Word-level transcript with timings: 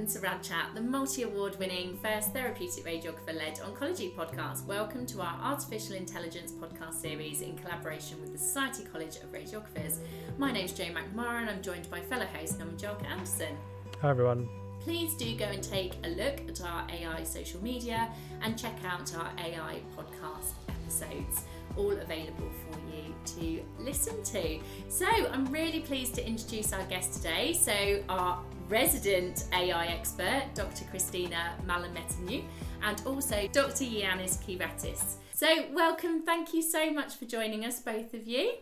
Welcome 0.00 0.14
to 0.14 0.26
Rad 0.26 0.42
Chat, 0.42 0.70
the 0.74 0.80
multi 0.80 1.24
award 1.24 1.58
winning 1.58 1.98
first 1.98 2.32
therapeutic 2.32 2.86
radiographer 2.86 3.36
led 3.36 3.56
oncology 3.56 4.14
podcast. 4.14 4.64
Welcome 4.64 5.04
to 5.04 5.20
our 5.20 5.38
artificial 5.42 5.94
intelligence 5.94 6.52
podcast 6.52 6.94
series 6.94 7.42
in 7.42 7.54
collaboration 7.58 8.18
with 8.22 8.32
the 8.32 8.38
Society 8.38 8.86
College 8.90 9.16
of 9.16 9.30
Radiographers. 9.30 9.98
My 10.38 10.52
name 10.52 10.64
is 10.64 10.72
Jane 10.72 10.94
McNamara 10.94 11.42
and 11.42 11.50
I'm 11.50 11.60
joined 11.60 11.90
by 11.90 12.00
fellow 12.00 12.24
host 12.24 12.58
Naman 12.58 12.80
Julka-Anderson. 12.80 13.54
Hi 14.00 14.08
everyone. 14.08 14.48
Please 14.80 15.14
do 15.16 15.36
go 15.36 15.44
and 15.44 15.62
take 15.62 15.92
a 16.02 16.08
look 16.08 16.48
at 16.48 16.62
our 16.62 16.86
AI 16.90 17.22
social 17.22 17.62
media 17.62 18.08
and 18.40 18.58
check 18.58 18.78
out 18.86 19.14
our 19.14 19.30
AI 19.38 19.82
podcast 19.94 20.52
episodes 20.66 21.44
all 21.76 21.92
available 21.92 22.50
for 22.64 22.78
you 22.90 23.14
to 23.36 23.62
listen 23.78 24.22
to. 24.24 24.60
So, 24.88 25.06
I'm 25.06 25.44
really 25.52 25.80
pleased 25.80 26.14
to 26.14 26.26
introduce 26.26 26.72
our 26.72 26.84
guest 26.84 27.12
today. 27.12 27.52
So, 27.52 28.02
our 28.08 28.42
resident 28.70 29.44
AI 29.52 29.86
expert, 29.86 30.44
Dr. 30.54 30.84
Christina 30.84 31.56
Malamateniou, 31.66 32.44
and 32.82 33.02
also 33.04 33.48
Dr. 33.52 33.84
Yiannis 33.84 34.38
Kyratsis. 34.38 35.16
So, 35.34 35.66
welcome. 35.72 36.22
Thank 36.22 36.54
you 36.54 36.62
so 36.62 36.92
much 36.92 37.16
for 37.16 37.24
joining 37.24 37.64
us, 37.64 37.80
both 37.80 38.14
of 38.14 38.28
you. 38.28 38.52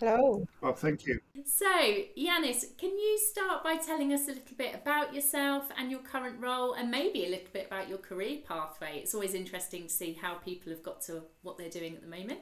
Hello. 0.00 0.46
Well, 0.62 0.72
thank 0.72 1.06
you. 1.06 1.20
So, 1.44 1.66
Yiannis, 1.66 2.76
can 2.78 2.90
you 2.90 3.18
start 3.18 3.62
by 3.62 3.76
telling 3.76 4.12
us 4.12 4.24
a 4.24 4.32
little 4.32 4.56
bit 4.56 4.74
about 4.74 5.12
yourself 5.12 5.64
and 5.76 5.90
your 5.90 6.00
current 6.00 6.40
role, 6.40 6.72
and 6.72 6.90
maybe 6.90 7.26
a 7.26 7.28
little 7.28 7.48
bit 7.52 7.66
about 7.66 7.88
your 7.88 7.98
career 7.98 8.38
pathway? 8.48 9.00
It's 9.02 9.12
always 9.12 9.34
interesting 9.34 9.82
to 9.82 9.88
see 9.92 10.14
how 10.14 10.34
people 10.34 10.72
have 10.72 10.82
got 10.82 11.02
to 11.02 11.24
what 11.42 11.58
they're 11.58 11.68
doing 11.68 11.94
at 11.94 12.00
the 12.00 12.08
moment. 12.08 12.38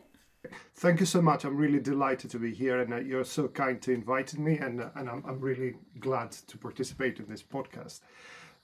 Thank 0.75 1.01
you 1.01 1.07
so 1.07 1.23
much. 1.23 1.45
I'm 1.45 1.57
really 1.57 1.81
delighted 1.81 2.31
to 2.31 2.39
be 2.39 2.53
here, 2.53 2.81
and 2.81 2.93
uh, 2.93 2.99
you're 2.99 3.25
so 3.25 3.49
kind 3.49 3.81
to 3.83 3.93
inviting 3.93 4.45
me, 4.45 4.59
and 4.59 4.81
uh, 4.81 4.89
and 4.95 5.09
I'm, 5.09 5.25
I'm 5.27 5.41
really 5.41 5.77
glad 6.01 6.33
to 6.33 6.59
participate 6.59 7.19
in 7.19 7.27
this 7.27 7.43
podcast. 7.43 8.01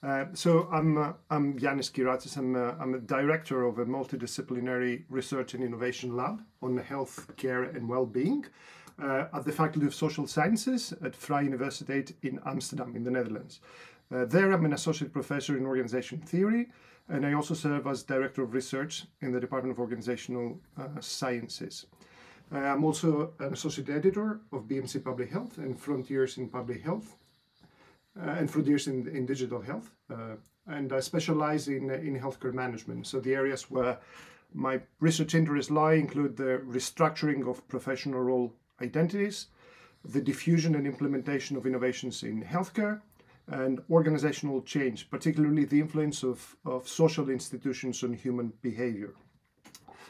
Uh, 0.03 0.25
so 0.33 0.67
I'm 0.71 0.97
uh, 0.97 1.13
I'm 1.29 1.57
Yiannis 1.59 1.91
Kyratsis. 1.91 2.37
I'm 2.37 2.55
uh, 2.55 2.73
I'm 2.79 2.93
a 2.93 2.99
director 2.99 3.63
of 3.63 3.79
a 3.79 3.85
multidisciplinary 3.85 5.03
research 5.09 5.53
and 5.53 5.63
innovation 5.63 6.15
lab 6.15 6.41
on 6.61 6.77
health 6.77 7.27
care 7.37 7.63
and 7.63 7.87
well-being 7.87 8.45
uh, 9.01 9.25
at 9.33 9.45
the 9.45 9.51
Faculty 9.51 9.87
of 9.87 9.95
Social 9.95 10.27
Sciences 10.27 10.93
at 11.03 11.13
Vrije 11.13 11.49
Universiteit 11.49 12.13
in 12.21 12.39
Amsterdam, 12.45 12.95
in 12.95 13.03
the 13.03 13.11
Netherlands. 13.11 13.59
there, 14.09 14.51
I'm 14.51 14.65
an 14.65 14.73
associate 14.73 15.11
professor 15.11 15.57
in 15.57 15.65
organization 15.65 16.19
theory 16.19 16.67
and 17.09 17.25
I 17.25 17.33
also 17.33 17.53
serve 17.53 17.87
as 17.87 18.03
Director 18.03 18.43
of 18.43 18.53
Research 18.53 19.05
in 19.21 19.31
the 19.31 19.39
Department 19.39 19.73
of 19.73 19.79
Organizational 19.79 20.59
uh, 20.77 20.99
Sciences. 20.99 21.85
I'm 22.51 22.83
also 22.83 23.33
an 23.39 23.53
Associate 23.53 23.89
Editor 23.89 24.39
of 24.51 24.67
BMC 24.67 25.03
Public 25.03 25.31
Health 25.31 25.57
and 25.57 25.79
Frontiers 25.79 26.37
in 26.37 26.49
Public 26.49 26.83
Health 26.83 27.15
uh, 28.19 28.29
and 28.29 28.49
Frontiers 28.49 28.87
in, 28.87 29.07
in 29.07 29.25
Digital 29.25 29.61
Health. 29.61 29.89
Uh, 30.09 30.35
and 30.67 30.93
I 30.93 30.99
specialize 30.99 31.67
in, 31.67 31.89
in 31.89 32.19
healthcare 32.19 32.53
management. 32.53 33.07
So 33.07 33.19
the 33.19 33.33
areas 33.33 33.71
where 33.71 33.97
my 34.53 34.81
research 34.99 35.33
interests 35.33 35.71
lie 35.71 35.93
include 35.93 36.37
the 36.37 36.61
restructuring 36.65 37.49
of 37.49 37.67
professional 37.67 38.21
role 38.21 38.53
identities, 38.81 39.47
the 40.05 40.21
diffusion 40.21 40.75
and 40.75 40.85
implementation 40.85 41.57
of 41.57 41.65
innovations 41.65 42.23
in 42.23 42.43
healthcare, 42.43 43.01
and 43.47 43.81
organizational 43.89 44.61
change, 44.61 45.09
particularly 45.09 45.65
the 45.65 45.79
influence 45.79 46.23
of, 46.23 46.55
of 46.65 46.87
social 46.87 47.29
institutions 47.29 48.03
on 48.03 48.13
human 48.13 48.53
behavior. 48.61 49.13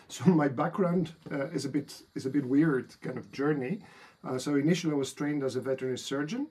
So 0.07 0.25
my 0.29 0.47
background 0.47 1.13
uh, 1.31 1.47
is 1.47 1.65
a 1.65 1.69
bit 1.69 2.03
is 2.15 2.25
a 2.25 2.29
bit 2.29 2.45
weird 2.45 2.93
kind 3.01 3.17
of 3.17 3.31
journey. 3.31 3.79
Uh, 4.23 4.37
so 4.37 4.55
initially 4.55 4.93
I 4.93 4.97
was 4.97 5.13
trained 5.13 5.43
as 5.43 5.55
a 5.55 5.61
veterinary 5.61 5.97
surgeon, 5.97 6.47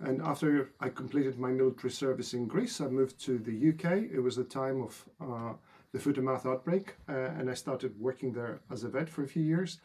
and 0.00 0.20
after 0.22 0.70
I 0.80 0.90
completed 0.90 1.38
my 1.38 1.50
military 1.50 1.90
service 1.90 2.34
in 2.34 2.46
Greece, 2.46 2.80
I 2.80 2.88
moved 2.88 3.18
to 3.24 3.38
the 3.38 3.70
UK. 3.70 4.10
It 4.12 4.20
was 4.20 4.36
the 4.36 4.44
time 4.44 4.82
of 4.82 5.04
uh, 5.20 5.54
the 5.92 5.98
foot 5.98 6.18
and 6.18 6.26
mouth 6.26 6.46
outbreak, 6.46 6.94
uh, 7.08 7.12
and 7.38 7.50
I 7.50 7.54
started 7.54 7.98
working 7.98 8.32
there 8.32 8.60
as 8.70 8.84
a 8.84 8.88
vet 8.88 9.08
for 9.08 9.24
a 9.24 9.28
few 9.28 9.42
years. 9.42 9.80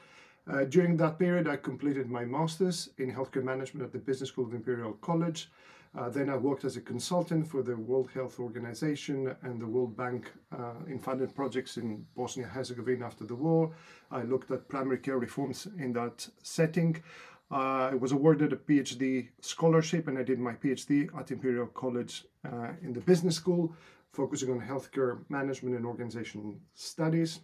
Uh, 0.51 0.65
during 0.65 0.97
that 0.97 1.17
period, 1.17 1.47
I 1.47 1.55
completed 1.55 2.09
my 2.09 2.25
master's 2.25 2.89
in 2.97 3.13
healthcare 3.13 3.43
management 3.43 3.85
at 3.85 3.91
the 3.91 3.99
Business 3.99 4.29
School 4.29 4.45
of 4.45 4.53
Imperial 4.53 4.93
College. 4.93 5.49
Uh, 5.93 6.07
then 6.09 6.29
I 6.29 6.37
worked 6.37 6.63
as 6.63 6.77
a 6.77 6.81
consultant 6.81 7.45
for 7.45 7.61
the 7.61 7.75
World 7.75 8.09
Health 8.13 8.39
Organization 8.39 9.35
and 9.41 9.59
the 9.59 9.67
World 9.67 9.97
Bank 9.97 10.31
uh, 10.57 10.75
in 10.87 10.99
funded 10.99 11.35
projects 11.35 11.75
in 11.75 12.05
Bosnia 12.15 12.47
Herzegovina 12.47 13.05
after 13.05 13.25
the 13.25 13.35
war. 13.35 13.73
I 14.09 14.23
looked 14.23 14.51
at 14.51 14.69
primary 14.69 14.99
care 14.99 15.17
reforms 15.17 15.67
in 15.77 15.91
that 15.93 16.29
setting. 16.43 17.03
Uh, 17.51 17.89
I 17.91 17.95
was 17.95 18.13
awarded 18.13 18.53
a 18.53 18.55
PhD 18.55 19.27
scholarship 19.41 20.07
and 20.07 20.17
I 20.17 20.23
did 20.23 20.39
my 20.39 20.53
PhD 20.53 21.09
at 21.19 21.29
Imperial 21.31 21.67
College 21.67 22.23
uh, 22.45 22.69
in 22.81 22.93
the 22.93 23.01
business 23.01 23.35
school, 23.35 23.75
focusing 24.13 24.49
on 24.49 24.61
healthcare 24.61 25.19
management 25.27 25.75
and 25.75 25.85
organizational 25.85 26.55
studies. 26.73 27.41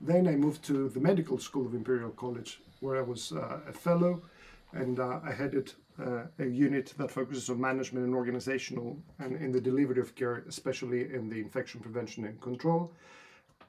Then 0.00 0.28
I 0.28 0.36
moved 0.36 0.62
to 0.64 0.88
the 0.90 1.00
medical 1.00 1.38
school 1.38 1.66
of 1.66 1.74
Imperial 1.74 2.10
College, 2.10 2.60
where 2.78 2.98
I 2.98 3.02
was 3.02 3.32
uh, 3.32 3.58
a 3.66 3.72
fellow 3.72 4.22
and 4.72 5.00
I 5.00 5.32
headed 5.32 5.72
a 5.98 6.44
unit 6.44 6.92
that 6.98 7.10
focuses 7.10 7.48
on 7.50 7.60
management 7.60 8.04
and 8.04 8.14
organizational 8.14 8.98
and 9.18 9.36
in 9.36 9.52
the 9.52 9.60
delivery 9.60 10.00
of 10.00 10.14
care, 10.14 10.44
especially 10.48 11.12
in 11.14 11.28
the 11.28 11.38
infection 11.40 11.80
prevention 11.80 12.24
and 12.24 12.40
control. 12.40 12.92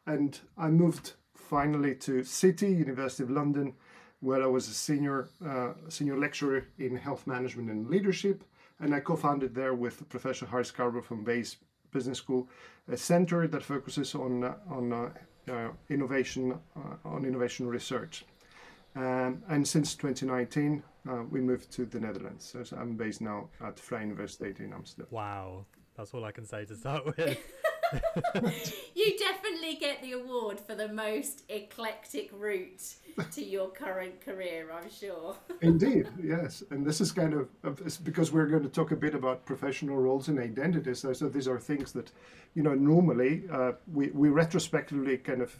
And 0.08 0.40
I 0.58 0.70
moved 0.70 1.14
finally 1.36 1.96
to 1.96 2.24
City, 2.24 2.68
University 2.68 3.24
of 3.24 3.32
London, 3.32 3.74
where 4.20 4.42
I 4.42 4.48
was 4.48 4.68
a 4.68 4.74
senior 4.74 5.30
uh, 5.46 5.74
senior 5.90 6.18
lecturer 6.18 6.68
in 6.80 6.96
health 6.96 7.28
management 7.28 7.70
and 7.70 7.90
leadership. 7.90 8.44
And 8.80 8.94
I 8.94 9.00
co-founded 9.00 9.56
there 9.56 9.74
with 9.74 10.08
Professor 10.10 10.46
Harry 10.48 10.66
Scarborough 10.66 11.02
from 11.02 11.24
Bayes 11.24 11.58
Business 11.92 12.18
School, 12.18 12.50
a 12.92 12.98
center 12.98 13.48
that 13.48 13.64
focuses 13.64 14.16
on 14.16 14.44
uh, 14.44 14.56
on 14.70 14.94
uh, 14.94 15.10
uh, 15.52 15.70
innovation 15.90 16.60
on 17.04 17.26
innovation 17.26 17.68
research. 17.68 18.26
Um, 18.96 19.44
and 19.50 19.68
since 19.68 19.94
2019, 19.96 20.82
uh, 21.10 21.24
we 21.30 21.42
moved 21.42 21.72
to 21.74 21.86
the 21.86 22.00
Netherlands. 22.00 22.46
So, 22.46 22.64
so, 22.64 22.78
I'm 22.78 22.96
based 22.96 23.22
now 23.22 23.50
at 23.64 23.78
Vrije 23.78 24.16
Universiteit 24.16 24.60
in 24.60 24.74
Amsterdam. 24.74 25.08
Wow, 25.12 25.66
that's 25.96 26.14
all 26.14 26.26
I 26.26 26.32
can 26.32 26.46
say 26.46 26.66
to 26.66 26.76
start 26.76 27.06
with. 27.06 27.38
you 28.96 29.18
definitely 29.18 29.76
get 29.80 30.02
the 30.02 30.14
award 30.14 30.60
for 30.60 30.76
the 30.76 30.88
most 30.88 31.44
eclectic 31.50 32.30
route 32.34 32.96
to 33.32 33.44
your 33.44 33.70
current 33.70 34.22
career, 34.22 34.72
I'm 34.74 34.90
sure. 34.90 35.36
Indeed, 35.62 36.10
yes. 36.22 36.64
And 36.72 36.86
this 36.86 37.00
is 37.00 37.12
kind 37.12 37.34
of, 37.34 37.48
of 37.64 38.04
because 38.04 38.32
we're 38.32 38.48
going 38.48 38.64
to 38.64 38.70
talk 38.70 38.92
a 38.92 38.96
bit 38.96 39.14
about 39.14 39.46
professional 39.46 39.98
roles 39.98 40.28
and 40.28 40.40
identities. 40.40 41.00
So, 41.00 41.14
so 41.14 41.30
these 41.30 41.48
are 41.48 41.60
things 41.60 41.92
that, 41.94 42.12
you 42.56 42.64
know, 42.64 42.74
normally 42.74 43.44
uh, 43.52 43.74
we, 43.94 44.10
we 44.10 44.30
retrospectively 44.30 45.18
kind 45.18 45.42
of 45.42 45.56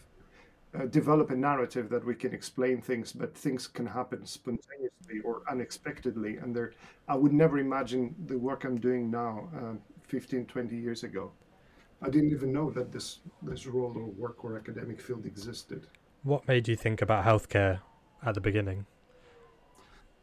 uh, 0.76 0.86
develop 0.86 1.32
a 1.32 1.36
narrative 1.36 1.90
that 1.90 2.06
we 2.06 2.16
can 2.16 2.34
explain 2.34 2.82
things, 2.82 3.12
but 3.12 3.36
things 3.36 3.68
can 3.68 3.86
happen 3.86 4.26
spontaneously 4.26 5.20
or 5.24 5.42
unexpectedly. 5.50 6.38
And 6.38 6.56
there, 6.56 6.74
I 7.08 7.16
would 7.16 7.34
never 7.34 7.58
imagine 7.60 8.16
the 8.26 8.38
work 8.38 8.64
I'm 8.64 8.80
doing 8.80 9.10
now, 9.10 9.50
uh, 9.58 9.74
15, 10.08 10.46
20 10.46 10.76
years 10.76 11.04
ago. 11.04 11.32
I 12.02 12.10
didn't 12.10 12.32
even 12.32 12.52
know 12.52 12.70
that 12.72 12.92
this 12.92 13.20
this 13.42 13.66
role 13.66 13.94
or 13.96 14.06
work 14.06 14.44
or 14.44 14.58
academic 14.58 15.00
field 15.02 15.26
existed. 15.26 15.88
What 16.24 16.48
made 16.48 16.68
you 16.68 16.76
think 16.76 17.02
about 17.02 17.26
healthcare 17.26 17.80
at 18.24 18.36
the 18.36 18.42
beginning? 18.42 18.86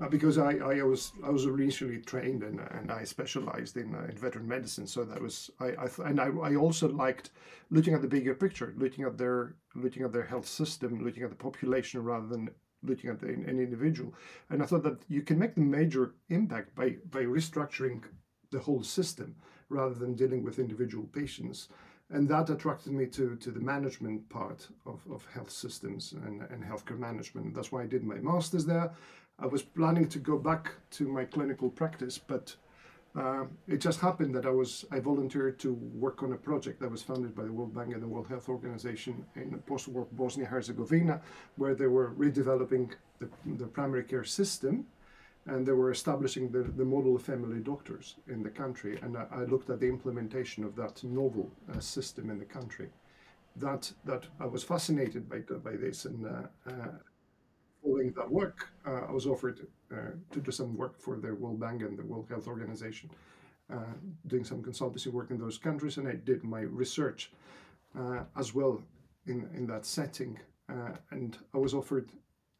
Uh, 0.02 0.08
because 0.08 0.36
I, 0.36 0.54
I 0.56 0.82
was 0.82 1.12
I 1.22 1.30
was 1.30 1.44
initially 1.44 1.98
trained 1.98 2.42
and, 2.42 2.58
and 2.58 2.90
I 2.90 3.04
specialized 3.04 3.76
in, 3.76 3.94
uh, 3.94 4.06
in 4.10 4.16
veteran 4.18 4.48
medicine, 4.48 4.86
so 4.86 5.04
that 5.04 5.22
was 5.22 5.50
I, 5.60 5.66
I 5.66 5.88
and 6.08 6.20
I, 6.20 6.26
I 6.26 6.56
also 6.56 6.88
liked 6.88 7.30
looking 7.70 7.94
at 7.94 8.02
the 8.02 8.08
bigger 8.08 8.34
picture, 8.34 8.74
looking 8.76 9.04
at 9.04 9.16
their 9.16 9.54
looking 9.76 10.02
at 10.02 10.12
their 10.12 10.24
health 10.24 10.48
system, 10.48 11.04
looking 11.04 11.22
at 11.22 11.30
the 11.30 11.36
population 11.36 12.02
rather 12.02 12.26
than 12.26 12.50
looking 12.82 13.10
at 13.10 13.20
the, 13.20 13.28
an 13.28 13.60
individual. 13.60 14.12
And 14.50 14.60
I 14.60 14.66
thought 14.66 14.82
that 14.82 15.02
you 15.08 15.22
can 15.22 15.38
make 15.38 15.54
the 15.54 15.60
major 15.60 16.14
impact 16.30 16.74
by 16.74 16.96
by 17.10 17.22
restructuring 17.22 18.02
the 18.50 18.58
whole 18.58 18.82
system 18.82 19.36
rather 19.68 19.94
than 19.94 20.14
dealing 20.14 20.42
with 20.42 20.58
individual 20.58 21.06
patients. 21.12 21.68
And 22.10 22.28
that 22.28 22.50
attracted 22.50 22.92
me 22.92 23.06
to, 23.06 23.36
to 23.36 23.50
the 23.50 23.60
management 23.60 24.28
part 24.28 24.68
of, 24.84 25.00
of 25.10 25.26
health 25.32 25.50
systems 25.50 26.12
and, 26.12 26.42
and 26.50 26.62
healthcare 26.62 26.98
management. 26.98 27.54
That's 27.54 27.72
why 27.72 27.84
I 27.84 27.86
did 27.86 28.04
my 28.04 28.16
master's 28.16 28.66
there. 28.66 28.92
I 29.42 29.46
was 29.46 29.62
planning 29.62 30.08
to 30.08 30.20
go 30.20 30.38
back 30.38 30.70
to 30.92 31.08
my 31.08 31.24
clinical 31.24 31.68
practice, 31.68 32.16
but 32.16 32.54
uh, 33.16 33.44
it 33.66 33.78
just 33.78 34.00
happened 34.00 34.34
that 34.36 34.46
I 34.46 34.50
was 34.50 34.84
I 34.92 35.00
volunteered 35.00 35.58
to 35.60 35.74
work 35.74 36.22
on 36.22 36.32
a 36.32 36.36
project 36.36 36.80
that 36.80 36.90
was 36.90 37.02
funded 37.02 37.34
by 37.34 37.42
the 37.42 37.52
World 37.52 37.74
Bank 37.74 37.92
and 37.92 38.00
the 38.00 38.06
World 38.06 38.28
Health 38.28 38.48
Organization 38.48 39.26
in 39.34 39.58
post-war 39.66 40.06
Bosnia 40.12 40.46
Herzegovina, 40.46 41.20
where 41.56 41.74
they 41.74 41.88
were 41.88 42.12
redeveloping 42.12 42.92
the, 43.18 43.28
the 43.58 43.66
primary 43.66 44.04
care 44.04 44.24
system, 44.24 44.86
and 45.46 45.66
they 45.66 45.72
were 45.72 45.90
establishing 45.90 46.52
the, 46.52 46.62
the 46.62 46.84
model 46.84 47.16
of 47.16 47.22
family 47.22 47.58
doctors 47.58 48.14
in 48.28 48.44
the 48.44 48.50
country. 48.50 48.96
And 49.02 49.18
I, 49.18 49.26
I 49.32 49.44
looked 49.44 49.70
at 49.70 49.80
the 49.80 49.88
implementation 49.88 50.62
of 50.62 50.76
that 50.76 51.02
novel 51.02 51.50
uh, 51.68 51.80
system 51.80 52.30
in 52.30 52.38
the 52.38 52.44
country. 52.44 52.90
That 53.56 53.92
that 54.04 54.28
I 54.38 54.46
was 54.46 54.62
fascinated 54.62 55.28
by 55.28 55.40
by 55.40 55.72
this 55.72 56.04
and. 56.04 56.26
Uh, 56.26 56.70
uh 56.70 56.92
following 57.82 58.12
that 58.12 58.30
work, 58.30 58.68
uh, 58.86 59.02
I 59.08 59.12
was 59.12 59.26
offered 59.26 59.66
uh, 59.92 60.12
to 60.30 60.40
do 60.40 60.50
some 60.50 60.76
work 60.76 61.00
for 61.00 61.16
the 61.16 61.34
World 61.34 61.60
Bank 61.60 61.82
and 61.82 61.98
the 61.98 62.04
World 62.04 62.26
Health 62.28 62.46
Organization, 62.46 63.10
uh, 63.72 63.94
doing 64.26 64.44
some 64.44 64.62
consultancy 64.62 65.08
work 65.08 65.30
in 65.30 65.38
those 65.38 65.58
countries, 65.58 65.96
and 65.96 66.08
I 66.08 66.14
did 66.14 66.44
my 66.44 66.60
research 66.60 67.32
as 68.36 68.54
well 68.54 68.82
in, 69.26 69.48
in 69.54 69.66
that 69.66 69.84
setting. 69.84 70.38
and 71.10 71.36
I 71.54 71.58
was 71.58 71.74
offered 71.74 72.08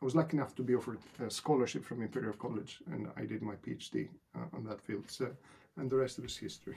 I 0.02 0.04
was 0.04 0.16
lucky 0.16 0.36
enough 0.36 0.56
to 0.56 0.64
be 0.64 0.74
offered 0.74 0.98
a 1.24 1.30
scholarship 1.30 1.84
from 1.84 2.02
Imperial 2.02 2.32
College, 2.32 2.80
and 2.90 3.06
I 3.16 3.24
did 3.24 3.40
my 3.40 3.54
PhD 3.54 4.08
uh, 4.34 4.40
on 4.52 4.64
that 4.64 4.80
field. 4.80 5.04
So, 5.08 5.30
and 5.76 5.88
the 5.88 5.94
rest 5.94 6.18
of 6.18 6.24
is 6.24 6.36
history. 6.36 6.76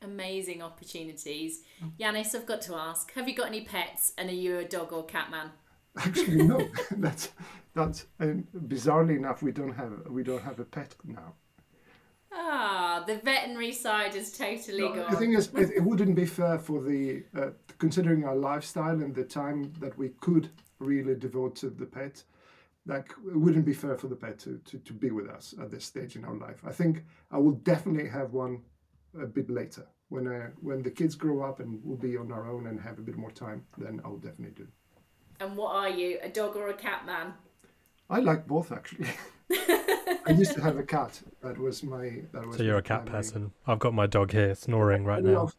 Amazing 0.00 0.62
opportunities. 0.62 1.64
Yiannis, 2.00 2.34
I've 2.34 2.46
got 2.46 2.62
to 2.62 2.76
ask: 2.76 3.12
Have 3.12 3.28
you 3.28 3.34
got 3.34 3.48
any 3.48 3.60
pets, 3.60 4.14
and 4.16 4.30
are 4.30 4.34
you 4.34 4.56
a 4.56 4.64
dog 4.64 4.90
or 4.90 5.04
cat 5.04 5.30
man? 5.30 5.50
Actually, 5.96 6.42
no. 6.42 6.68
that's 6.92 7.30
that's 7.74 8.06
and 8.18 8.46
bizarrely 8.68 9.16
enough, 9.16 9.42
we 9.42 9.52
don't 9.52 9.72
have 9.72 9.92
we 10.08 10.22
don't 10.22 10.42
have 10.42 10.60
a 10.60 10.64
pet 10.64 10.94
now. 11.04 11.34
Ah, 12.32 13.02
the 13.06 13.16
veterinary 13.16 13.72
side 13.72 14.14
is 14.14 14.30
totally 14.32 14.80
no, 14.80 14.94
gone. 14.94 15.10
The 15.10 15.16
thing 15.16 15.32
is, 15.32 15.50
it, 15.54 15.70
it, 15.76 15.82
wouldn't 15.82 16.14
be 16.14 16.26
fair 16.26 16.58
for 16.58 16.80
the 16.80 17.24
uh, 17.36 17.50
considering 17.78 18.24
our 18.24 18.36
lifestyle 18.36 19.02
and 19.02 19.14
the 19.14 19.24
time 19.24 19.72
that 19.80 19.96
we 19.98 20.10
could 20.20 20.50
really 20.78 21.16
devote 21.16 21.56
to 21.56 21.70
the 21.70 21.86
pet. 21.86 22.22
Like, 22.86 23.10
it 23.26 23.36
wouldn't 23.36 23.66
be 23.66 23.74
fair 23.74 23.96
for 23.96 24.08
the 24.08 24.16
pet 24.16 24.38
to, 24.40 24.58
to, 24.64 24.78
to 24.78 24.92
be 24.92 25.10
with 25.10 25.28
us 25.28 25.54
at 25.60 25.70
this 25.70 25.84
stage 25.84 26.16
in 26.16 26.24
our 26.24 26.34
life. 26.34 26.62
I 26.66 26.72
think 26.72 27.04
I 27.30 27.38
will 27.38 27.52
definitely 27.52 28.08
have 28.08 28.32
one 28.32 28.62
a 29.20 29.26
bit 29.26 29.50
later 29.50 29.86
when 30.08 30.26
uh, 30.26 30.50
when 30.60 30.82
the 30.82 30.90
kids 30.90 31.14
grow 31.14 31.42
up 31.42 31.60
and 31.60 31.80
we'll 31.82 31.96
be 31.96 32.16
on 32.16 32.30
our 32.30 32.48
own 32.50 32.68
and 32.68 32.80
have 32.80 32.98
a 32.98 33.02
bit 33.02 33.16
more 33.16 33.32
time. 33.32 33.64
Then 33.76 34.00
I'll 34.04 34.16
definitely 34.16 34.54
do. 34.64 34.68
And 35.40 35.56
what 35.56 35.74
are 35.74 35.88
you, 35.88 36.18
a 36.22 36.28
dog 36.28 36.54
or 36.54 36.68
a 36.68 36.74
cat 36.74 37.06
man? 37.06 37.32
I 38.10 38.20
like 38.20 38.46
both 38.46 38.72
actually. 38.72 39.08
I 39.50 40.32
used 40.36 40.52
to 40.54 40.60
have 40.60 40.76
a 40.76 40.82
cat. 40.82 41.20
That 41.42 41.58
was 41.58 41.82
my. 41.82 42.22
That 42.32 42.46
was 42.46 42.58
so 42.58 42.62
you're 42.62 42.76
a 42.76 42.82
cat 42.82 43.06
person. 43.06 43.50
I've 43.66 43.78
got 43.78 43.94
my 43.94 44.06
dog 44.06 44.32
here 44.32 44.54
snoring 44.54 45.04
right 45.04 45.24
now. 45.24 45.50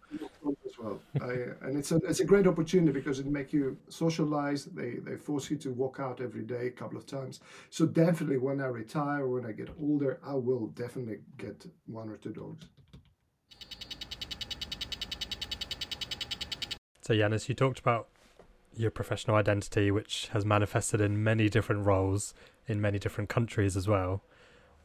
As 0.66 0.78
well, 0.78 1.00
I, 1.22 1.32
and 1.66 1.78
it's 1.78 1.92
a 1.92 1.96
it's 1.98 2.20
a 2.20 2.26
great 2.26 2.46
opportunity 2.46 2.92
because 2.92 3.20
it 3.20 3.26
make 3.26 3.52
you 3.52 3.78
socialize. 3.90 4.66
They 4.66 4.96
they 4.96 5.16
force 5.16 5.50
you 5.50 5.58
to 5.58 5.72
walk 5.72 6.00
out 6.00 6.22
every 6.22 6.44
day 6.44 6.68
a 6.68 6.72
couple 6.72 6.98
of 6.98 7.06
times. 7.06 7.40
So 7.70 7.86
definitely, 7.86 8.38
when 8.38 8.62
I 8.62 8.68
retire, 8.68 9.28
when 9.28 9.46
I 9.46 9.52
get 9.52 9.70
older, 9.82 10.20
I 10.24 10.36
will 10.36 10.68
definitely 10.68 11.20
get 11.38 11.66
one 11.88 12.08
or 12.10 12.18
two 12.18 12.32
dogs. 12.32 12.66
So 17.02 17.14
Yiannis, 17.14 17.50
you 17.50 17.56
talked 17.56 17.80
about 17.80 18.08
your 18.82 18.92
professional 18.92 19.38
identity, 19.38 19.92
which 19.92 20.30
has 20.34 20.46
manifested 20.46 21.00
in 21.00 21.24
many 21.24 21.50
different 21.50 21.86
roles 21.86 22.34
in 22.68 22.82
many 22.82 23.00
different 23.00 23.30
countries 23.30 23.76
as 23.76 23.88
well. 23.88 24.24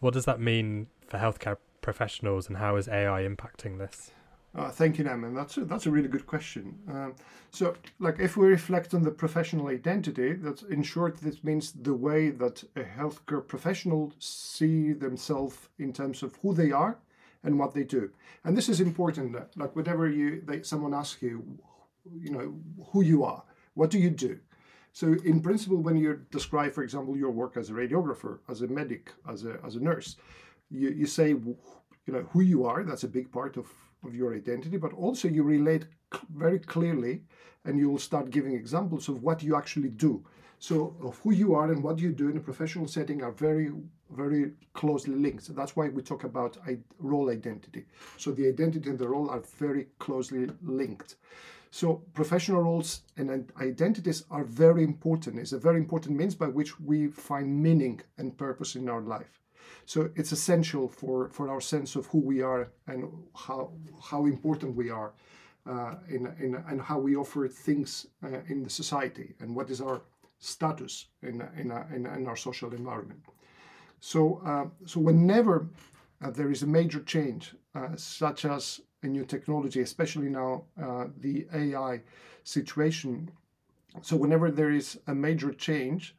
What 0.00 0.14
does 0.14 0.24
that 0.26 0.40
mean 0.40 0.88
for 1.06 1.18
healthcare 1.18 1.56
professionals, 1.80 2.48
and 2.48 2.58
how 2.58 2.76
is 2.76 2.88
AI 2.88 3.22
impacting 3.22 3.78
this? 3.78 4.10
Uh, 4.54 4.70
thank 4.70 4.98
you, 4.98 5.04
Naman. 5.04 5.34
That's 5.34 5.56
a, 5.58 5.64
that's 5.64 5.86
a 5.86 5.90
really 5.90 6.08
good 6.08 6.26
question. 6.26 6.78
Um, 6.88 7.14
so, 7.50 7.74
like, 7.98 8.18
if 8.18 8.36
we 8.36 8.46
reflect 8.46 8.94
on 8.94 9.02
the 9.02 9.10
professional 9.10 9.68
identity, 9.68 10.32
that's 10.32 10.62
in 10.62 10.82
short, 10.82 11.18
this 11.18 11.44
means 11.44 11.72
the 11.72 11.94
way 11.94 12.30
that 12.30 12.64
a 12.74 12.82
healthcare 12.82 13.46
professional 13.46 14.12
see 14.18 14.92
themselves 14.92 15.56
in 15.78 15.92
terms 15.92 16.22
of 16.22 16.36
who 16.42 16.54
they 16.54 16.72
are 16.72 16.98
and 17.44 17.58
what 17.58 17.74
they 17.74 17.84
do. 17.84 18.10
And 18.44 18.56
this 18.56 18.68
is 18.68 18.80
important. 18.80 19.36
Like, 19.56 19.76
whatever 19.76 20.08
you 20.08 20.42
they, 20.46 20.62
someone 20.62 20.94
asks 20.94 21.22
you, 21.22 21.44
you 22.18 22.30
know, 22.30 22.54
who 22.92 23.02
you 23.02 23.24
are, 23.24 23.44
what 23.76 23.90
do 23.90 23.98
you 23.98 24.10
do? 24.10 24.38
So, 24.92 25.14
in 25.24 25.40
principle, 25.42 25.76
when 25.76 25.96
you 25.96 26.22
describe, 26.30 26.72
for 26.72 26.82
example, 26.82 27.16
your 27.16 27.30
work 27.30 27.58
as 27.58 27.68
a 27.68 27.74
radiographer, 27.74 28.38
as 28.48 28.62
a 28.62 28.66
medic, 28.66 29.12
as 29.28 29.44
a, 29.44 29.58
as 29.64 29.76
a 29.76 29.80
nurse, 29.80 30.16
you, 30.70 30.88
you 30.88 31.06
say, 31.06 31.28
you 31.28 32.12
know, 32.14 32.26
who 32.32 32.40
you 32.40 32.64
are. 32.64 32.82
That's 32.82 33.04
a 33.04 33.08
big 33.08 33.30
part 33.30 33.58
of, 33.58 33.66
of 34.02 34.14
your 34.14 34.34
identity, 34.34 34.78
but 34.78 34.94
also 34.94 35.28
you 35.28 35.42
relate 35.42 35.84
very 36.34 36.58
clearly 36.58 37.22
and 37.66 37.78
you 37.78 37.90
will 37.90 37.98
start 37.98 38.30
giving 38.30 38.54
examples 38.54 39.08
of 39.08 39.22
what 39.22 39.42
you 39.42 39.54
actually 39.56 39.90
do. 39.90 40.24
So, 40.58 40.96
of 41.02 41.18
who 41.18 41.32
you 41.32 41.54
are 41.54 41.70
and 41.70 41.82
what 41.82 41.98
you 41.98 42.12
do 42.12 42.30
in 42.30 42.38
a 42.38 42.40
professional 42.40 42.88
setting 42.88 43.22
are 43.22 43.32
very, 43.32 43.72
very 44.10 44.52
closely 44.72 45.14
linked. 45.14 45.54
That's 45.54 45.76
why 45.76 45.90
we 45.90 46.00
talk 46.00 46.24
about 46.24 46.56
role 46.98 47.28
identity. 47.28 47.84
So, 48.16 48.30
the 48.30 48.48
identity 48.48 48.88
and 48.88 48.98
the 48.98 49.08
role 49.08 49.28
are 49.28 49.42
very 49.58 49.88
closely 49.98 50.48
linked. 50.62 51.16
So 51.70 52.02
professional 52.14 52.62
roles 52.62 53.02
and 53.16 53.52
identities 53.60 54.24
are 54.30 54.44
very 54.44 54.84
important. 54.84 55.38
It's 55.38 55.52
a 55.52 55.58
very 55.58 55.78
important 55.78 56.16
means 56.16 56.34
by 56.34 56.48
which 56.48 56.80
we 56.80 57.08
find 57.08 57.62
meaning 57.62 58.00
and 58.18 58.36
purpose 58.36 58.76
in 58.76 58.88
our 58.88 59.02
life. 59.02 59.42
So 59.84 60.10
it's 60.16 60.32
essential 60.32 60.88
for, 60.88 61.28
for 61.28 61.48
our 61.48 61.60
sense 61.60 61.96
of 61.96 62.06
who 62.06 62.18
we 62.18 62.42
are 62.42 62.68
and 62.86 63.12
how 63.34 63.72
how 64.10 64.26
important 64.26 64.74
we 64.76 64.90
are 64.90 65.12
uh, 65.66 65.94
in, 66.08 66.26
in 66.40 66.54
and 66.68 66.80
how 66.80 66.98
we 66.98 67.16
offer 67.16 67.48
things 67.48 68.06
uh, 68.22 68.40
in 68.48 68.62
the 68.62 68.70
society 68.70 69.34
and 69.40 69.54
what 69.54 69.70
is 69.70 69.80
our 69.80 70.02
status 70.38 71.06
in 71.22 71.40
in, 71.56 71.70
in, 71.94 72.06
in 72.06 72.26
our 72.26 72.36
social 72.36 72.72
environment. 72.72 73.20
So 74.00 74.40
uh, 74.44 74.66
so 74.86 75.00
whenever 75.00 75.68
uh, 76.22 76.30
there 76.30 76.50
is 76.50 76.62
a 76.62 76.66
major 76.66 77.00
change, 77.00 77.54
uh, 77.74 77.96
such 77.96 78.44
as 78.44 78.80
a 79.02 79.06
new 79.06 79.24
technology, 79.24 79.80
especially 79.80 80.28
now 80.28 80.64
uh, 80.82 81.06
the 81.18 81.46
AI 81.52 82.02
situation. 82.44 83.30
So 84.02 84.16
whenever 84.16 84.50
there 84.50 84.70
is 84.70 84.98
a 85.06 85.14
major 85.14 85.52
change, 85.52 86.14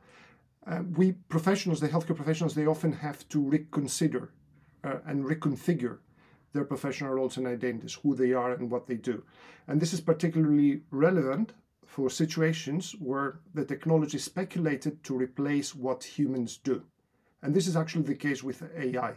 uh, 0.66 0.82
we 0.96 1.14
professionals, 1.30 1.80
the 1.80 1.90
healthcare 1.90 2.16
professionals, 2.16 2.56
they 2.56 2.66
often 2.66 2.92
have 2.92 3.28
to 3.30 3.40
reconsider 3.42 4.32
uh, 4.84 4.98
and 5.06 5.24
reconfigure 5.24 6.00
their 6.54 6.66
professional 6.66 7.14
roles 7.14 7.38
and 7.38 7.48
identities, 7.48 7.94
who 7.94 8.16
they 8.16 8.34
are 8.34 8.54
and 8.54 8.70
what 8.70 8.88
they 8.88 8.96
do. 8.96 9.24
And 9.68 9.80
this 9.80 9.94
is 9.94 10.02
particularly 10.02 10.82
relevant 10.92 11.54
for 11.86 12.10
situations 12.10 12.96
where 13.00 13.40
the 13.54 13.66
technology 13.66 14.18
is 14.18 14.24
speculated 14.24 15.04
to 15.04 15.16
replace 15.16 15.74
what 15.76 16.04
humans 16.04 16.58
do. 16.58 16.84
And 17.42 17.54
this 17.54 17.68
is 17.68 17.78
actually 17.78 18.04
the 18.04 18.16
case 18.16 18.44
with 18.44 18.64
AI 18.76 19.14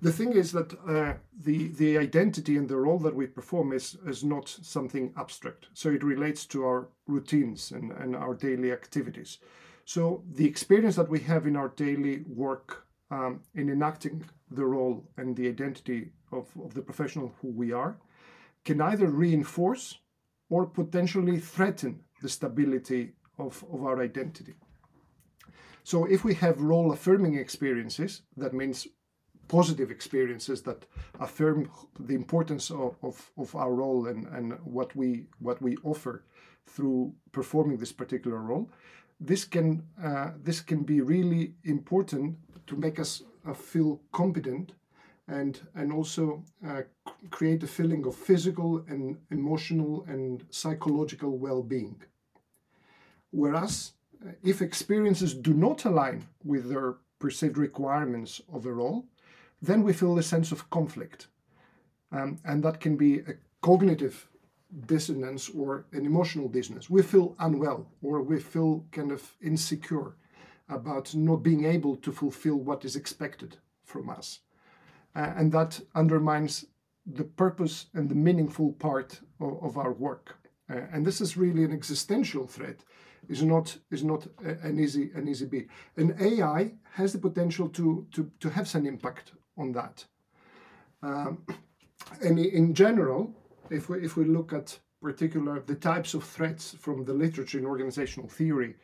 the 0.00 0.12
thing 0.12 0.32
is 0.32 0.52
that 0.52 0.72
uh, 0.86 1.14
the 1.44 1.68
the 1.68 1.98
identity 1.98 2.56
and 2.56 2.68
the 2.68 2.76
role 2.76 2.98
that 3.00 3.14
we 3.14 3.26
perform 3.26 3.72
is 3.72 3.96
is 4.06 4.22
not 4.22 4.48
something 4.48 5.12
abstract. 5.16 5.68
So 5.74 5.90
it 5.90 6.02
relates 6.02 6.46
to 6.46 6.64
our 6.64 6.88
routines 7.06 7.72
and, 7.72 7.92
and 7.92 8.14
our 8.14 8.34
daily 8.34 8.72
activities. 8.72 9.38
So 9.84 10.22
the 10.34 10.46
experience 10.46 10.96
that 10.96 11.08
we 11.08 11.20
have 11.20 11.46
in 11.46 11.56
our 11.56 11.68
daily 11.68 12.24
work 12.26 12.86
um, 13.10 13.40
in 13.54 13.70
enacting 13.70 14.24
the 14.50 14.64
role 14.64 15.04
and 15.16 15.34
the 15.34 15.48
identity 15.48 16.10
of, 16.30 16.46
of 16.62 16.74
the 16.74 16.82
professional 16.82 17.34
who 17.40 17.48
we 17.48 17.72
are 17.72 17.96
can 18.64 18.80
either 18.80 19.06
reinforce 19.06 19.98
or 20.50 20.66
potentially 20.66 21.38
threaten 21.38 22.00
the 22.22 22.28
stability 22.28 23.12
of, 23.38 23.64
of 23.72 23.82
our 23.82 24.02
identity. 24.02 24.54
So 25.84 26.04
if 26.04 26.22
we 26.22 26.34
have 26.34 26.60
role 26.60 26.92
affirming 26.92 27.36
experiences, 27.36 28.22
that 28.36 28.52
means 28.52 28.86
positive 29.48 29.90
experiences 29.90 30.62
that 30.62 30.84
affirm 31.20 31.70
the 31.98 32.14
importance 32.14 32.70
of, 32.70 32.96
of, 33.02 33.30
of 33.36 33.54
our 33.56 33.72
role 33.72 34.06
and, 34.06 34.26
and 34.28 34.52
what 34.64 34.94
we 34.94 35.26
what 35.40 35.60
we 35.60 35.76
offer 35.82 36.22
through 36.66 37.12
performing 37.32 37.78
this 37.78 37.92
particular 37.92 38.38
role. 38.38 38.70
This 39.20 39.44
can 39.44 39.82
uh, 40.02 40.30
this 40.44 40.60
can 40.60 40.82
be 40.84 41.00
really 41.00 41.54
important 41.64 42.36
to 42.66 42.76
make 42.76 43.00
us 43.00 43.22
uh, 43.46 43.54
feel 43.54 44.00
competent 44.12 44.72
and 45.26 45.60
and 45.74 45.92
also 45.92 46.44
uh, 46.66 46.82
create 47.30 47.62
a 47.62 47.66
feeling 47.66 48.06
of 48.06 48.14
physical 48.14 48.84
and 48.88 49.16
emotional 49.30 50.04
and 50.08 50.44
psychological 50.50 51.36
well-being. 51.38 52.02
Whereas 53.30 53.92
uh, 54.24 54.32
if 54.42 54.62
experiences 54.62 55.34
do 55.34 55.52
not 55.54 55.84
align 55.84 56.26
with 56.44 56.68
their 56.68 56.96
perceived 57.18 57.58
requirements 57.58 58.40
of 58.52 58.66
a 58.66 58.72
role, 58.72 59.04
then 59.60 59.82
we 59.82 59.92
feel 59.92 60.18
a 60.18 60.22
sense 60.22 60.52
of 60.52 60.70
conflict. 60.70 61.28
Um, 62.12 62.38
and 62.44 62.62
that 62.62 62.80
can 62.80 62.96
be 62.96 63.18
a 63.20 63.34
cognitive 63.60 64.28
dissonance 64.86 65.48
or 65.48 65.86
an 65.92 66.06
emotional 66.06 66.48
dissonance. 66.48 66.90
We 66.90 67.02
feel 67.02 67.34
unwell 67.38 67.90
or 68.02 68.22
we 68.22 68.38
feel 68.38 68.84
kind 68.92 69.12
of 69.12 69.22
insecure 69.42 70.16
about 70.68 71.14
not 71.14 71.42
being 71.42 71.64
able 71.64 71.96
to 71.96 72.12
fulfill 72.12 72.56
what 72.56 72.84
is 72.84 72.96
expected 72.96 73.56
from 73.84 74.10
us. 74.10 74.40
Uh, 75.16 75.32
and 75.36 75.50
that 75.52 75.80
undermines 75.94 76.66
the 77.06 77.24
purpose 77.24 77.86
and 77.94 78.08
the 78.08 78.14
meaningful 78.14 78.72
part 78.72 79.20
of, 79.40 79.62
of 79.62 79.78
our 79.78 79.92
work. 79.92 80.36
Uh, 80.70 80.82
and 80.92 81.06
this 81.06 81.20
is 81.20 81.36
really 81.36 81.64
an 81.64 81.72
existential 81.72 82.46
threat. 82.46 82.84
Is 83.28 83.42
not 83.42 83.76
is 83.90 84.04
not 84.04 84.26
an 84.42 84.78
easy 84.78 85.10
an 85.14 85.28
easy 85.28 85.44
bit. 85.44 85.66
And 85.96 86.14
AI 86.20 86.72
has 86.92 87.12
the 87.12 87.18
potential 87.18 87.68
to 87.70 88.06
to 88.12 88.30
to 88.40 88.48
have 88.48 88.68
some 88.68 88.86
impact 88.86 89.32
on 89.58 89.72
that. 89.72 90.04
Um, 91.02 91.44
and 92.22 92.38
in 92.38 92.74
general, 92.74 93.34
if 93.70 93.88
we 93.88 94.04
if 94.04 94.16
we 94.16 94.24
look 94.24 94.52
at 94.52 94.78
particular 95.02 95.60
the 95.60 95.74
types 95.74 96.14
of 96.14 96.24
threats 96.24 96.74
from 96.78 97.04
the 97.04 97.12
literature 97.12 97.58
in 97.58 97.66
organizational 97.66 98.28
theory 98.28 98.74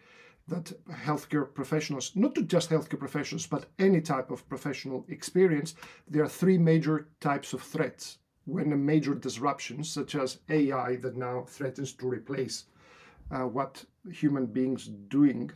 that 0.46 0.72
healthcare 0.90 1.52
professionals, 1.52 2.12
not 2.14 2.34
just 2.46 2.70
healthcare 2.70 2.98
professionals, 2.98 3.46
but 3.46 3.66
any 3.78 4.00
type 4.00 4.30
of 4.30 4.46
professional 4.48 5.04
experience, 5.08 5.74
there 6.06 6.22
are 6.22 6.28
three 6.28 6.58
major 6.58 7.08
types 7.20 7.54
of 7.54 7.62
threats. 7.62 8.18
When 8.44 8.72
a 8.72 8.76
major 8.76 9.14
disruption, 9.14 9.82
such 9.82 10.14
as 10.14 10.40
AI, 10.50 10.96
that 10.96 11.16
now 11.16 11.46
threatens 11.48 11.94
to 11.94 12.06
replace 12.06 12.64
uh, 13.30 13.46
what 13.46 13.82
human 14.12 14.44
beings 14.44 14.90
doing, 15.08 15.50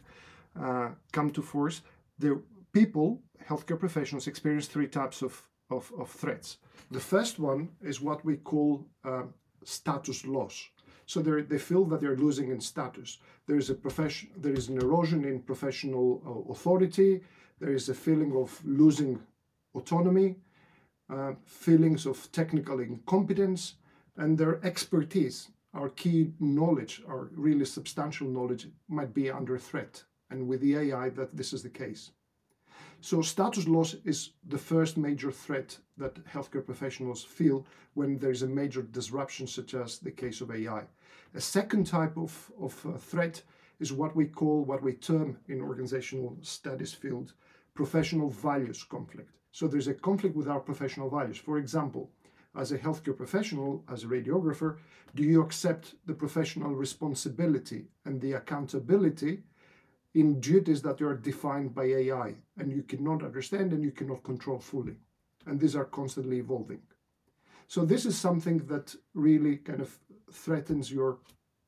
uh, 0.58 0.88
come 1.12 1.30
to 1.32 1.42
force, 1.42 1.82
the 2.18 2.40
people, 2.72 3.22
healthcare 3.48 3.78
professionals, 3.78 4.26
experience 4.26 4.66
three 4.66 4.88
types 4.88 5.22
of, 5.22 5.48
of, 5.70 5.90
of 5.98 6.10
threats. 6.10 6.58
The 6.90 7.00
first 7.00 7.38
one 7.38 7.70
is 7.82 8.00
what 8.00 8.24
we 8.24 8.36
call 8.36 8.86
uh, 9.04 9.24
status 9.64 10.24
loss. 10.24 10.68
So 11.06 11.22
they 11.22 11.58
feel 11.58 11.84
that 11.86 12.00
they're 12.00 12.16
losing 12.16 12.50
in 12.50 12.60
status. 12.60 13.18
There 13.46 13.56
is 13.56 13.70
a 13.70 13.74
profession, 13.74 14.28
there 14.36 14.52
is 14.52 14.68
an 14.68 14.76
erosion 14.76 15.24
in 15.24 15.40
professional 15.40 16.22
uh, 16.26 16.52
authority. 16.52 17.22
There 17.60 17.72
is 17.72 17.88
a 17.88 17.94
feeling 17.94 18.36
of 18.36 18.60
losing 18.64 19.18
autonomy, 19.74 20.36
uh, 21.10 21.32
feelings 21.46 22.04
of 22.04 22.30
technical 22.32 22.80
incompetence, 22.80 23.76
and 24.18 24.36
their 24.36 24.62
expertise, 24.64 25.48
our 25.72 25.88
key 25.88 26.32
knowledge, 26.40 27.02
our 27.08 27.30
really 27.34 27.64
substantial 27.64 28.28
knowledge, 28.28 28.68
might 28.88 29.14
be 29.14 29.30
under 29.30 29.56
threat. 29.56 30.04
And 30.30 30.46
with 30.46 30.60
the 30.60 30.76
AI, 30.76 31.08
that 31.10 31.34
this 31.34 31.54
is 31.54 31.62
the 31.62 31.70
case. 31.70 32.10
So 33.00 33.22
status 33.22 33.68
loss 33.68 33.94
is 34.04 34.30
the 34.48 34.58
first 34.58 34.96
major 34.96 35.30
threat 35.30 35.78
that 35.98 36.24
healthcare 36.26 36.64
professionals 36.64 37.22
feel 37.22 37.64
when 37.94 38.18
there's 38.18 38.42
a 38.42 38.48
major 38.48 38.82
disruption, 38.82 39.46
such 39.46 39.74
as 39.74 39.98
the 39.98 40.10
case 40.10 40.40
of 40.40 40.50
AI. 40.50 40.82
A 41.34 41.40
second 41.40 41.86
type 41.86 42.16
of, 42.16 42.50
of 42.60 42.86
uh, 42.86 42.98
threat 42.98 43.42
is 43.78 43.92
what 43.92 44.16
we 44.16 44.26
call, 44.26 44.64
what 44.64 44.82
we 44.82 44.94
term 44.94 45.38
in 45.46 45.60
organizational 45.60 46.36
studies 46.42 46.92
field, 46.92 47.34
professional 47.74 48.30
values 48.30 48.82
conflict. 48.82 49.30
So 49.52 49.68
there's 49.68 49.88
a 49.88 49.94
conflict 49.94 50.34
with 50.34 50.48
our 50.48 50.60
professional 50.60 51.08
values. 51.08 51.38
For 51.38 51.58
example, 51.58 52.10
as 52.56 52.72
a 52.72 52.78
healthcare 52.78 53.16
professional, 53.16 53.84
as 53.88 54.02
a 54.02 54.08
radiographer, 54.08 54.78
do 55.14 55.22
you 55.22 55.40
accept 55.42 55.94
the 56.06 56.14
professional 56.14 56.74
responsibility 56.74 57.86
and 58.04 58.20
the 58.20 58.32
accountability 58.32 59.42
in 60.18 60.40
duties 60.40 60.82
that 60.82 61.00
are 61.00 61.14
defined 61.14 61.72
by 61.72 61.84
AI 61.84 62.34
and 62.58 62.72
you 62.72 62.82
cannot 62.82 63.22
understand 63.22 63.72
and 63.72 63.84
you 63.84 63.92
cannot 63.92 64.24
control 64.24 64.58
fully. 64.58 64.96
And 65.46 65.60
these 65.60 65.76
are 65.76 65.84
constantly 65.84 66.38
evolving. 66.38 66.82
So, 67.68 67.84
this 67.84 68.04
is 68.04 68.18
something 68.18 68.58
that 68.66 68.96
really 69.14 69.58
kind 69.58 69.80
of 69.80 69.96
threatens 70.32 70.90
your 70.90 71.18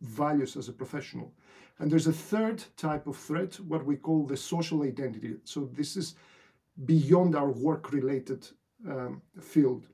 values 0.01 0.57
as 0.57 0.69
a 0.69 0.73
professional. 0.73 1.33
And 1.79 1.91
there's 1.91 2.09
a 2.09 2.13
third 2.13 2.65
type 2.77 3.07
of 3.07 3.17
threat, 3.17 3.55
what 3.61 3.85
we 3.85 3.97
call 3.97 4.27
the 4.27 4.37
social 4.37 4.83
identity. 4.83 5.37
So, 5.45 5.71
this 5.73 5.97
is 5.97 6.17
beyond 6.85 7.37
our 7.37 7.51
work 7.51 7.93
related 7.93 8.49
um, 8.89 9.23
field. 9.41 9.87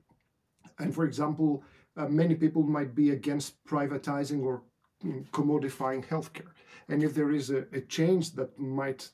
And 0.79 0.95
for 0.95 1.05
example, 1.05 1.63
uh, 1.95 2.07
many 2.07 2.33
people 2.33 2.63
might 2.63 2.95
be 2.95 3.11
against 3.11 3.63
privatizing 3.65 4.43
or 4.43 4.63
mm, 5.05 5.29
commodifying 5.29 6.03
healthcare. 6.07 6.51
And 6.87 7.03
if 7.03 7.13
there 7.13 7.31
is 7.31 7.49
a, 7.49 7.65
a 7.73 7.81
change 7.81 8.31
that 8.33 8.57
might 8.59 9.09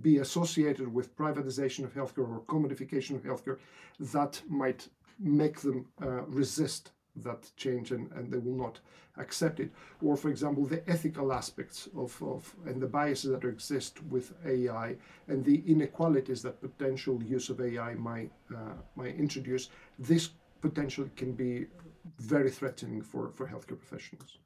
be 0.00 0.18
associated 0.18 0.92
with 0.92 1.16
privatization 1.16 1.84
of 1.84 1.94
healthcare 1.94 2.28
or 2.28 2.42
commodification 2.46 3.16
of 3.16 3.22
healthcare, 3.22 3.58
that 4.00 4.40
might 4.48 4.88
make 5.18 5.60
them 5.60 5.86
uh, 6.02 6.22
resist 6.22 6.92
that 7.16 7.50
change 7.56 7.92
and, 7.92 8.10
and 8.12 8.32
they 8.32 8.38
will 8.38 8.56
not 8.56 8.80
accept 9.18 9.60
it. 9.60 9.70
Or, 10.02 10.16
for 10.16 10.28
example, 10.28 10.64
the 10.64 10.88
ethical 10.90 11.32
aspects 11.32 11.88
of, 11.96 12.20
of 12.22 12.54
and 12.66 12.80
the 12.80 12.86
biases 12.86 13.30
that 13.30 13.44
exist 13.44 14.02
with 14.04 14.32
AI 14.44 14.96
and 15.28 15.44
the 15.44 15.62
inequalities 15.66 16.42
that 16.42 16.60
potential 16.60 17.22
use 17.22 17.50
of 17.50 17.60
AI 17.60 17.94
might, 17.94 18.32
uh, 18.54 18.74
might 18.96 19.14
introduce, 19.16 19.70
this 19.98 20.30
potentially 20.60 21.10
can 21.16 21.32
be 21.32 21.66
very 22.18 22.50
threatening 22.50 23.02
for, 23.02 23.30
for 23.30 23.46
healthcare 23.46 23.78
professionals. 23.78 24.38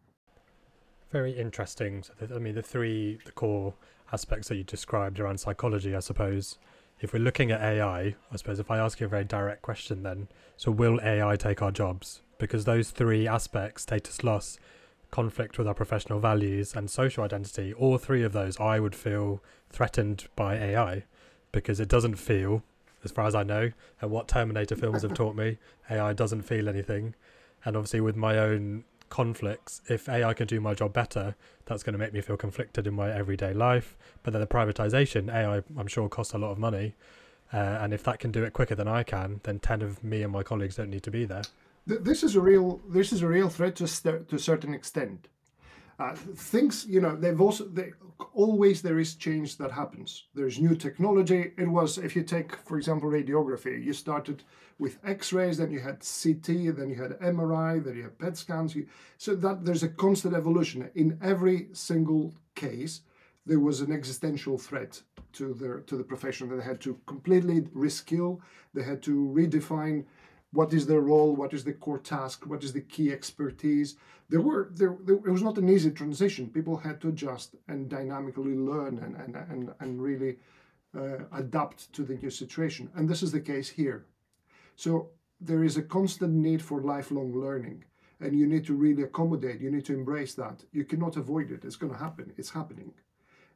Very 1.10 1.32
interesting. 1.32 2.02
So, 2.02 2.12
the, 2.18 2.34
I 2.34 2.38
mean, 2.38 2.54
the 2.54 2.62
three 2.62 3.18
the 3.24 3.32
core 3.32 3.74
aspects 4.12 4.48
that 4.48 4.56
you 4.56 4.64
described 4.64 5.20
around 5.20 5.38
psychology, 5.38 5.94
I 5.94 6.00
suppose. 6.00 6.58
If 7.00 7.12
we're 7.12 7.20
looking 7.20 7.50
at 7.52 7.60
AI, 7.60 8.16
I 8.32 8.36
suppose 8.36 8.58
if 8.58 8.70
I 8.70 8.78
ask 8.78 8.98
you 8.98 9.06
a 9.06 9.08
very 9.08 9.24
direct 9.24 9.62
question, 9.62 10.02
then 10.02 10.28
so 10.56 10.72
will 10.72 11.00
AI 11.00 11.36
take 11.36 11.62
our 11.62 11.70
jobs? 11.70 12.22
Because 12.38 12.64
those 12.64 12.90
three 12.90 13.28
aspects, 13.28 13.84
status 13.84 14.24
loss, 14.24 14.58
conflict 15.10 15.58
with 15.58 15.68
our 15.68 15.74
professional 15.74 16.18
values, 16.18 16.74
and 16.74 16.90
social 16.90 17.22
identity, 17.24 17.72
all 17.72 17.98
three 17.98 18.24
of 18.24 18.32
those, 18.32 18.58
I 18.58 18.80
would 18.80 18.96
feel 18.96 19.40
threatened 19.70 20.26
by 20.34 20.56
AI 20.56 21.04
because 21.52 21.78
it 21.78 21.88
doesn't 21.88 22.16
feel, 22.16 22.62
as 23.04 23.12
far 23.12 23.26
as 23.26 23.34
I 23.34 23.44
know, 23.44 23.70
and 24.00 24.10
what 24.10 24.28
Terminator 24.28 24.76
films 24.76 25.02
have 25.02 25.14
taught 25.14 25.36
me, 25.36 25.58
AI 25.88 26.12
doesn't 26.12 26.42
feel 26.42 26.68
anything. 26.68 27.14
And 27.64 27.76
obviously, 27.76 28.00
with 28.00 28.16
my 28.16 28.38
own 28.38 28.84
conflicts. 29.08 29.80
If 29.88 30.08
AI 30.08 30.34
can 30.34 30.46
do 30.46 30.60
my 30.60 30.74
job 30.74 30.92
better, 30.92 31.34
that's 31.66 31.82
going 31.82 31.92
to 31.92 31.98
make 31.98 32.12
me 32.12 32.20
feel 32.20 32.36
conflicted 32.36 32.86
in 32.86 32.94
my 32.94 33.12
everyday 33.12 33.52
life. 33.52 33.96
But 34.22 34.32
then 34.32 34.40
the 34.40 34.46
privatization, 34.46 35.32
AI, 35.32 35.62
I'm 35.76 35.86
sure, 35.86 36.08
costs 36.08 36.34
a 36.34 36.38
lot 36.38 36.50
of 36.50 36.58
money. 36.58 36.94
Uh, 37.52 37.56
and 37.56 37.94
if 37.94 38.02
that 38.04 38.18
can 38.18 38.30
do 38.30 38.44
it 38.44 38.52
quicker 38.52 38.74
than 38.74 38.88
I 38.88 39.02
can, 39.02 39.40
then 39.44 39.58
10 39.58 39.82
of 39.82 40.04
me 40.04 40.22
and 40.22 40.32
my 40.32 40.42
colleagues 40.42 40.76
don't 40.76 40.90
need 40.90 41.02
to 41.04 41.10
be 41.10 41.24
there. 41.24 41.42
This 41.86 42.22
is 42.22 42.36
a 42.36 42.40
real, 42.40 42.82
this 42.88 43.12
is 43.12 43.22
a 43.22 43.28
real 43.28 43.48
threat 43.48 43.76
to, 43.76 43.84
a 43.84 44.38
certain 44.38 44.74
extent. 44.74 45.28
Uh, 45.98 46.14
things, 46.14 46.86
you 46.88 47.00
know, 47.00 47.16
they've 47.16 47.40
also, 47.40 47.64
they, 47.64 47.90
always 48.32 48.82
there 48.82 49.00
is 49.00 49.16
change 49.16 49.56
that 49.56 49.72
happens. 49.72 50.24
There's 50.34 50.60
new 50.60 50.76
technology. 50.76 51.52
It 51.58 51.68
was, 51.68 51.98
if 51.98 52.14
you 52.14 52.22
take, 52.22 52.54
for 52.54 52.78
example, 52.78 53.10
radiography, 53.10 53.84
you 53.84 53.92
started 53.92 54.44
with 54.78 54.98
X-rays, 55.04 55.58
then 55.58 55.72
you 55.72 55.80
had 55.80 56.00
CT, 56.00 56.76
then 56.76 56.88
you 56.88 57.02
had 57.02 57.18
MRI, 57.18 57.82
then 57.84 57.96
you 57.96 58.04
had 58.04 58.18
PET 58.18 58.36
scans. 58.36 58.76
You, 58.76 58.86
so 59.16 59.34
that 59.34 59.64
there's 59.64 59.82
a 59.82 59.88
constant 59.88 60.34
evolution. 60.34 60.88
In 60.94 61.18
every 61.20 61.68
single 61.72 62.32
case, 62.54 63.00
there 63.44 63.58
was 63.58 63.80
an 63.80 63.90
existential 63.90 64.56
threat 64.58 65.02
to 65.32 65.54
the 65.54 65.82
to 65.86 65.96
the 65.96 66.04
profession. 66.04 66.48
They 66.48 66.62
had 66.62 66.80
to 66.82 66.98
completely 67.06 67.62
reskill. 67.62 68.40
They 68.74 68.82
had 68.82 69.02
to 69.02 69.32
redefine 69.34 70.04
what 70.52 70.72
is 70.72 70.86
their 70.86 71.00
role, 71.00 71.36
what 71.36 71.52
is 71.52 71.64
the 71.64 71.72
core 71.72 71.98
task, 71.98 72.46
what 72.46 72.64
is 72.64 72.72
the 72.72 72.80
key 72.80 73.12
expertise. 73.12 73.96
There 74.28 74.40
were 74.40 74.70
there, 74.74 74.96
there 75.04 75.16
it 75.16 75.30
was 75.30 75.42
not 75.42 75.58
an 75.58 75.68
easy 75.68 75.90
transition. 75.90 76.48
People 76.48 76.76
had 76.76 77.00
to 77.00 77.08
adjust 77.08 77.56
and 77.68 77.88
dynamically 77.88 78.54
learn 78.54 78.98
and 78.98 79.16
and 79.16 79.36
and, 79.36 79.74
and 79.80 80.02
really 80.02 80.38
uh, 80.96 81.24
adapt 81.32 81.92
to 81.92 82.02
the 82.02 82.14
new 82.14 82.30
situation. 82.30 82.90
And 82.94 83.08
this 83.08 83.22
is 83.22 83.32
the 83.32 83.40
case 83.40 83.68
here. 83.68 84.06
So 84.76 85.10
there 85.40 85.64
is 85.64 85.76
a 85.76 85.82
constant 85.82 86.34
need 86.34 86.62
for 86.62 86.80
lifelong 86.80 87.32
learning. 87.32 87.84
and 88.20 88.38
you 88.38 88.46
need 88.46 88.64
to 88.66 88.74
really 88.74 89.02
accommodate, 89.02 89.60
you 89.60 89.70
need 89.70 89.84
to 89.84 89.94
embrace 89.94 90.34
that. 90.34 90.64
You 90.72 90.84
cannot 90.84 91.16
avoid 91.16 91.50
it. 91.50 91.64
It's 91.64 91.76
going 91.76 91.92
to 91.92 91.98
happen. 91.98 92.32
It's 92.36 92.50
happening. 92.50 92.92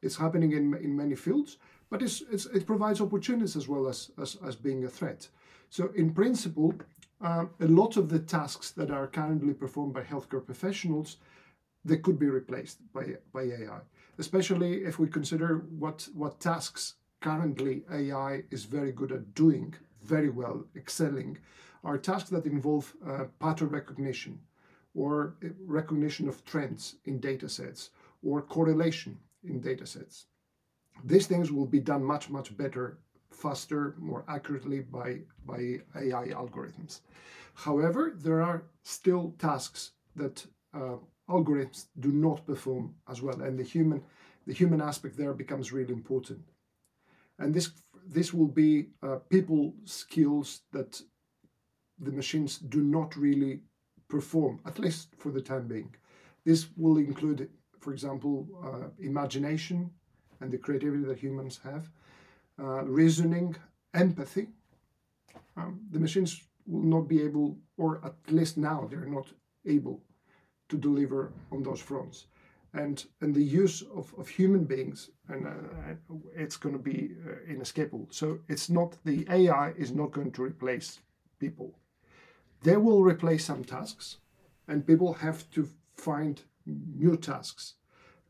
It's 0.03 0.17
happening 0.17 0.53
in, 0.53 0.75
in 0.75 0.97
many 0.97 1.15
fields, 1.15 1.59
but 1.91 2.03
it's, 2.03 2.23
it's, 2.31 2.47
it 2.47 2.67
provides 2.67 3.01
opportunities 3.01 3.57
as 3.57 3.69
well 3.69 3.89
as, 3.89 4.11
as, 4.21 4.37
as 4.47 4.57
being 4.57 4.85
a 4.85 4.89
threat. 4.89 5.29
So, 5.73 5.91
in 5.95 6.13
principle, 6.13 6.75
uh, 7.23 7.47
a 7.59 7.67
lot 7.67 7.97
of 7.97 8.11
the 8.11 8.19
tasks 8.19 8.73
that 8.73 8.91
are 8.91 9.07
currently 9.07 9.55
performed 9.55 9.95
by 9.95 10.03
healthcare 10.03 10.45
professionals 10.45 11.17
they 11.83 11.97
could 11.97 12.19
be 12.19 12.29
replaced 12.29 12.81
by, 12.93 13.17
by 13.33 13.45
AI, 13.45 13.81
especially 14.19 14.85
if 14.85 14.99
we 14.99 15.09
consider 15.09 15.65
what, 15.79 16.07
what 16.13 16.41
tasks 16.41 16.97
currently 17.23 17.85
AI 17.91 18.43
is 18.51 18.67
very 18.67 18.93
good 18.93 19.13
at 19.13 19.35
doing, 19.35 19.75
very 20.03 20.29
well, 20.29 20.63
excelling, 20.77 21.39
are 21.83 21.97
tasks 21.97 22.29
that 22.29 22.45
involve 22.45 22.93
uh, 23.09 23.25
pattern 23.41 23.71
recognition 23.71 24.39
or 24.95 25.37
recognition 25.65 26.29
of 26.29 26.45
trends 26.45 26.97
in 27.07 27.19
data 27.19 27.49
sets 27.49 27.89
or 28.23 28.43
correlation 28.43 29.19
in 29.43 29.59
data 29.59 29.87
sets. 29.87 30.27
These 31.03 31.29
things 31.29 31.51
will 31.51 31.65
be 31.65 31.81
done 31.81 32.05
much, 32.05 32.29
much 32.29 32.55
better, 32.59 32.99
faster, 33.33 33.95
more 33.99 34.25
accurately 34.29 34.81
by, 34.81 35.21
by 35.47 35.81
AI 35.97 36.29
algorithms. 36.29 37.01
However, 37.55 38.13
there 38.17 38.43
are 38.43 38.65
still 38.83 39.35
tasks 39.39 39.93
that 40.17 40.47
uh, 40.75 40.97
algorithms 41.29 41.87
do 42.01 42.11
not 42.11 42.47
perform 42.47 42.95
as 43.09 43.23
well, 43.23 43.41
and 43.43 43.59
the 43.59 43.63
human 43.65 44.03
the 44.47 44.53
human 44.53 44.81
aspect 44.81 45.17
there 45.17 45.33
becomes 45.33 45.73
really 45.73 45.93
important. 45.93 46.43
And 47.39 47.55
this 47.55 47.71
this 48.05 48.35
will 48.35 48.49
be 48.49 48.87
uh, 49.03 49.17
people 49.29 49.75
skills 49.85 50.63
that 50.73 51.01
the 52.01 52.11
machines 52.11 52.59
do 52.59 52.83
not 52.83 53.17
really 53.17 53.61
perform, 54.09 54.61
at 54.67 54.79
least 54.79 55.15
for 55.17 55.31
the 55.31 55.41
time 55.41 55.69
being. 55.69 55.95
This 56.45 56.67
will 56.77 56.99
include, 56.99 57.49
for 57.79 57.93
example, 57.93 58.49
uh, 58.65 58.89
imagination 58.99 59.91
and 60.41 60.51
the 60.51 60.59
creativity 60.59 61.05
that 61.05 61.19
humans 61.19 61.61
have, 61.63 61.89
uh, 62.59 62.85
reasoning, 62.85 63.57
empathy. 63.95 64.49
Um, 65.57 65.81
the 65.91 65.99
machines 65.99 66.43
will 66.67 66.83
not 66.83 67.09
be 67.09 67.23
able, 67.23 67.59
or 67.77 68.01
at 68.05 68.15
least 68.29 68.57
now 68.57 68.89
they're 68.91 69.07
not 69.07 69.27
able 69.67 70.03
to 70.69 70.77
deliver 70.77 71.33
on 71.51 71.63
those 71.63 71.81
fronts. 71.81 72.27
And, 72.75 73.05
and 73.21 73.35
the 73.35 73.43
use 73.43 73.83
of, 73.95 74.15
of 74.19 74.29
human 74.29 74.65
beings, 74.65 75.11
and 75.29 75.47
uh, 75.47 75.51
it's 76.35 76.57
going 76.57 76.75
to 76.75 76.83
be 76.83 77.11
uh, 77.27 77.53
inescapable. 77.53 78.09
So 78.11 78.39
it's 78.49 78.71
not, 78.71 78.97
the 79.05 79.27
AI 79.29 79.73
is 79.77 79.93
not 79.93 80.13
going 80.13 80.33
to 80.33 80.43
replace 80.43 81.01
people. 81.39 81.75
They 82.63 82.77
will 82.77 83.03
replace 83.03 83.45
some 83.45 83.65
tasks, 83.65 84.19
and 84.69 84.87
people 84.87 85.13
have 85.15 85.51
to 85.51 85.69
find 85.97 86.41
new 86.65 87.17
tasks. 87.17 87.75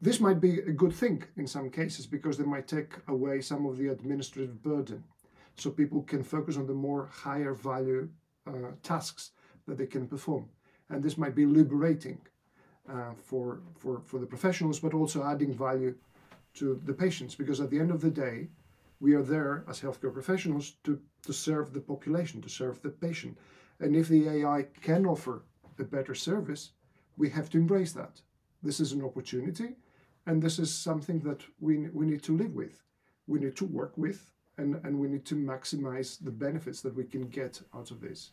This 0.03 0.19
might 0.19 0.41
be 0.41 0.59
a 0.59 0.73
good 0.73 0.93
thing 0.93 1.23
in 1.37 1.47
some 1.47 1.71
cases 1.71 2.07
because 2.07 2.37
they 2.37 2.45
might 2.45 2.67
take 2.67 2.93
away 3.07 3.41
some 3.41 3.67
of 3.67 3.79
the 3.79 3.87
administrative 3.87 4.61
burden. 4.61 5.05
So 5.55 5.71
people 5.71 6.03
can 6.03 6.25
focus 6.25 6.57
on 6.57 6.67
the 6.67 6.75
more 6.75 7.09
higher 7.13 7.55
value 7.55 8.09
uh, 8.45 8.73
tasks 8.83 9.31
that 9.69 9.79
they 9.79 9.87
can 9.87 10.09
perform. 10.09 10.49
And 10.91 11.05
this 11.05 11.17
might 11.17 11.37
be 11.37 11.47
liberating 11.47 12.19
uh, 12.93 13.13
for, 13.15 13.61
for, 13.79 14.03
for 14.05 14.19
the 14.19 14.27
professionals, 14.27 14.81
but 14.81 14.93
also 14.93 15.23
adding 15.23 15.55
value 15.55 15.95
to 16.55 16.81
the 16.85 16.93
patients. 16.93 17.37
Because 17.37 17.61
at 17.61 17.71
the 17.71 17.79
end 17.79 17.93
of 17.93 18.01
the 18.01 18.11
day, 18.11 18.49
we 18.99 19.15
are 19.15 19.23
there 19.23 19.65
as 19.69 19.81
healthcare 19.81 20.13
professionals 20.13 20.73
to, 20.83 21.01
to 21.25 21.33
serve 21.33 21.73
the 21.73 21.81
population, 21.81 22.43
to 22.43 22.49
serve 22.49 22.83
the 22.83 22.91
patient. 22.91 23.39
And 23.79 23.95
if 23.95 24.09
the 24.09 24.29
AI 24.29 24.67
can 24.81 25.07
offer 25.07 25.45
a 25.79 25.85
better 25.85 26.17
service, 26.17 26.73
we 27.17 27.31
have 27.31 27.49
to 27.51 27.59
embrace 27.59 27.93
that. 27.93 28.21
This 28.65 28.81
is 28.81 28.93
an 28.93 29.05
opportunity, 29.05 29.77
and 30.27 30.43
this 30.43 30.59
is 30.59 30.73
something 30.73 31.21
that 31.21 31.43
we, 31.61 31.89
we 31.91 32.07
need 32.07 32.23
to 32.25 32.37
live 32.37 32.55
with. 32.55 32.83
We 33.27 33.41
need 33.41 33.57
to 33.57 33.65
work 33.65 33.93
with, 33.97 34.31
and, 34.59 34.77
and 34.85 34.99
we 34.99 35.09
need 35.09 35.25
to 35.27 35.35
maximize 35.35 36.23
the 36.23 36.31
benefits 36.31 36.81
that 36.83 36.95
we 36.95 37.05
can 37.05 37.29
get 37.29 37.61
out 37.75 37.91
of 37.91 38.01
this. 38.01 38.31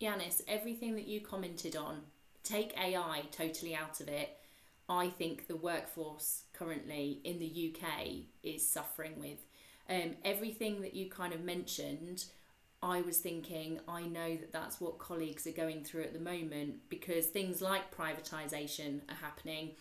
Yiannis, 0.00 0.42
everything 0.48 0.94
that 0.94 1.06
you 1.06 1.20
commented 1.20 1.76
on 1.76 2.02
take 2.42 2.76
AI 2.78 3.22
totally 3.30 3.74
out 3.74 4.00
of 4.00 4.08
it, 4.08 4.36
I 4.88 5.08
think 5.08 5.46
the 5.46 5.56
workforce 5.56 6.44
currently 6.52 7.20
in 7.24 7.38
the 7.38 7.74
UK 7.74 8.24
is 8.42 8.68
suffering 8.68 9.18
with. 9.18 9.38
Um, 9.88 10.16
everything 10.24 10.82
that 10.82 10.94
you 10.94 11.08
kind 11.08 11.32
of 11.32 11.42
mentioned, 11.42 12.24
I 12.82 13.00
was 13.00 13.18
thinking, 13.18 13.80
I 13.86 14.02
know 14.02 14.36
that 14.36 14.52
that's 14.52 14.80
what 14.80 14.98
colleagues 14.98 15.46
are 15.46 15.52
going 15.52 15.84
through 15.84 16.02
at 16.02 16.12
the 16.12 16.20
moment 16.20 16.88
because 16.88 17.26
things 17.26 17.62
like 17.62 17.94
privatisation 17.96 19.00
are 19.08 19.16
happening. 19.16 19.72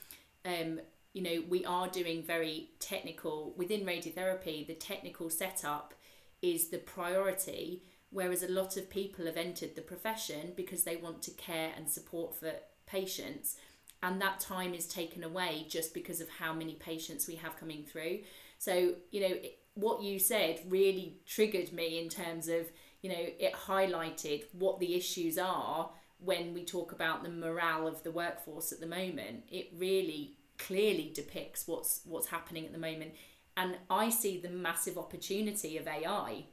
Um, 0.46 0.82
you 1.14 1.22
know, 1.22 1.44
we 1.50 1.66
are 1.66 1.88
doing 1.88 2.24
very 2.24 2.70
technical, 2.80 3.54
within 3.58 3.86
radiotherapy, 3.86 4.66
the 4.66 4.74
technical 4.74 5.30
setup 5.30 5.94
is 6.42 6.70
the 6.70 6.78
priority 6.78 7.84
whereas 8.12 8.44
a 8.44 8.48
lot 8.48 8.78
of 8.78 8.90
people 8.90 9.26
have 9.26 9.38
entered 9.38 9.76
the 9.76 9.82
profession 9.82 10.52
because 10.56 10.84
they 10.84 10.98
want 10.98 11.22
to 11.24 11.32
care 11.32 11.72
and 11.78 11.90
support 11.90 12.36
for 12.36 12.52
patients 12.86 13.56
and 14.04 14.22
that 14.22 14.40
time 14.40 14.74
is 14.74 14.88
taken 14.88 15.24
away 15.24 15.66
just 15.70 15.94
because 15.94 16.22
of 16.22 16.30
how 16.30 16.54
many 16.54 16.74
patients 16.74 17.28
we 17.28 17.36
have 17.36 17.58
coming 17.58 17.84
through. 17.84 18.20
So 18.58 18.96
you 19.12 19.22
know 19.22 19.36
what 19.76 20.02
you 20.02 20.20
said 20.20 20.60
really 20.68 21.20
triggered 21.26 21.72
me 21.72 22.00
in 22.00 22.10
terms 22.10 22.48
of 22.48 22.68
you 23.02 23.10
know 23.10 23.16
it 23.18 23.54
highlighted 23.54 24.46
what 24.54 24.80
the 24.80 24.96
issues 24.96 25.38
are 25.38 25.92
when 26.20 26.54
we 26.54 26.64
talk 26.64 26.92
about 26.92 27.24
the 27.24 27.30
morale 27.30 27.88
of 27.88 28.04
the 28.04 28.12
workforce 28.12 28.72
at 28.72 28.80
the 28.80 28.88
moment. 28.88 29.44
It 29.50 29.70
really 29.78 30.36
clearly 30.68 31.12
depicts 31.14 31.68
what's 31.68 32.02
what's 32.06 32.28
happening 32.28 32.66
at 32.66 32.72
the 32.72 32.78
moment. 32.78 33.14
And 33.58 33.78
i 33.90 34.10
see 34.10 34.38
the 34.38 34.50
massive 34.50 34.98
opportunity 34.98 35.78
of 35.78 35.88
ai 35.88 36.46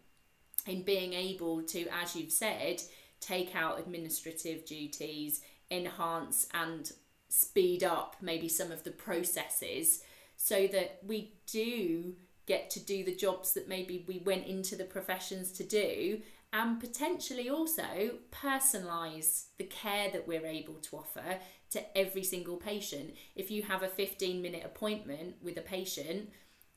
in 0.66 0.82
being 0.82 1.14
able 1.14 1.62
to, 1.62 1.86
as 1.88 2.14
you've 2.14 2.32
said, 2.32 2.82
take 3.20 3.56
out 3.56 3.78
administrative 3.78 4.66
duties, 4.66 5.40
enhance 5.70 6.46
and 6.52 6.92
speed 7.28 7.82
up 7.84 8.16
maybe 8.20 8.48
some 8.48 8.72
of 8.72 8.84
the 8.84 8.90
processes 8.90 10.02
so 10.36 10.66
that 10.66 10.98
we 11.06 11.32
do 11.46 12.14
get 12.46 12.70
to 12.70 12.80
do 12.80 13.04
the 13.04 13.14
jobs 13.14 13.52
that 13.52 13.68
maybe 13.68 14.04
we 14.08 14.18
went 14.18 14.46
into 14.46 14.76
the 14.76 14.84
professions 14.84 15.52
to 15.52 15.64
do 15.64 16.20
and 16.52 16.80
potentially 16.80 17.50
also 17.50 18.18
personalize 18.32 19.46
the 19.58 19.64
care 19.64 20.10
that 20.10 20.26
we're 20.26 20.46
able 20.46 20.74
to 20.74 20.96
offer 20.96 21.38
to 21.70 21.98
every 21.98 22.22
single 22.22 22.56
patient. 22.56 23.14
If 23.34 23.50
you 23.50 23.62
have 23.62 23.82
a 23.82 23.88
15 23.88 24.40
minute 24.40 24.62
appointment 24.64 25.36
with 25.42 25.56
a 25.56 25.62
patient, 25.62 26.30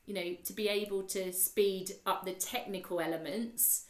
you 0.06 0.14
know, 0.14 0.36
to 0.44 0.52
be 0.52 0.68
able 0.68 1.04
to 1.04 1.32
speed 1.32 1.92
up 2.06 2.24
the 2.24 2.32
technical 2.32 3.00
elements 3.00 3.86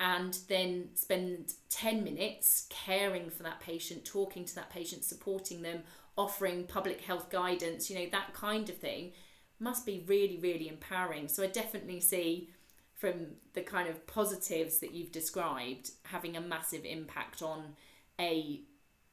and 0.00 0.38
then 0.48 0.88
spend 0.94 1.52
10 1.70 2.02
minutes 2.02 2.66
caring 2.70 3.30
for 3.30 3.44
that 3.44 3.60
patient, 3.60 4.04
talking 4.04 4.44
to 4.44 4.54
that 4.56 4.70
patient, 4.70 5.04
supporting 5.04 5.62
them, 5.62 5.82
offering 6.16 6.64
public 6.64 7.00
health 7.00 7.30
guidance, 7.30 7.88
you 7.88 7.96
know, 7.96 8.06
that 8.10 8.34
kind 8.34 8.68
of 8.68 8.76
thing 8.76 9.12
must 9.60 9.86
be 9.86 10.04
really, 10.06 10.38
really 10.38 10.68
empowering. 10.68 11.28
So 11.28 11.44
I 11.44 11.46
definitely 11.46 12.00
see 12.00 12.50
from 12.94 13.26
the 13.54 13.62
kind 13.62 13.88
of 13.88 14.06
positives 14.06 14.78
that 14.78 14.92
you've 14.92 15.12
described 15.12 15.92
having 16.04 16.36
a 16.36 16.40
massive 16.40 16.84
impact 16.84 17.42
on 17.42 17.76
a 18.20 18.62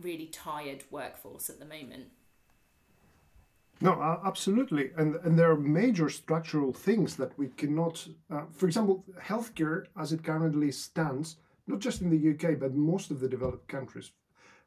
really 0.01 0.27
tired 0.27 0.83
workforce 0.91 1.49
at 1.49 1.59
the 1.59 1.65
moment. 1.65 2.07
No, 3.81 3.93
uh, 3.93 4.19
absolutely, 4.25 4.91
and 4.97 5.15
and 5.23 5.39
there 5.39 5.51
are 5.51 5.55
major 5.55 6.09
structural 6.09 6.73
things 6.73 7.15
that 7.15 7.37
we 7.37 7.47
cannot. 7.47 8.07
Uh, 8.29 8.43
for 8.51 8.65
example, 8.65 9.05
healthcare 9.21 9.85
as 9.97 10.11
it 10.11 10.23
currently 10.23 10.71
stands, 10.71 11.37
not 11.65 11.79
just 11.79 12.01
in 12.01 12.09
the 12.09 12.31
UK 12.31 12.59
but 12.59 12.75
most 12.75 13.09
of 13.09 13.21
the 13.21 13.29
developed 13.29 13.69
countries, 13.69 14.11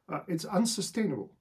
uh, 0.09 0.21
it's 0.27 0.45
unsustainable. 0.45 1.31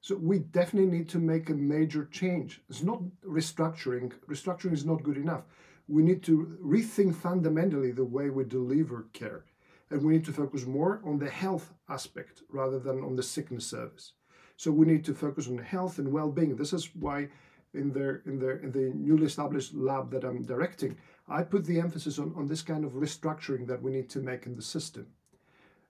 So 0.00 0.14
we 0.14 0.38
definitely 0.38 0.98
need 0.98 1.08
to 1.10 1.18
make 1.18 1.50
a 1.50 1.54
major 1.54 2.04
change. 2.06 2.62
It's 2.68 2.84
not 2.84 3.02
restructuring. 3.26 4.12
Restructuring 4.28 4.72
is 4.72 4.86
not 4.86 5.02
good 5.02 5.16
enough. 5.16 5.42
We 5.88 6.02
need 6.02 6.22
to 6.24 6.58
rethink 6.62 7.16
fundamentally 7.16 7.90
the 7.90 8.04
way 8.04 8.30
we 8.30 8.44
deliver 8.44 9.08
care, 9.12 9.44
and 9.90 10.02
we 10.02 10.12
need 10.12 10.24
to 10.24 10.32
focus 10.32 10.66
more 10.66 11.00
on 11.04 11.18
the 11.18 11.30
health 11.30 11.72
aspect 11.88 12.42
rather 12.50 12.78
than 12.78 13.02
on 13.02 13.16
the 13.16 13.22
sickness 13.22 13.66
service. 13.66 14.12
So 14.56 14.70
we 14.70 14.86
need 14.86 15.04
to 15.04 15.14
focus 15.14 15.48
on 15.48 15.58
health 15.58 15.98
and 15.98 16.12
well-being. 16.12 16.56
This 16.56 16.72
is 16.72 16.94
why 16.94 17.28
in 17.74 17.92
the 17.92 18.20
in 18.26 18.38
the 18.38 18.60
in 18.62 18.72
the 18.72 18.92
newly 18.94 19.26
established 19.26 19.74
lab 19.74 20.10
that 20.10 20.24
I'm 20.24 20.42
directing, 20.42 20.96
I 21.28 21.42
put 21.42 21.64
the 21.64 21.78
emphasis 21.78 22.18
on, 22.18 22.32
on 22.36 22.46
this 22.46 22.62
kind 22.62 22.84
of 22.84 22.92
restructuring 22.92 23.66
that 23.66 23.82
we 23.82 23.92
need 23.92 24.08
to 24.10 24.20
make 24.20 24.46
in 24.46 24.56
the 24.56 24.62
system. 24.62 25.06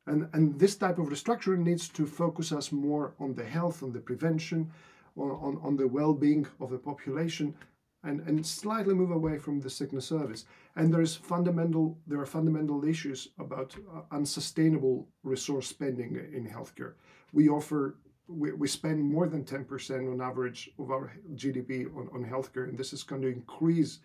And, 0.07 0.29
and 0.33 0.59
this 0.59 0.75
type 0.77 0.99
of 0.99 1.09
restructuring 1.09 1.59
needs 1.59 1.89
to 1.91 2.07
focus 2.07 2.51
us 2.51 2.73
more 2.73 3.15
on 3.21 3.35
the 3.35 3.45
health, 3.45 3.83
on 3.83 3.93
the 3.93 4.01
prevention, 4.01 4.71
on, 5.17 5.31
on, 5.31 5.61
on 5.63 5.77
the 5.77 5.87
well-being 5.87 6.47
of 6.61 6.71
the 6.71 6.79
population, 6.79 7.55
and, 8.05 8.21
and 8.29 8.47
slightly 8.47 8.95
move 8.95 9.11
away 9.11 9.39
from 9.39 9.61
the 9.61 9.71
sickness 9.71 10.07
service. 10.07 10.45
And 10.77 10.93
there 10.93 11.03
is 11.03 11.17
fundamental 11.17 11.99
there 12.07 12.21
are 12.21 12.27
fundamental 12.27 12.85
issues 12.85 13.29
about 13.39 13.75
uh, 13.77 14.03
unsustainable 14.13 15.09
resource 15.23 15.67
spending 15.67 16.17
in 16.33 16.49
healthcare 16.49 16.95
we 17.33 17.49
offer 17.49 17.97
we, 18.27 18.53
we 18.53 18.69
spend 18.69 19.03
more 19.03 19.27
than 19.27 19.43
10% 19.43 20.13
on 20.13 20.21
average 20.21 20.71
of 20.79 20.91
our 20.91 21.13
GDP 21.35 21.87
on, 21.97 22.09
on 22.13 22.29
healthcare, 22.29 22.69
and 22.69 22.77
this 22.77 22.93
is 22.93 23.03
going 23.03 23.23
to 23.23 23.29
increase 23.29 24.01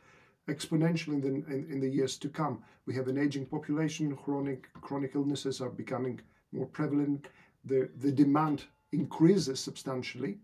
exponentially 0.48 1.16
in 1.16 1.22
the, 1.22 1.28
in, 1.28 1.68
in 1.70 1.80
the 1.82 1.90
years 1.90 2.18
to 2.18 2.30
come. 2.30 2.64
We 2.86 2.96
have 2.96 3.10
an 3.10 3.18
aging 3.18 3.48
population, 3.48 4.16
chronic 4.16 4.70
chronic 4.80 5.12
illnesses 5.16 5.60
are 5.60 5.70
becoming 5.70 6.22
more 6.54 6.68
prevalent, 6.68 7.28
the, 7.66 7.90
the 7.98 8.12
demand 8.12 8.64
increases 8.94 9.60
substantially, 9.60 10.38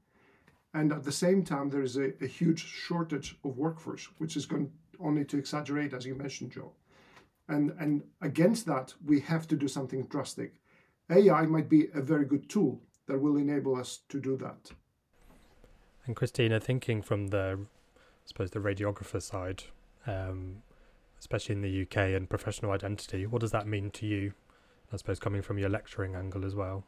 and 0.74 0.92
at 0.92 1.04
the 1.04 1.12
same 1.12 1.44
time 1.44 1.70
there 1.70 1.82
is 1.82 1.98
a, 1.98 2.12
a 2.22 2.28
huge 2.28 2.66
shortage 2.66 3.36
of 3.44 3.58
workforce, 3.58 4.08
which 4.18 4.38
is 4.38 4.46
going 4.46 4.72
only 5.00 5.26
to 5.26 5.38
exaggerate, 5.38 5.94
as 5.94 6.06
you 6.06 6.16
mentioned, 6.16 6.52
Jo. 6.52 6.72
And, 7.48 7.74
and 7.80 8.04
against 8.22 8.66
that, 8.68 8.94
we 9.06 9.20
have 9.22 9.48
to 9.48 9.56
do 9.56 9.68
something 9.68 10.06
drastic. 10.06 10.54
AI 11.10 11.44
might 11.44 11.70
be 11.70 11.88
a 11.96 12.02
very 12.02 12.26
good 12.26 12.48
tool 12.50 12.80
that 13.08 13.20
will 13.20 13.38
enable 13.38 13.76
us 13.76 14.02
to 14.10 14.20
do 14.20 14.38
that. 14.38 14.72
And 16.06 16.16
Christina, 16.16 16.60
thinking 16.60 17.02
from 17.02 17.28
the, 17.28 17.60
I 17.98 18.26
suppose, 18.26 18.52
the 18.52 18.60
radiographer 18.60 19.22
side, 19.22 19.64
um, 20.06 20.62
especially 21.20 21.56
in 21.56 21.62
the 21.62 21.82
UK 21.82 22.16
and 22.16 22.30
professional 22.30 22.72
identity, 22.72 23.26
what 23.26 23.42
does 23.42 23.52
that 23.52 23.68
mean 23.68 23.90
to 23.92 24.06
you? 24.06 24.34
I 24.94 24.98
suppose 24.98 25.20
coming 25.20 25.42
from 25.42 25.58
your 25.58 25.70
lecturing 25.70 26.16
angle 26.16 26.46
as 26.46 26.56
well. 26.56 26.84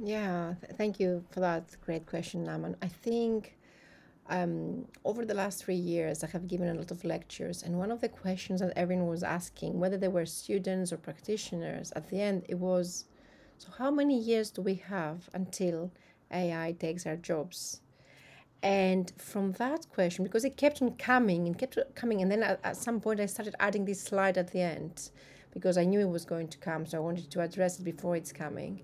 Yeah, 0.00 0.54
th- 0.60 0.74
thank 0.76 1.00
you 1.00 1.24
for 1.30 1.40
that 1.40 1.76
great 1.84 2.06
question, 2.06 2.46
Naman. 2.46 2.76
I 2.82 2.88
think 2.88 3.56
um, 4.28 4.86
over 5.04 5.24
the 5.24 5.34
last 5.34 5.64
three 5.64 5.76
years, 5.76 6.24
I 6.24 6.28
have 6.28 6.48
given 6.48 6.68
a 6.68 6.74
lot 6.74 6.90
of 6.90 7.04
lectures, 7.04 7.62
and 7.62 7.78
one 7.78 7.90
of 7.90 8.00
the 8.00 8.08
questions 8.08 8.60
that 8.60 8.72
everyone 8.76 9.08
was 9.08 9.22
asking, 9.24 9.78
whether 9.80 9.96
they 9.98 10.08
were 10.08 10.26
students 10.26 10.92
or 10.92 10.98
practitioners, 10.98 11.92
at 11.96 12.08
the 12.10 12.20
end 12.20 12.44
it 12.48 12.56
was, 12.58 13.06
so 13.58 13.68
how 13.78 13.90
many 13.90 14.18
years 14.18 14.50
do 14.50 14.62
we 14.62 14.74
have 14.76 15.28
until 15.34 15.92
AI 16.32 16.76
takes 16.78 17.06
our 17.06 17.16
jobs? 17.16 17.80
And 18.62 19.12
from 19.18 19.52
that 19.52 19.88
question, 19.90 20.24
because 20.24 20.44
it 20.44 20.56
kept 20.56 20.82
on 20.82 20.96
coming 20.96 21.46
and 21.46 21.58
kept 21.58 21.78
coming, 21.94 22.22
and 22.22 22.30
then 22.30 22.42
at, 22.42 22.60
at 22.64 22.76
some 22.76 23.00
point 23.00 23.20
I 23.20 23.26
started 23.26 23.56
adding 23.60 23.84
this 23.86 24.02
slide 24.02 24.38
at 24.38 24.52
the 24.52 24.60
end 24.62 25.10
because 25.52 25.78
I 25.78 25.84
knew 25.84 26.00
it 26.00 26.10
was 26.10 26.24
going 26.24 26.48
to 26.48 26.58
come, 26.58 26.86
so 26.86 26.98
I 26.98 27.00
wanted 27.00 27.30
to 27.30 27.40
address 27.42 27.80
it 27.80 27.84
before 27.84 28.16
it's 28.16 28.32
coming. 28.32 28.82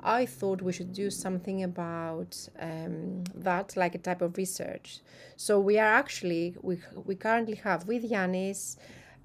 I 0.00 0.26
thought 0.26 0.62
we 0.62 0.72
should 0.72 0.92
do 0.92 1.10
something 1.10 1.62
about 1.62 2.48
um, 2.58 3.24
that, 3.34 3.76
like 3.76 3.94
a 3.94 3.98
type 3.98 4.22
of 4.22 4.36
research. 4.36 5.00
So 5.36 5.58
we 5.58 5.78
are 5.78 5.92
actually 6.02 6.54
we 6.62 6.78
we 7.04 7.14
currently 7.14 7.56
have 7.56 7.88
with 7.88 8.08
Yiannis 8.08 8.76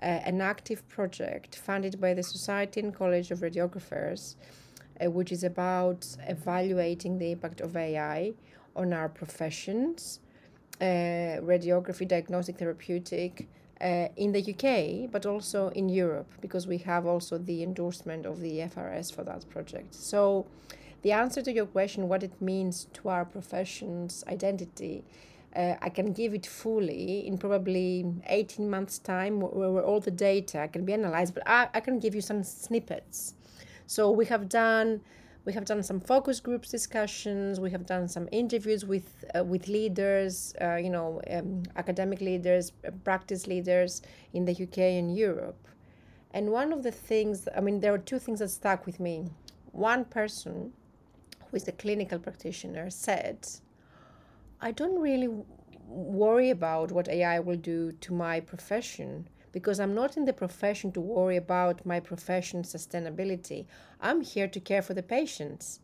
uh, 0.02 0.06
an 0.06 0.42
active 0.42 0.88
project 0.90 1.56
funded 1.56 2.02
by 2.02 2.14
the 2.14 2.24
Society 2.24 2.80
and 2.82 2.94
College 2.94 3.32
of 3.32 3.40
Radiographers, 3.40 4.36
uh, 5.00 5.10
which 5.10 5.32
is 5.32 5.44
about 5.44 6.06
evaluating 6.28 7.20
the 7.20 7.32
impact 7.32 7.62
of 7.62 7.78
AI 7.78 8.34
on 8.76 8.94
our 8.94 9.10
professions, 9.10 10.20
uh, 10.82 11.40
radiography, 11.42 12.08
diagnostic, 12.08 12.58
therapeutic. 12.58 13.48
Uh, 13.82 14.08
in 14.16 14.32
the 14.32 14.40
UK, 14.40 15.12
but 15.12 15.26
also 15.26 15.68
in 15.70 15.90
Europe, 15.90 16.32
because 16.40 16.68
we 16.68 16.78
have 16.78 17.06
also 17.06 17.38
the 17.38 17.64
endorsement 17.64 18.26
of 18.26 18.40
the 18.40 18.60
EFRS 18.60 19.14
for 19.14 19.24
that 19.26 19.50
project. 19.50 19.94
So, 19.94 20.46
the 21.02 21.12
answer 21.12 21.42
to 21.42 21.52
your 21.52 21.66
question, 21.66 22.08
what 22.08 22.24
it 22.24 22.40
means 22.40 22.88
to 22.94 23.10
our 23.10 23.26
profession's 23.26 24.24
identity, 24.30 25.04
uh, 25.54 25.74
I 25.82 25.90
can 25.90 26.14
give 26.14 26.34
it 26.34 26.46
fully 26.46 27.28
in 27.28 27.38
probably 27.38 28.06
18 28.28 28.70
months' 28.70 29.00
time, 29.00 29.42
where, 29.42 29.70
where 29.72 29.84
all 29.84 30.00
the 30.00 30.12
data 30.12 30.70
can 30.72 30.86
be 30.86 30.94
analyzed, 30.94 31.34
but 31.34 31.44
I, 31.46 31.68
I 31.74 31.80
can 31.82 32.00
give 32.00 32.16
you 32.16 32.22
some 32.22 32.44
snippets. 32.44 33.34
So, 33.86 34.12
we 34.12 34.26
have 34.28 34.48
done 34.48 35.02
we 35.46 35.52
have 35.54 35.66
done 35.66 35.84
some 35.84 36.00
focus 36.00 36.40
groups 36.40 36.70
discussions. 36.70 37.60
We 37.60 37.72
have 37.72 37.86
done 37.86 38.08
some 38.08 38.30
interviews 38.32 38.86
with 38.86 39.26
uh, 39.36 39.44
with 39.44 39.68
leaders, 39.68 40.54
uh, 40.62 40.76
you 40.76 40.90
know, 40.90 41.22
um, 41.30 41.64
academic 41.76 42.22
leaders, 42.22 42.72
uh, 42.88 42.92
practice 43.04 43.46
leaders 43.48 44.02
in 44.34 44.46
the 44.46 44.54
UK 44.54 44.78
and 45.00 45.16
Europe. 45.16 45.68
And 46.32 46.52
one 46.52 46.72
of 46.72 46.82
the 46.82 46.92
things, 46.92 47.48
I 47.56 47.60
mean, 47.60 47.80
there 47.80 47.94
are 47.94 48.00
two 48.00 48.20
things 48.20 48.40
that 48.40 48.50
stuck 48.50 48.86
with 48.86 49.00
me. 49.00 49.30
One 49.72 50.06
person, 50.06 50.74
who 51.48 51.58
is 51.58 51.68
a 51.68 51.74
clinical 51.74 52.20
practitioner, 52.20 52.90
said, 52.90 53.38
"I 54.62 54.72
don't 54.72 55.00
really 55.00 55.30
worry 55.88 56.50
about 56.50 56.92
what 56.92 57.10
AI 57.10 57.40
will 57.40 57.58
do 57.58 57.92
to 57.92 58.14
my 58.14 58.40
profession." 58.40 59.28
Because 59.54 59.80
I'm 59.80 59.96
not 59.96 60.18
in 60.18 60.26
the 60.26 60.34
profession 60.34 60.92
to 60.92 61.00
worry 61.00 61.38
about 61.38 61.86
my 61.86 62.02
profession's 62.02 62.74
sustainability. 62.74 63.66
I'm 64.02 64.20
here 64.22 64.50
to 64.50 64.60
care 64.60 64.82
for 64.82 64.94
the 64.94 65.04
patients. 65.04 65.80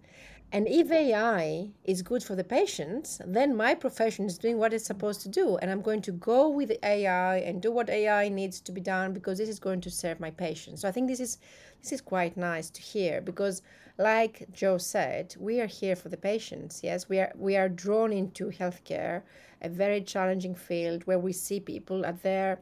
And 0.51 0.67
if 0.67 0.91
AI 0.91 1.69
is 1.83 2.01
good 2.01 2.23
for 2.23 2.35
the 2.35 2.43
patients, 2.43 3.21
then 3.23 3.55
my 3.55 3.75
profession 3.75 4.25
is 4.25 4.39
doing 4.39 4.57
what 4.57 4.73
it's 4.73 4.85
supposed 4.85 5.21
to 5.21 5.29
do. 5.29 5.57
And 5.57 5.69
I'm 5.69 5.83
going 5.83 6.01
to 6.01 6.11
go 6.11 6.49
with 6.49 6.71
AI 6.81 7.37
and 7.37 7.61
do 7.61 7.71
what 7.71 7.87
AI 7.87 8.29
needs 8.29 8.59
to 8.61 8.71
be 8.71 8.81
done 8.81 9.13
because 9.13 9.37
this 9.37 9.49
is 9.49 9.59
going 9.59 9.81
to 9.81 9.91
serve 9.91 10.19
my 10.19 10.31
patients. 10.31 10.81
So 10.81 10.87
I 10.87 10.91
think 10.91 11.07
this 11.07 11.19
is 11.19 11.37
this 11.81 11.91
is 11.91 12.01
quite 12.01 12.35
nice 12.35 12.69
to 12.71 12.81
hear 12.81 13.21
because 13.21 13.61
like 13.99 14.47
Jo 14.51 14.77
said, 14.77 15.35
we 15.37 15.61
are 15.61 15.67
here 15.67 15.95
for 15.95 16.09
the 16.09 16.17
patients. 16.17 16.81
Yes, 16.83 17.07
we 17.07 17.19
are 17.19 17.31
we 17.35 17.55
are 17.55 17.69
drawn 17.69 18.11
into 18.11 18.49
healthcare, 18.49 19.21
a 19.61 19.69
very 19.69 20.01
challenging 20.01 20.55
field 20.55 21.05
where 21.05 21.19
we 21.19 21.31
see 21.31 21.59
people 21.59 22.05
at 22.07 22.23
their 22.23 22.59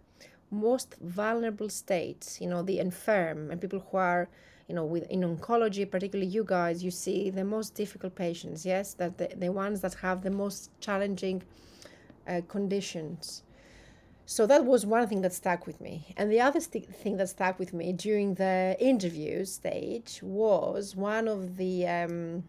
most 0.50 0.96
vulnerable 1.02 1.70
states, 1.70 2.40
you 2.42 2.48
know, 2.48 2.62
the 2.62 2.80
infirm 2.80 3.52
and 3.52 3.60
people 3.60 3.80
who 3.92 3.98
are, 3.98 4.30
you 4.68 4.76
know, 4.76 4.86
with 4.86 5.10
in 5.10 5.22
oncology, 5.22 5.90
particularly 5.90 6.30
you 6.30 6.44
guys, 6.44 6.84
you 6.84 6.92
see 6.92 7.30
the 7.30 7.44
most 7.44 7.76
difficult 7.76 8.16
patients, 8.16 8.66
yes, 8.66 8.94
that 8.96 9.18
the, 9.18 9.30
the 9.36 9.52
ones 9.52 9.82
that 9.82 9.94
have 9.96 10.22
the 10.24 10.32
most 10.32 10.70
challenging 10.80 11.44
uh, 12.28 12.42
conditions. 12.48 13.44
So 14.26 14.46
that 14.48 14.66
was 14.66 14.86
one 14.86 15.08
thing 15.08 15.22
that 15.22 15.34
stuck 15.34 15.66
with 15.66 15.80
me. 15.80 16.14
And 16.18 16.30
the 16.30 16.42
other 16.42 16.60
st- 16.60 16.94
thing 16.94 17.16
that 17.16 17.30
stuck 17.30 17.58
with 17.60 17.74
me 17.74 17.94
during 17.94 18.34
the 18.36 18.76
interview 18.78 19.46
stage 19.46 20.20
was 20.22 20.98
one 20.98 21.30
of 21.30 21.56
the 21.56 21.88
um, 21.88 22.44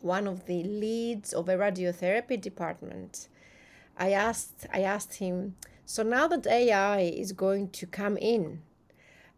one 0.00 0.26
of 0.26 0.46
the 0.46 0.64
leads 0.64 1.32
of 1.32 1.48
a 1.48 1.54
radiotherapy 1.54 2.40
department. 2.40 3.28
I 3.96 4.10
asked 4.10 4.66
I 4.72 4.80
asked 4.80 5.14
him, 5.14 5.54
so 5.90 6.04
now 6.04 6.28
that 6.28 6.46
AI 6.46 7.00
is 7.00 7.32
going 7.32 7.68
to 7.70 7.84
come 7.84 8.16
in, 8.16 8.62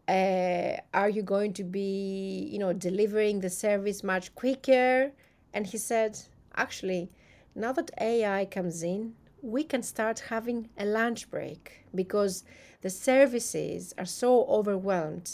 uh, 0.07 0.77
are 0.93 1.09
you 1.09 1.23
going 1.23 1.51
to 1.53 1.63
be, 1.63 2.47
you 2.51 2.59
know, 2.59 2.73
delivering 2.73 3.39
the 3.39 3.49
service 3.49 4.03
much 4.03 4.35
quicker? 4.35 5.11
And 5.51 5.65
he 5.65 5.79
said, 5.79 6.19
actually, 6.55 7.09
now 7.55 7.71
that 7.71 7.89
AI 7.99 8.45
comes 8.45 8.83
in, 8.83 9.15
we 9.41 9.63
can 9.63 9.81
start 9.81 10.25
having 10.29 10.69
a 10.77 10.85
lunch 10.85 11.27
break 11.31 11.87
because 11.95 12.43
the 12.81 12.89
services 12.91 13.91
are 13.97 14.05
so 14.05 14.45
overwhelmed 14.45 15.31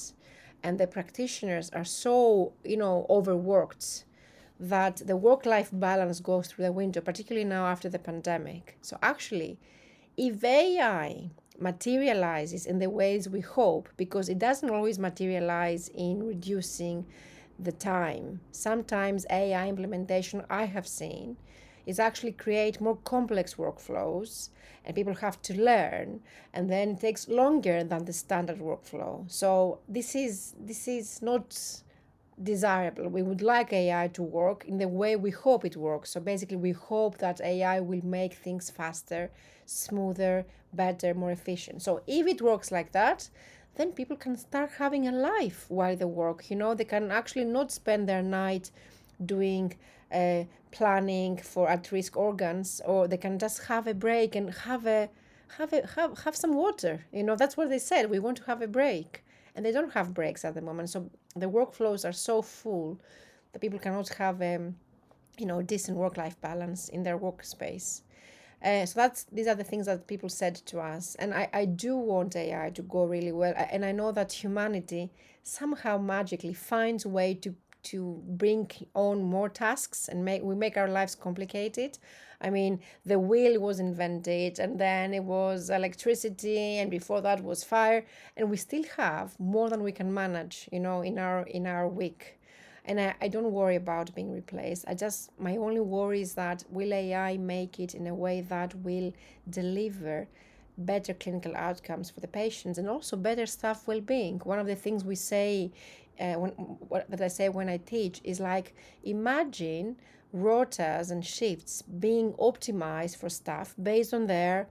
and 0.64 0.80
the 0.80 0.88
practitioners 0.88 1.70
are 1.72 1.84
so, 1.84 2.54
you 2.64 2.78
know, 2.78 3.06
overworked 3.10 4.06
that 4.58 5.06
the 5.06 5.18
work 5.18 5.46
life 5.46 5.70
balance 5.74 6.22
goes 6.22 6.48
through 6.48 6.64
the 6.64 6.72
window, 6.72 7.02
particularly 7.02 7.44
now 7.44 7.66
after 7.66 7.90
the 7.90 8.00
pandemic. 8.00 8.78
So 8.82 8.98
actually, 9.02 9.60
if 10.20 10.44
AI 10.44 11.30
materializes 11.58 12.66
in 12.66 12.80
the 12.80 12.90
ways 12.90 13.30
we 13.30 13.40
hope, 13.40 13.88
because 13.96 14.28
it 14.28 14.38
doesn't 14.38 14.70
always 14.70 15.00
materialize 15.00 15.88
in 15.96 16.22
reducing 16.28 17.06
the 17.58 17.72
time. 17.72 18.42
Sometimes 18.52 19.26
AI 19.30 19.70
implementation 19.70 20.44
I 20.50 20.66
have 20.66 20.86
seen 20.86 21.38
is 21.86 22.00
actually 22.00 22.34
create 22.34 22.82
more 22.82 22.98
complex 22.98 23.56
workflows 23.56 24.50
and 24.84 24.94
people 24.94 25.16
have 25.16 25.42
to 25.44 25.54
learn 25.54 26.20
and 26.54 26.70
then 26.70 26.90
it 26.90 27.00
takes 27.00 27.30
longer 27.30 27.86
than 27.86 28.04
the 28.04 28.14
standard 28.14 28.60
workflow. 28.60 29.30
So 29.32 29.80
this 29.88 30.16
is 30.16 30.54
this 30.60 30.90
is 30.90 31.22
not 31.22 31.58
desirable. 32.42 33.08
We 33.10 33.22
would 33.22 33.42
like 33.42 33.74
AI 33.74 34.08
to 34.10 34.24
work 34.24 34.66
in 34.66 34.78
the 34.78 34.88
way 34.88 35.16
we 35.16 35.32
hope 35.32 35.66
it 35.66 35.76
works. 35.76 36.12
So 36.12 36.20
basically 36.20 36.58
we 36.58 36.72
hope 36.72 37.18
that 37.20 37.42
AI 37.42 37.80
will 37.80 38.06
make 38.06 38.34
things 38.34 38.70
faster 38.70 39.30
smoother, 39.66 40.46
better, 40.74 41.14
more 41.14 41.32
efficient. 41.32 41.82
So 41.82 42.02
if 42.08 42.26
it 42.28 42.42
works 42.42 42.72
like 42.72 42.92
that, 42.94 43.30
then 43.76 43.92
people 43.92 44.18
can 44.18 44.36
start 44.36 44.72
having 44.78 45.08
a 45.08 45.12
life 45.12 45.66
while 45.70 45.96
they 45.96 46.06
work. 46.06 46.50
You 46.50 46.56
know, 46.58 46.74
they 46.74 46.86
can 46.86 47.12
actually 47.12 47.46
not 47.46 47.72
spend 47.72 48.10
their 48.10 48.22
night 48.24 48.72
doing 49.24 49.76
uh, 50.12 50.44
planning 50.72 51.38
for 51.38 51.70
at-risk 51.70 52.18
organs, 52.18 52.82
or 52.86 53.08
they 53.08 53.18
can 53.18 53.38
just 53.38 53.66
have 53.66 53.88
a 53.88 53.94
break 53.94 54.36
and 54.36 54.54
have 54.54 54.86
a 54.88 55.10
have 55.58 55.74
a 55.74 55.86
have 55.96 56.20
have 56.24 56.36
some 56.36 56.54
water. 56.54 57.06
You 57.12 57.24
know, 57.24 57.36
that's 57.36 57.58
what 57.58 57.70
they 57.70 57.80
said. 57.80 58.10
We 58.10 58.20
want 58.20 58.38
to 58.38 58.44
have 58.46 58.62
a 58.62 58.68
break, 58.68 59.24
and 59.56 59.66
they 59.66 59.72
don't 59.72 59.94
have 59.94 60.14
breaks 60.14 60.44
at 60.46 60.56
the 60.56 60.62
moment. 60.62 60.90
So 60.90 61.10
the 61.36 61.50
workflows 61.50 62.08
are 62.08 62.14
so 62.14 62.42
full 62.42 63.00
that 63.52 63.60
people 63.60 63.80
cannot 63.80 64.10
have 64.10 64.42
um, 64.42 64.76
you 65.38 65.46
know 65.46 65.62
decent 65.62 65.98
work-life 65.98 66.40
balance 66.42 66.90
in 66.90 67.04
their 67.04 67.18
workspace. 67.18 68.02
Uh, 68.64 68.86
so 68.86 69.00
that's 69.00 69.24
these 69.32 69.48
are 69.48 69.56
the 69.56 69.64
things 69.64 69.86
that 69.86 70.06
people 70.08 70.28
said 70.28 70.56
to 70.56 70.80
us, 70.80 71.16
and 71.16 71.34
I, 71.34 71.50
I 71.54 71.66
do 71.66 71.96
want 71.96 72.36
AI 72.36 72.72
to 72.72 72.82
go 72.82 73.06
really 73.06 73.32
well, 73.32 73.54
and 73.56 73.86
I 73.86 73.94
know 73.94 74.12
that 74.12 74.34
humanity 74.34 75.12
somehow 75.44 75.98
magically 75.98 76.54
finds 76.54 77.06
a 77.06 77.10
way 77.10 77.34
to 77.36 77.56
to 77.84 78.22
bring 78.28 78.70
on 78.94 79.24
more 79.24 79.50
tasks 79.50 80.08
and 80.08 80.24
make 80.24 80.44
we 80.44 80.56
make 80.56 80.78
our 80.78 80.88
lives 80.88 81.16
complicated. 81.16 81.98
I 82.42 82.50
mean, 82.50 82.80
the 83.06 83.20
wheel 83.20 83.60
was 83.60 83.80
invented, 83.80 84.60
and 84.60 84.80
then 84.80 85.14
it 85.14 85.24
was 85.24 85.70
electricity, 85.70 86.78
and 86.78 86.90
before 86.90 87.22
that 87.22 87.44
was 87.44 87.64
fire, 87.64 88.06
and 88.38 88.50
we 88.50 88.58
still 88.58 88.84
have 88.96 89.38
more 89.40 89.70
than 89.70 89.84
we 89.84 89.92
can 89.92 90.14
manage, 90.14 90.70
you 90.72 90.80
know, 90.80 91.02
in 91.02 91.20
our 91.20 91.44
in 91.44 91.68
our 91.68 91.88
week. 91.88 92.40
And 92.86 93.00
I, 93.00 93.14
I 93.22 93.28
don't 93.28 93.52
worry 93.52 93.76
about 93.76 94.16
being 94.16 94.32
replaced. 94.34 94.86
I 94.88 94.94
just 94.94 95.32
my 95.40 95.58
only 95.58 95.82
worry 95.82 96.22
is 96.22 96.34
that 96.36 96.64
will 96.70 96.94
ai 96.94 97.38
make 97.38 97.80
it 97.80 97.94
in 97.94 98.08
a 98.08 98.16
way 98.16 98.42
that 98.42 98.74
will 98.76 99.14
deliver 99.50 100.28
better 100.80 101.14
clinical 101.14 101.56
outcomes 101.56 102.10
for 102.10 102.22
the 102.22 102.28
patients 102.28 102.78
and 102.78 102.90
also 102.90 103.18
better 103.18 103.46
staff 103.46 103.88
well-being? 103.88 104.40
One 104.40 104.60
of 104.60 104.68
the 104.68 104.76
things 104.76 105.04
we 105.04 105.16
say 105.16 105.72
uh, 106.20 106.34
when, 106.34 106.52
what, 106.52 107.10
that 107.10 107.22
i 107.22 107.28
say 107.28 107.50
when 107.50 107.70
i 107.70 107.78
teach 107.78 108.22
is 108.24 108.40
like 108.40 108.76
imagine 109.04 109.96
rotas 110.36 111.12
and 111.12 111.26
shifts 111.26 111.82
being 111.82 112.34
optimized 112.34 113.18
for 113.18 113.30
staff 113.30 113.76
based 113.82 114.14
on 114.14 114.28
their 114.28 114.68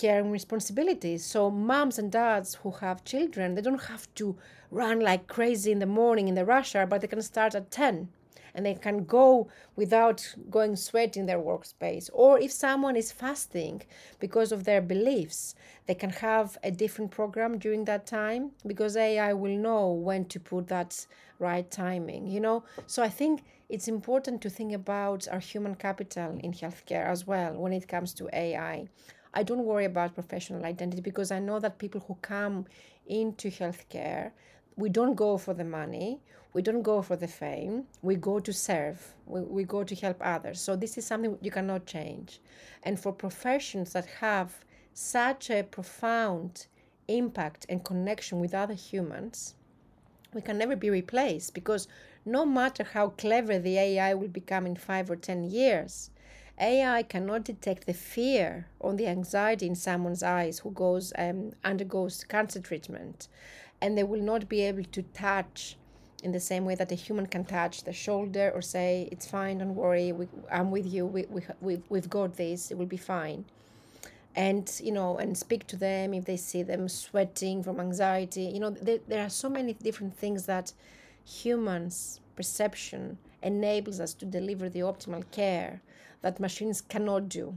caring 0.00 0.30
responsibilities. 0.30 1.24
So 1.24 1.50
moms 1.50 1.98
and 1.98 2.10
dads 2.10 2.56
who 2.56 2.70
have 2.72 3.04
children, 3.04 3.54
they 3.54 3.60
don't 3.60 3.84
have 3.84 4.12
to 4.14 4.36
run 4.70 5.00
like 5.00 5.26
crazy 5.26 5.72
in 5.72 5.78
the 5.78 5.86
morning 5.86 6.28
in 6.28 6.34
the 6.34 6.44
rush 6.44 6.74
hour, 6.74 6.86
but 6.86 7.00
they 7.00 7.06
can 7.06 7.22
start 7.22 7.54
at 7.54 7.70
10 7.70 8.08
and 8.54 8.64
they 8.64 8.74
can 8.74 9.04
go 9.04 9.48
without 9.76 10.34
going 10.50 10.76
sweat 10.76 11.16
in 11.16 11.26
their 11.26 11.38
workspace. 11.38 12.10
Or 12.12 12.38
if 12.38 12.52
someone 12.52 12.96
is 12.96 13.12
fasting 13.12 13.82
because 14.18 14.52
of 14.52 14.64
their 14.64 14.80
beliefs, 14.80 15.54
they 15.86 15.94
can 15.94 16.10
have 16.10 16.58
a 16.62 16.70
different 16.70 17.10
program 17.10 17.58
during 17.58 17.84
that 17.86 18.06
time 18.06 18.52
because 18.66 18.96
AI 18.96 19.32
will 19.32 19.56
know 19.56 19.92
when 19.92 20.24
to 20.26 20.40
put 20.40 20.68
that 20.68 21.06
right 21.38 21.70
timing, 21.70 22.26
you 22.26 22.40
know? 22.40 22.64
So 22.86 23.02
I 23.02 23.08
think 23.08 23.42
it's 23.68 23.88
important 23.88 24.42
to 24.42 24.50
think 24.50 24.72
about 24.72 25.28
our 25.28 25.38
human 25.38 25.74
capital 25.74 26.38
in 26.42 26.52
healthcare 26.52 27.06
as 27.06 27.26
well 27.26 27.54
when 27.54 27.72
it 27.72 27.88
comes 27.88 28.12
to 28.14 28.28
AI. 28.32 28.88
I 29.32 29.42
don't 29.44 29.64
worry 29.64 29.84
about 29.84 30.14
professional 30.14 30.64
identity 30.64 31.00
because 31.00 31.30
I 31.30 31.38
know 31.38 31.60
that 31.60 31.78
people 31.78 32.02
who 32.06 32.16
come 32.20 32.66
into 33.06 33.48
healthcare, 33.48 34.32
we 34.76 34.88
don't 34.88 35.14
go 35.14 35.36
for 35.36 35.54
the 35.54 35.64
money, 35.64 36.20
we 36.52 36.62
don't 36.62 36.82
go 36.82 37.02
for 37.02 37.16
the 37.16 37.28
fame, 37.28 37.84
we 38.02 38.16
go 38.16 38.40
to 38.40 38.52
serve, 38.52 39.14
we, 39.26 39.40
we 39.42 39.64
go 39.64 39.84
to 39.84 39.94
help 39.94 40.18
others. 40.20 40.60
So 40.60 40.76
this 40.76 40.98
is 40.98 41.06
something 41.06 41.38
you 41.40 41.50
cannot 41.50 41.86
change. 41.86 42.40
And 42.82 42.98
for 42.98 43.12
professions 43.12 43.92
that 43.92 44.06
have 44.06 44.64
such 44.94 45.50
a 45.50 45.62
profound 45.62 46.66
impact 47.08 47.66
and 47.68 47.84
connection 47.84 48.40
with 48.40 48.54
other 48.54 48.74
humans, 48.74 49.54
we 50.32 50.40
can 50.40 50.58
never 50.58 50.76
be 50.76 50.90
replaced 50.90 51.54
because 51.54 51.88
no 52.24 52.44
matter 52.44 52.84
how 52.84 53.08
clever 53.10 53.58
the 53.58 53.78
AI 53.78 54.14
will 54.14 54.28
become 54.28 54.66
in 54.66 54.76
five 54.76 55.10
or 55.10 55.16
10 55.16 55.44
years, 55.44 56.10
AI 56.58 57.02
cannot 57.04 57.44
detect 57.44 57.86
the 57.86 57.94
fear 57.94 58.66
or 58.78 58.92
the 58.92 59.06
anxiety 59.06 59.66
in 59.66 59.74
someone's 59.74 60.22
eyes 60.22 60.58
who 60.58 60.70
goes 60.70 61.12
um, 61.16 61.52
undergoes 61.64 62.22
cancer 62.24 62.60
treatment, 62.60 63.28
and 63.80 63.96
they 63.96 64.04
will 64.04 64.20
not 64.20 64.48
be 64.48 64.60
able 64.62 64.84
to 64.84 65.02
touch 65.02 65.76
in 66.22 66.32
the 66.32 66.40
same 66.40 66.64
way 66.64 66.74
that 66.74 66.92
a 66.92 66.94
human 66.94 67.26
can 67.26 67.44
touch 67.44 67.84
the 67.84 67.92
shoulder 67.92 68.52
or 68.54 68.60
say 68.60 69.08
it's 69.10 69.26
fine 69.26 69.58
don't 69.58 69.74
worry 69.74 70.12
we, 70.12 70.28
i'm 70.52 70.70
with 70.70 70.86
you 70.86 71.06
we, 71.06 71.24
we, 71.30 71.42
we've, 71.60 71.82
we've 71.88 72.10
got 72.10 72.36
this 72.36 72.70
it 72.70 72.76
will 72.76 72.86
be 72.86 72.96
fine 72.96 73.44
and 74.36 74.80
you 74.84 74.92
know 74.92 75.16
and 75.16 75.36
speak 75.36 75.66
to 75.66 75.76
them 75.76 76.12
if 76.12 76.24
they 76.26 76.36
see 76.36 76.62
them 76.62 76.88
sweating 76.88 77.62
from 77.62 77.80
anxiety 77.80 78.42
you 78.42 78.60
know 78.60 78.70
there, 78.70 78.98
there 79.08 79.24
are 79.24 79.30
so 79.30 79.48
many 79.48 79.72
different 79.72 80.14
things 80.14 80.44
that 80.46 80.72
humans 81.24 82.20
perception 82.36 83.18
enables 83.42 84.00
us 84.00 84.14
to 84.14 84.24
deliver 84.24 84.68
the 84.68 84.80
optimal 84.80 85.24
care 85.30 85.82
that 86.22 86.40
machines 86.40 86.80
cannot 86.80 87.28
do. 87.28 87.56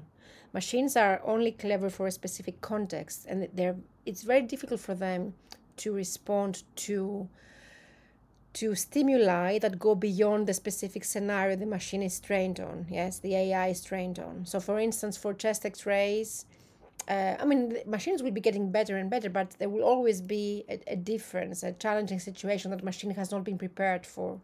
Machines 0.54 0.96
are 0.96 1.22
only 1.24 1.52
clever 1.52 1.90
for 1.90 2.06
a 2.08 2.12
specific 2.12 2.62
context, 2.62 3.26
and 3.28 3.48
they're, 3.54 3.76
it's 4.06 4.24
very 4.24 4.42
difficult 4.42 4.80
for 4.80 4.94
them 4.94 5.34
to 5.78 5.94
respond 5.94 6.64
to 6.76 7.28
to 8.54 8.76
stimuli 8.76 9.58
that 9.58 9.80
go 9.80 9.96
beyond 9.96 10.46
the 10.46 10.54
specific 10.54 11.04
scenario 11.04 11.56
the 11.56 11.66
machine 11.66 12.04
is 12.04 12.20
trained 12.20 12.60
on. 12.60 12.86
Yes, 12.90 13.18
the 13.18 13.36
AI 13.36 13.70
is 13.70 13.84
trained 13.84 14.20
on. 14.20 14.46
So, 14.46 14.60
for 14.60 14.80
instance, 14.80 15.18
for 15.18 15.34
chest 15.34 15.66
X-rays, 15.66 16.46
uh, 17.08 17.36
I 17.40 17.46
mean, 17.46 17.78
machines 17.88 18.22
will 18.22 18.32
be 18.32 18.42
getting 18.42 18.72
better 18.72 18.96
and 18.98 19.10
better, 19.10 19.30
but 19.30 19.52
there 19.58 19.70
will 19.70 19.84
always 19.84 20.22
be 20.22 20.64
a, 20.70 20.80
a 20.88 20.96
difference, 20.96 21.64
a 21.64 21.74
challenging 21.74 22.20
situation 22.20 22.72
that 22.72 22.84
machine 22.84 23.12
has 23.12 23.32
not 23.32 23.44
been 23.44 23.58
prepared 23.58 24.06
for. 24.06 24.40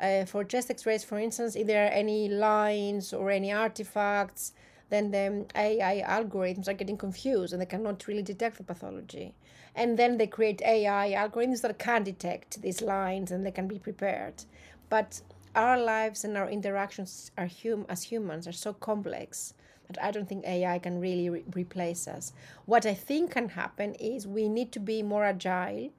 Uh, 0.00 0.24
for 0.24 0.42
chest 0.42 0.70
x-rays, 0.70 1.04
for 1.04 1.18
instance, 1.18 1.54
if 1.54 1.66
there 1.66 1.86
are 1.86 1.90
any 1.90 2.28
lines 2.28 3.12
or 3.12 3.30
any 3.30 3.52
artifacts, 3.52 4.52
then 4.88 5.10
the 5.10 5.46
AI 5.54 6.02
algorithms 6.06 6.68
are 6.68 6.74
getting 6.74 6.96
confused 6.96 7.52
and 7.52 7.62
they 7.62 7.66
cannot 7.66 8.06
really 8.08 8.22
detect 8.22 8.56
the 8.58 8.64
pathology. 8.64 9.34
And 9.74 9.98
then 9.98 10.18
they 10.18 10.26
create 10.26 10.62
AI 10.62 11.12
algorithms 11.12 11.62
that 11.62 11.78
can 11.78 12.04
detect 12.04 12.62
these 12.62 12.82
lines 12.82 13.30
and 13.30 13.44
they 13.44 13.50
can 13.50 13.66
be 13.66 13.78
prepared. 13.78 14.44
But 14.88 15.22
our 15.54 15.78
lives 15.78 16.24
and 16.24 16.36
our 16.36 16.48
interactions 16.48 17.30
are 17.36 17.48
hum- 17.48 17.86
as 17.88 18.04
humans 18.04 18.46
are 18.46 18.52
so 18.52 18.72
complex 18.72 19.54
that 19.88 20.02
I 20.02 20.10
don't 20.10 20.28
think 20.28 20.44
AI 20.46 20.78
can 20.78 21.00
really 21.00 21.28
re- 21.28 21.44
replace 21.54 22.08
us. 22.08 22.32
What 22.66 22.86
I 22.86 22.94
think 22.94 23.32
can 23.32 23.50
happen 23.50 23.94
is 23.94 24.26
we 24.26 24.48
need 24.48 24.72
to 24.72 24.80
be 24.80 25.02
more 25.02 25.24
agile 25.24 25.90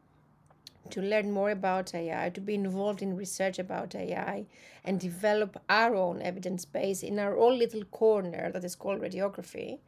to 0.89 1.01
learn 1.01 1.31
more 1.31 1.49
about 1.49 1.93
AI, 1.95 2.29
to 2.29 2.41
be 2.41 2.55
involved 2.55 3.01
in 3.01 3.15
research 3.15 3.57
about 3.57 3.95
AI, 3.95 4.45
and 4.83 4.99
develop 4.99 5.62
our 5.69 5.95
own 5.95 6.21
evidence 6.21 6.65
base 6.65 7.03
in 7.03 7.19
our 7.19 7.38
own 7.38 7.57
little 7.57 7.83
corner 7.86 8.51
that 8.51 8.63
is 8.63 8.75
called 8.75 9.01
radiography, 9.01 9.79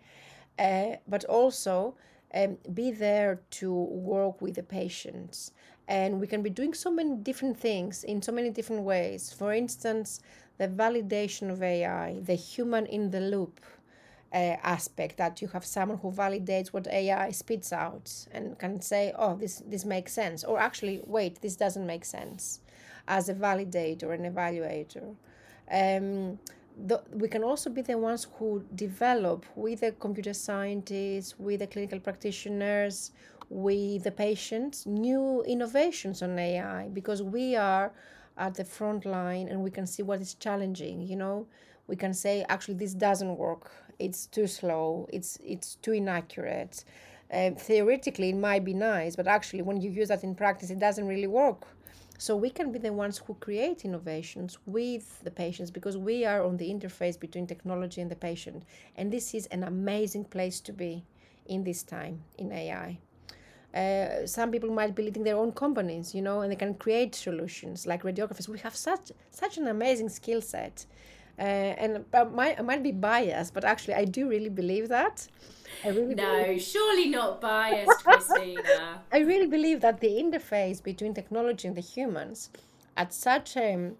uh, 0.57 0.95
but 1.07 1.25
also 1.25 1.95
um, 2.33 2.57
be 2.73 2.91
there 2.91 3.41
to 3.51 3.71
work 3.73 4.41
with 4.41 4.55
the 4.55 4.63
patients. 4.63 5.51
And 5.87 6.19
we 6.19 6.27
can 6.27 6.41
be 6.41 6.49
doing 6.49 6.73
so 6.73 6.91
many 6.91 7.15
different 7.15 7.57
things 7.57 8.03
in 8.03 8.21
so 8.21 8.31
many 8.31 8.49
different 8.49 8.83
ways. 8.83 9.31
For 9.31 9.53
instance, 9.53 10.19
the 10.57 10.67
validation 10.67 11.51
of 11.51 11.61
AI, 11.61 12.19
the 12.21 12.35
human 12.35 12.85
in 12.87 13.11
the 13.11 13.19
loop 13.19 13.59
uh, 14.33 14.57
aspect 14.63 15.17
that 15.17 15.41
you 15.41 15.47
have 15.49 15.63
someone 15.63 15.97
who 15.99 16.11
validates 16.11 16.67
what 16.69 16.87
AI 16.87 17.31
spits 17.31 17.71
out 17.71 18.11
and 18.31 18.57
can 18.57 18.81
say, 18.81 19.13
oh, 19.17 19.35
this, 19.35 19.63
this 19.67 19.85
makes 19.85 20.11
sense, 20.11 20.43
or 20.43 20.59
actually, 20.59 21.01
wait, 21.05 21.41
this 21.41 21.55
doesn't 21.55 21.85
make 21.85 22.03
sense 22.03 22.59
as 23.07 23.29
a 23.29 23.33
validator 23.33 24.13
and 24.13 24.25
evaluator. 24.25 25.15
Um, 25.71 26.39
the, 26.77 27.01
we 27.11 27.27
can 27.27 27.43
also 27.43 27.69
be 27.69 27.81
the 27.81 27.97
ones 27.97 28.27
who 28.37 28.63
develop 28.75 29.45
with 29.55 29.81
the 29.81 29.91
computer 29.93 30.33
scientists, 30.33 31.39
with 31.39 31.59
the 31.59 31.67
clinical 31.67 31.99
practitioners, 31.99 33.11
with 33.49 34.03
the 34.03 34.11
patients, 34.11 34.85
new 34.85 35.43
innovations 35.43 36.21
on 36.21 36.37
AI 36.37 36.89
because 36.89 37.21
we 37.21 37.55
are 37.55 37.93
at 38.37 38.55
the 38.55 38.65
front 38.65 39.05
line 39.05 39.47
and 39.47 39.61
we 39.61 39.71
can 39.71 39.87
see 39.87 40.03
what 40.03 40.19
is 40.19 40.33
challenging. 40.33 41.01
You 41.01 41.15
know, 41.15 41.47
we 41.87 41.95
can 41.95 42.13
say, 42.13 42.45
actually, 42.49 42.75
this 42.75 42.93
doesn't 42.93 43.37
work 43.37 43.71
it's 43.99 44.25
too 44.27 44.47
slow, 44.47 45.07
it's 45.11 45.39
it's 45.43 45.75
too 45.75 45.93
inaccurate. 45.93 46.83
Uh, 47.31 47.51
theoretically, 47.51 48.29
it 48.29 48.35
might 48.35 48.63
be 48.63 48.73
nice, 48.73 49.15
but 49.15 49.27
actually, 49.27 49.61
when 49.61 49.81
you 49.81 49.89
use 49.89 50.09
that 50.09 50.23
in 50.23 50.35
practice, 50.35 50.69
it 50.69 50.79
doesn't 50.79 51.07
really 51.07 51.27
work. 51.27 51.65
So 52.17 52.35
we 52.35 52.49
can 52.49 52.71
be 52.71 52.79
the 52.79 52.93
ones 52.93 53.17
who 53.17 53.33
create 53.35 53.83
innovations 53.83 54.57
with 54.65 55.21
the 55.23 55.31
patients 55.31 55.69
because 55.69 55.97
we 55.97 56.23
are 56.25 56.43
on 56.43 56.57
the 56.57 56.69
interface 56.69 57.19
between 57.19 57.45
technology 57.45 57.99
and 58.01 58.09
the 58.09 58.15
patient, 58.15 58.63
and 58.95 59.11
this 59.11 59.33
is 59.33 59.47
an 59.47 59.63
amazing 59.63 60.25
place 60.25 60.61
to 60.61 60.71
be 60.71 61.03
in 61.45 61.63
this 61.63 61.83
time 61.83 62.23
in 62.37 62.51
AI. 62.51 62.97
Uh, 63.73 64.25
some 64.25 64.51
people 64.51 64.71
might 64.71 64.95
be 64.95 65.03
leading 65.03 65.23
their 65.23 65.35
own 65.35 65.51
companies, 65.51 66.15
you 66.15 66.21
know, 66.21 66.39
and 66.41 66.51
they 66.51 66.55
can 66.55 66.73
create 66.75 67.13
solutions 67.13 67.85
like 67.85 68.03
radiographers. 68.03 68.47
We 68.47 68.59
have 68.59 68.75
such 68.75 69.11
such 69.31 69.57
an 69.57 69.67
amazing 69.67 70.07
skill 70.07 70.41
set 70.41 70.85
uh, 71.37 71.41
and 71.41 72.05
I 72.13 72.23
might, 72.23 72.59
I 72.59 72.61
might 72.61 72.83
be 72.83 72.91
biased, 72.91 73.53
but 73.53 73.65
actually, 73.65 73.95
I 73.95 74.05
do 74.05 74.29
really 74.29 74.49
believe 74.49 74.87
that. 74.89 75.27
I 75.83 75.89
really 75.89 76.15
no, 76.15 76.43
believe... 76.43 76.61
surely 76.61 77.09
not 77.09 77.41
biased, 77.41 78.03
Christina. 78.03 79.01
I 79.11 79.19
really 79.19 79.47
believe 79.47 79.81
that 79.81 79.99
the 79.99 80.07
interface 80.07 80.81
between 80.81 81.13
technology 81.13 81.67
and 81.67 81.75
the 81.75 81.81
humans, 81.81 82.49
at 82.95 83.13
such 83.13 83.57
a 83.57 83.91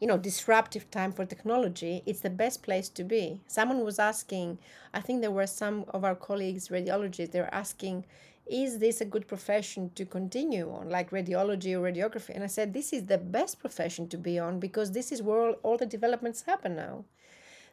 you 0.00 0.06
know 0.06 0.16
disruptive 0.16 0.88
time 0.92 1.10
for 1.10 1.24
technology, 1.24 2.02
it's 2.06 2.20
the 2.20 2.30
best 2.30 2.62
place 2.62 2.88
to 2.90 3.02
be. 3.02 3.40
Someone 3.48 3.84
was 3.84 3.98
asking, 3.98 4.58
I 4.94 5.00
think 5.00 5.20
there 5.20 5.32
were 5.32 5.48
some 5.48 5.84
of 5.88 6.04
our 6.04 6.14
colleagues, 6.14 6.68
radiologists, 6.68 7.32
they 7.32 7.40
were 7.40 7.54
asking 7.54 8.04
is 8.50 8.78
this 8.78 9.00
a 9.00 9.04
good 9.04 9.26
profession 9.26 9.90
to 9.94 10.04
continue 10.04 10.70
on, 10.70 10.88
like 10.88 11.10
radiology 11.10 11.74
or 11.74 11.80
radiography? 11.90 12.30
And 12.34 12.44
I 12.44 12.46
said, 12.46 12.72
this 12.72 12.92
is 12.92 13.06
the 13.06 13.18
best 13.18 13.58
profession 13.58 14.08
to 14.08 14.18
be 14.18 14.38
on 14.38 14.58
because 14.58 14.92
this 14.92 15.12
is 15.12 15.22
where 15.22 15.40
all, 15.40 15.52
all 15.62 15.76
the 15.76 15.86
developments 15.86 16.42
happen 16.42 16.76
now. 16.76 17.04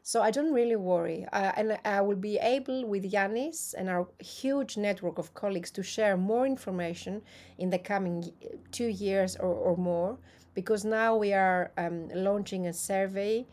So 0.03 0.21
I 0.21 0.29
don't 0.29 0.53
really 0.53 0.75
worry. 0.75 1.25
Uh, 1.33 1.51
and 1.57 1.79
I 1.83 2.01
will 2.01 2.15
be 2.15 2.37
able, 2.37 2.85
with 2.85 3.11
Yiannis 3.11 3.73
and 3.75 3.89
our 3.89 4.07
huge 4.19 4.77
network 4.77 5.17
of 5.17 5.33
colleagues, 5.33 5.71
to 5.71 5.81
share 5.81 6.15
more 6.15 6.45
information 6.45 7.23
in 7.57 7.71
the 7.71 7.79
coming 7.79 8.31
two 8.71 8.87
years 8.87 9.35
or, 9.35 9.51
or 9.51 9.75
more 9.77 10.19
because 10.55 10.85
now 10.85 11.15
we 11.15 11.33
are 11.33 11.71
um, 11.77 12.07
launching 12.15 12.65
a 12.67 12.73
survey. 12.73 13.45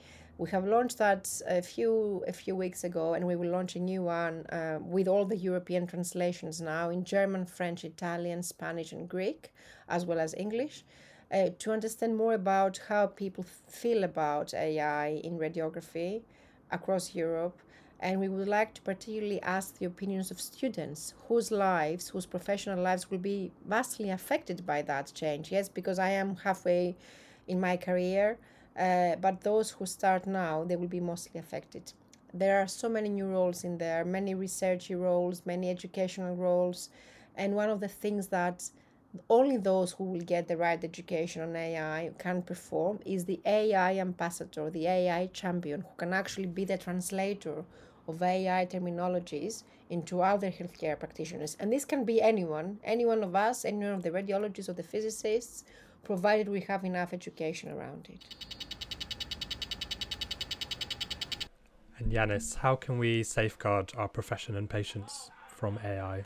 We 0.43 0.51
have 0.51 0.67
launched 0.67 0.99
that 0.99 1.41
a 1.47 1.63
few 1.63 2.25
a 2.27 2.33
few 2.33 2.57
weeks 2.57 2.83
ago, 2.83 3.15
and 3.15 3.25
we 3.29 3.37
will 3.37 3.51
launch 3.51 3.77
a 3.77 3.79
new 3.79 4.03
one 4.03 4.45
uh, 4.47 4.81
with 4.83 5.07
all 5.07 5.25
the 5.25 5.37
European 5.37 5.87
translations 5.87 6.61
now 6.61 6.91
in 6.91 7.05
German, 7.05 7.47
French, 7.47 7.85
Italian, 7.85 8.43
Spanish, 8.43 8.91
and 8.91 9.09
Greek, 9.09 9.53
as 9.89 10.05
well 10.05 10.19
as 10.19 10.35
English, 10.35 10.85
uh, 11.31 11.51
to 11.61 11.71
understand 11.71 12.17
more 12.17 12.35
about 12.35 12.81
how 12.89 13.07
people 13.07 13.45
feel 13.69 14.03
about 14.03 14.53
AI 14.53 15.21
in 15.23 15.39
radiography 15.39 16.23
across 16.73 17.15
Europe 17.15 17.59
and 18.01 18.19
we 18.19 18.29
would 18.29 18.49
like 18.49 18.75
to 18.75 18.83
particularly 18.83 19.41
ask 19.43 19.79
the 19.79 19.87
opinions 19.87 20.33
of 20.33 20.41
students 20.41 21.15
whose 21.29 21.53
lives, 21.53 22.09
whose 22.09 22.27
professional 22.27 22.83
lives 22.83 23.09
will 23.13 23.25
be 23.35 23.53
vastly 23.65 24.11
affected 24.11 24.67
by 24.67 24.83
that 24.83 25.13
change. 25.15 25.53
Yes, 25.53 25.69
because 25.69 26.01
I 26.01 26.11
am 26.11 26.35
halfway 26.35 26.97
in 27.47 27.61
my 27.61 27.77
career, 27.77 28.39
uh, 28.79 29.17
but 29.17 29.43
those 29.43 29.71
who 29.71 29.87
start 29.87 30.27
now, 30.27 30.65
they 30.65 30.77
will 30.77 30.89
be 30.89 31.01
mostly 31.01 31.39
affected. 31.39 31.93
There 32.35 32.61
are 32.61 32.67
so 32.69 32.89
many 32.89 33.09
new 33.09 33.27
roles 33.27 33.65
in 33.65 33.79
there, 33.79 34.05
many 34.05 34.35
researchy 34.35 34.99
roles, 34.99 35.43
many 35.45 35.69
educational 35.71 36.35
roles, 36.35 36.89
and 37.37 37.55
one 37.55 37.71
of 37.71 37.81
the 37.81 37.89
things 37.89 38.29
that 38.29 38.71
only 39.29 39.59
those 39.59 39.93
who 39.93 40.05
will 40.05 40.21
get 40.21 40.49
the 40.49 40.57
right 40.57 40.83
education 40.83 41.43
on 41.43 41.55
AI 41.55 42.11
can 42.19 42.41
perform 42.43 42.99
is 43.05 43.25
the 43.27 43.41
AI 43.45 43.99
ambassador, 43.99 44.71
the 44.71 44.87
AI 44.87 45.27
champion, 45.35 45.83
who 45.83 45.95
can 45.99 46.13
actually 46.15 46.47
be 46.47 46.65
the 46.65 46.79
translator 46.79 47.65
of 48.09 48.23
AI 48.23 48.67
terminologies 48.67 49.65
into 49.91 50.23
other 50.23 50.51
healthcare 50.51 50.99
practitioners. 50.99 51.57
And 51.61 51.71
this 51.73 51.85
can 51.85 52.05
be 52.05 52.23
anyone, 52.23 52.81
any 52.85 53.05
one 53.05 53.23
of 53.23 53.35
us, 53.37 53.65
any 53.67 53.85
one 53.85 53.95
of 53.95 54.03
the 54.03 54.11
radiologists 54.11 54.69
or 54.71 54.73
the 54.73 54.83
physicists, 54.83 55.65
provided 56.03 56.49
we 56.49 56.61
have 56.61 56.85
enough 56.85 57.13
education 57.13 57.71
around 57.71 58.09
it. 58.11 58.21
And 61.99 62.11
Yiannis, 62.11 62.57
how 62.57 62.75
can 62.75 62.99
we 62.99 63.23
safeguard 63.23 63.93
our 63.97 64.09
profession 64.09 64.57
and 64.57 64.69
patients 64.69 65.31
from 65.49 65.79
AI? 65.85 66.23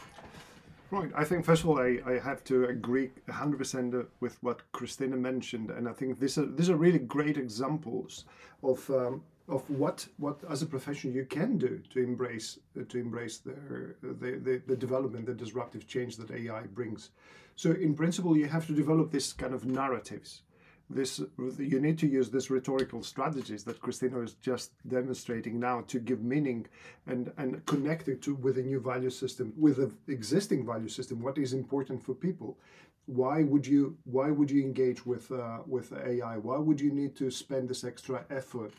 Right. 0.91 1.11
I 1.15 1.25
think 1.25 1.45
first 1.45 1.65
of 1.65 1.69
all, 1.69 1.81
I, 1.81 1.99
I 2.07 2.19
have 2.19 2.45
to 2.45 2.67
agree 2.67 3.11
100% 3.29 4.07
with 4.21 4.39
what 4.43 4.61
Christina 4.73 5.17
mentioned, 5.17 5.71
and 5.71 5.89
I 5.89 5.93
think 5.93 6.21
these 6.21 6.39
are 6.39 6.47
these 6.47 6.71
are 6.71 6.77
really 6.77 7.01
great 7.01 7.37
examples 7.37 8.25
of 8.63 8.89
um, 8.91 9.23
of 9.49 9.69
what 9.71 10.07
what 10.19 10.41
as 10.51 10.63
a 10.63 10.67
profession 10.67 11.13
you 11.13 11.25
can 11.25 11.57
do 11.57 11.81
to 11.91 12.01
embrace 12.01 12.59
uh, 12.79 12.83
to 12.89 12.99
embrace 12.99 13.39
the, 13.39 13.55
the, 14.03 14.31
the 14.43 14.63
the 14.67 14.77
development 14.77 15.27
the 15.27 15.35
disruptive 15.35 15.87
change 15.87 16.17
that 16.17 16.31
AI 16.31 16.63
brings. 16.63 17.11
So 17.55 17.71
in 17.71 17.95
principle 17.95 18.37
you 18.37 18.47
have 18.47 18.67
to 18.67 18.73
develop 18.73 19.11
this 19.11 19.33
kind 19.33 19.55
of 19.55 19.65
narratives. 19.65 20.43
This 20.89 21.21
you 21.59 21.81
need 21.81 21.99
to 21.99 22.07
use 22.07 22.31
this 22.31 22.51
rhetorical 22.51 23.03
strategies 23.03 23.65
that 23.65 23.81
Christina 23.81 24.21
is 24.21 24.35
just 24.35 24.71
demonstrating 24.89 25.59
now 25.59 25.81
to 25.89 25.99
give 25.99 26.23
meaning 26.23 26.67
and 27.07 27.33
and 27.39 27.65
connect 27.67 28.09
it 28.09 28.23
to 28.23 28.35
with 28.35 28.59
a 28.59 28.63
new 28.63 28.81
value 28.81 29.11
system 29.11 29.53
with 29.57 29.79
an 29.79 29.97
existing 30.09 30.67
value 30.67 30.89
system 30.89 31.23
what 31.23 31.39
is 31.39 31.53
important 31.53 32.03
for 32.03 32.15
people. 32.15 32.59
Why 33.07 33.45
would 33.45 33.65
you 33.67 33.97
why 34.05 34.31
would 34.31 34.51
you 34.51 34.63
engage 34.63 35.07
with 35.07 35.31
uh, 35.31 35.59
with 35.67 35.93
AI 35.93 36.37
why 36.39 36.59
would 36.59 36.81
you 36.81 36.93
need 36.93 37.15
to 37.17 37.31
spend 37.31 37.69
this 37.69 37.85
extra 37.85 38.25
effort 38.31 38.73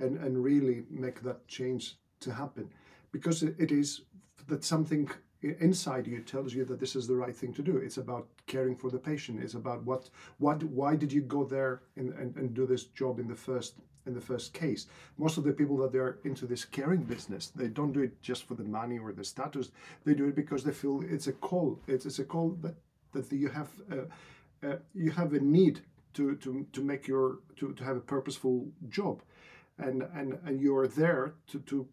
and, 0.00 0.18
and 0.18 0.42
really 0.42 0.84
make 0.90 1.22
that 1.22 1.46
change 1.48 1.96
to 2.20 2.32
happen. 2.32 2.68
Because 3.12 3.42
it 3.42 3.70
is 3.70 4.02
that 4.48 4.64
something 4.64 5.08
inside 5.60 6.06
you 6.06 6.20
tells 6.20 6.54
you 6.54 6.64
that 6.64 6.80
this 6.80 6.96
is 6.96 7.06
the 7.06 7.14
right 7.14 7.36
thing 7.36 7.52
to 7.54 7.62
do. 7.62 7.76
It's 7.76 7.98
about 7.98 8.28
caring 8.46 8.76
for 8.76 8.90
the 8.90 8.98
patient. 8.98 9.42
It's 9.42 9.54
about 9.54 9.84
what 9.84 10.10
what 10.38 10.62
why 10.62 10.96
did 10.96 11.12
you 11.12 11.22
go 11.22 11.44
there 11.44 11.82
and, 11.96 12.12
and, 12.14 12.34
and 12.36 12.54
do 12.54 12.66
this 12.66 12.84
job 12.84 13.18
in 13.18 13.28
the 13.28 13.34
first 13.34 13.74
in 14.06 14.14
the 14.14 14.20
first 14.20 14.52
case? 14.52 14.86
Most 15.18 15.38
of 15.38 15.44
the 15.44 15.52
people 15.52 15.76
that 15.78 15.92
they're 15.92 16.18
into 16.24 16.46
this 16.46 16.64
caring 16.64 17.02
business 17.02 17.48
they 17.54 17.68
don't 17.68 17.92
do 17.92 18.00
it 18.00 18.20
just 18.22 18.44
for 18.44 18.54
the 18.54 18.64
money 18.64 18.98
or 18.98 19.12
the 19.12 19.24
status. 19.24 19.70
They 20.04 20.14
do 20.14 20.28
it 20.28 20.34
because 20.34 20.64
they 20.64 20.72
feel 20.72 21.02
it's 21.06 21.26
a 21.26 21.32
call. 21.32 21.80
It's, 21.86 22.06
it's 22.06 22.18
a 22.18 22.24
call 22.24 22.56
that 22.62 22.74
that 23.12 23.30
you 23.32 23.48
have 23.48 23.70
uh, 23.92 24.66
uh, 24.66 24.76
you 24.94 25.10
have 25.10 25.34
a 25.34 25.40
need 25.40 25.80
to 26.14 26.36
to 26.36 26.66
to 26.72 26.82
make 26.82 27.06
your 27.06 27.40
to, 27.56 27.72
to 27.72 27.84
have 27.84 27.96
a 27.96 28.00
purposeful 28.00 28.66
job 28.88 29.22
and 29.78 30.02
and 30.14 30.38
and 30.46 30.60
you 30.60 30.76
are 30.76 30.88
there 30.88 31.34
to 31.46 31.58
to 31.60 31.88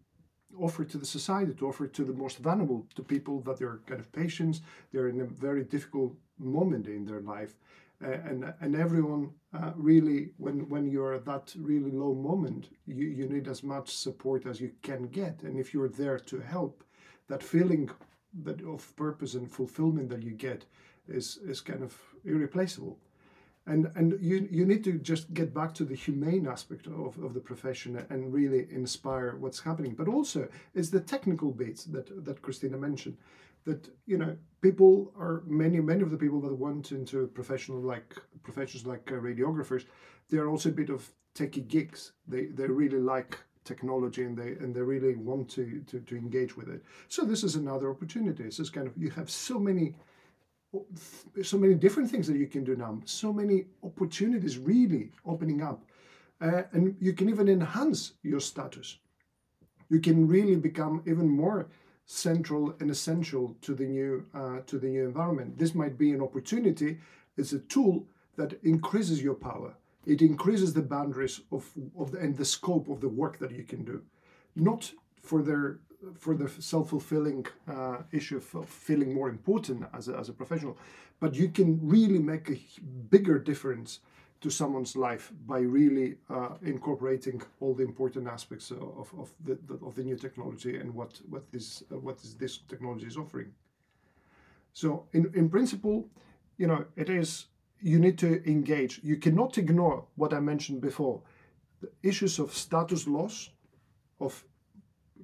offer 0.58 0.84
to 0.84 0.98
the 0.98 1.06
society 1.06 1.54
to 1.54 1.66
offer 1.66 1.86
to 1.86 2.04
the 2.04 2.12
most 2.12 2.38
vulnerable 2.38 2.86
to 2.94 3.02
people 3.02 3.40
that 3.40 3.58
they're 3.58 3.80
kind 3.86 4.00
of 4.00 4.12
patients 4.12 4.60
they're 4.92 5.08
in 5.08 5.20
a 5.20 5.24
very 5.24 5.64
difficult 5.64 6.14
moment 6.38 6.86
in 6.86 7.04
their 7.04 7.20
life. 7.20 7.54
Uh, 8.04 8.18
and 8.28 8.52
and 8.60 8.74
everyone 8.74 9.30
uh, 9.54 9.70
really 9.76 10.30
when 10.36 10.68
when 10.68 10.90
you're 10.90 11.14
at 11.14 11.24
that 11.24 11.54
really 11.56 11.92
low 11.92 12.12
moment 12.14 12.68
you, 12.84 13.06
you 13.06 13.28
need 13.28 13.46
as 13.46 13.62
much 13.62 13.88
support 13.94 14.44
as 14.44 14.60
you 14.60 14.72
can 14.82 15.02
get. 15.04 15.42
And 15.42 15.56
if 15.56 15.72
you're 15.72 15.88
there 15.88 16.18
to 16.18 16.40
help 16.40 16.82
that 17.28 17.42
feeling 17.42 17.88
that 18.42 18.60
of 18.62 18.96
purpose 18.96 19.34
and 19.34 19.48
fulfillment 19.48 20.08
that 20.08 20.22
you 20.22 20.32
get 20.32 20.64
is 21.06 21.38
is 21.46 21.60
kind 21.60 21.82
of 21.82 21.96
irreplaceable 22.24 22.98
and 23.66 23.90
and 23.94 24.18
you 24.20 24.48
you 24.50 24.64
need 24.66 24.82
to 24.84 24.98
just 24.98 25.32
get 25.34 25.54
back 25.54 25.72
to 25.74 25.84
the 25.84 25.94
humane 25.94 26.46
aspect 26.46 26.86
of, 26.86 27.16
of 27.22 27.34
the 27.34 27.40
profession 27.40 28.04
and 28.10 28.32
really 28.32 28.66
inspire 28.70 29.36
what's 29.36 29.60
happening. 29.60 29.94
But 29.94 30.08
also 30.08 30.48
it's 30.74 30.90
the 30.90 31.00
technical 31.00 31.50
bits 31.52 31.84
that 31.84 32.24
that 32.24 32.42
christina 32.42 32.76
mentioned 32.76 33.16
that 33.64 33.88
you 34.06 34.18
know 34.18 34.36
people 34.60 35.12
are 35.16 35.42
many 35.46 35.80
many 35.80 36.02
of 36.02 36.10
the 36.10 36.16
people 36.16 36.40
that 36.40 36.54
went 36.54 36.90
into 36.90 37.28
professional 37.28 37.80
like 37.80 38.16
professions 38.42 38.84
like 38.86 39.10
uh, 39.12 39.14
radiographers 39.14 39.84
they're 40.28 40.48
also 40.48 40.70
a 40.70 40.72
bit 40.72 40.90
of 40.90 41.08
techie 41.34 41.66
geeks. 41.68 42.12
They 42.26 42.46
they 42.46 42.66
really 42.66 42.98
like 42.98 43.38
technology 43.64 44.24
and 44.24 44.36
they 44.36 44.52
and 44.62 44.74
they 44.74 44.80
really 44.80 45.14
want 45.14 45.48
to, 45.50 45.82
to 45.88 46.00
to 46.00 46.16
engage 46.16 46.56
with 46.56 46.68
it. 46.68 46.82
So 47.08 47.24
this 47.24 47.44
is 47.44 47.54
another 47.54 47.90
opportunity. 47.90 48.44
It's 48.44 48.56
just 48.56 48.72
kind 48.72 48.86
of 48.86 48.96
you 48.96 49.10
have 49.10 49.30
so 49.30 49.58
many 49.58 49.94
so 51.42 51.58
many 51.58 51.74
different 51.74 52.10
things 52.10 52.26
that 52.26 52.36
you 52.36 52.46
can 52.46 52.64
do 52.64 52.76
now, 52.76 52.98
so 53.04 53.32
many 53.32 53.64
opportunities 53.82 54.58
really 54.58 55.10
opening 55.26 55.62
up. 55.62 55.84
Uh, 56.40 56.62
and 56.72 56.96
you 57.00 57.12
can 57.12 57.28
even 57.28 57.48
enhance 57.48 58.12
your 58.22 58.40
status. 58.40 58.98
You 59.88 60.00
can 60.00 60.26
really 60.26 60.56
become 60.56 61.02
even 61.06 61.28
more 61.28 61.68
central 62.06 62.74
and 62.80 62.90
essential 62.90 63.56
to 63.60 63.74
the 63.74 63.84
new 63.84 64.26
uh, 64.34 64.60
to 64.66 64.78
the 64.78 64.88
new 64.88 65.04
environment. 65.04 65.58
This 65.58 65.74
might 65.74 65.96
be 65.96 66.12
an 66.12 66.20
opportunity. 66.20 66.98
It's 67.36 67.52
a 67.52 67.60
tool 67.60 68.06
that 68.36 68.58
increases 68.64 69.22
your 69.22 69.34
power. 69.34 69.74
It 70.04 70.20
increases 70.20 70.72
the 70.72 70.82
boundaries 70.82 71.40
of, 71.52 71.70
of 71.96 72.10
the, 72.10 72.18
and 72.18 72.36
the 72.36 72.44
scope 72.44 72.88
of 72.88 73.00
the 73.00 73.08
work 73.08 73.38
that 73.38 73.52
you 73.52 73.62
can 73.62 73.84
do, 73.84 74.02
not 74.56 74.90
for 75.22 75.42
their 75.42 75.78
for 76.18 76.34
the 76.34 76.48
self-fulfilling 76.48 77.46
uh, 77.68 77.98
issue 78.12 78.36
of, 78.36 78.68
feeling 78.68 79.14
more 79.14 79.28
important 79.28 79.84
as 79.92 80.08
a, 80.08 80.16
as 80.16 80.28
a 80.28 80.32
professional 80.32 80.76
but 81.20 81.34
you 81.34 81.48
can 81.48 81.78
really 81.82 82.18
make 82.18 82.50
a 82.50 82.58
bigger 83.10 83.38
difference 83.38 84.00
to 84.40 84.50
someone's 84.50 84.96
life 84.96 85.32
by 85.46 85.60
really 85.60 86.16
uh, 86.28 86.56
incorporating 86.62 87.40
all 87.60 87.74
the 87.74 87.84
important 87.84 88.26
aspects 88.26 88.72
of, 88.72 89.08
of, 89.16 89.32
the, 89.44 89.56
of 89.86 89.94
the 89.94 90.02
new 90.02 90.16
technology 90.16 90.78
and 90.78 90.92
what, 90.92 91.20
what, 91.30 91.50
this, 91.52 91.84
uh, 91.92 91.98
what 91.98 92.16
is 92.24 92.34
this 92.34 92.58
technology 92.68 93.06
is 93.06 93.16
offering. 93.16 93.52
So 94.72 95.06
in, 95.12 95.30
in 95.34 95.48
principle, 95.48 96.08
you 96.58 96.66
know, 96.66 96.84
it 96.96 97.08
is, 97.08 97.46
you 97.80 98.00
need 98.00 98.18
to 98.18 98.42
engage. 98.50 99.00
You 99.04 99.16
cannot 99.16 99.58
ignore 99.58 100.04
what 100.16 100.34
I 100.34 100.40
mentioned 100.40 100.80
before, 100.80 101.22
the 101.80 101.90
issues 102.02 102.40
of 102.40 102.52
status 102.52 103.06
loss, 103.06 103.50
of 104.20 104.44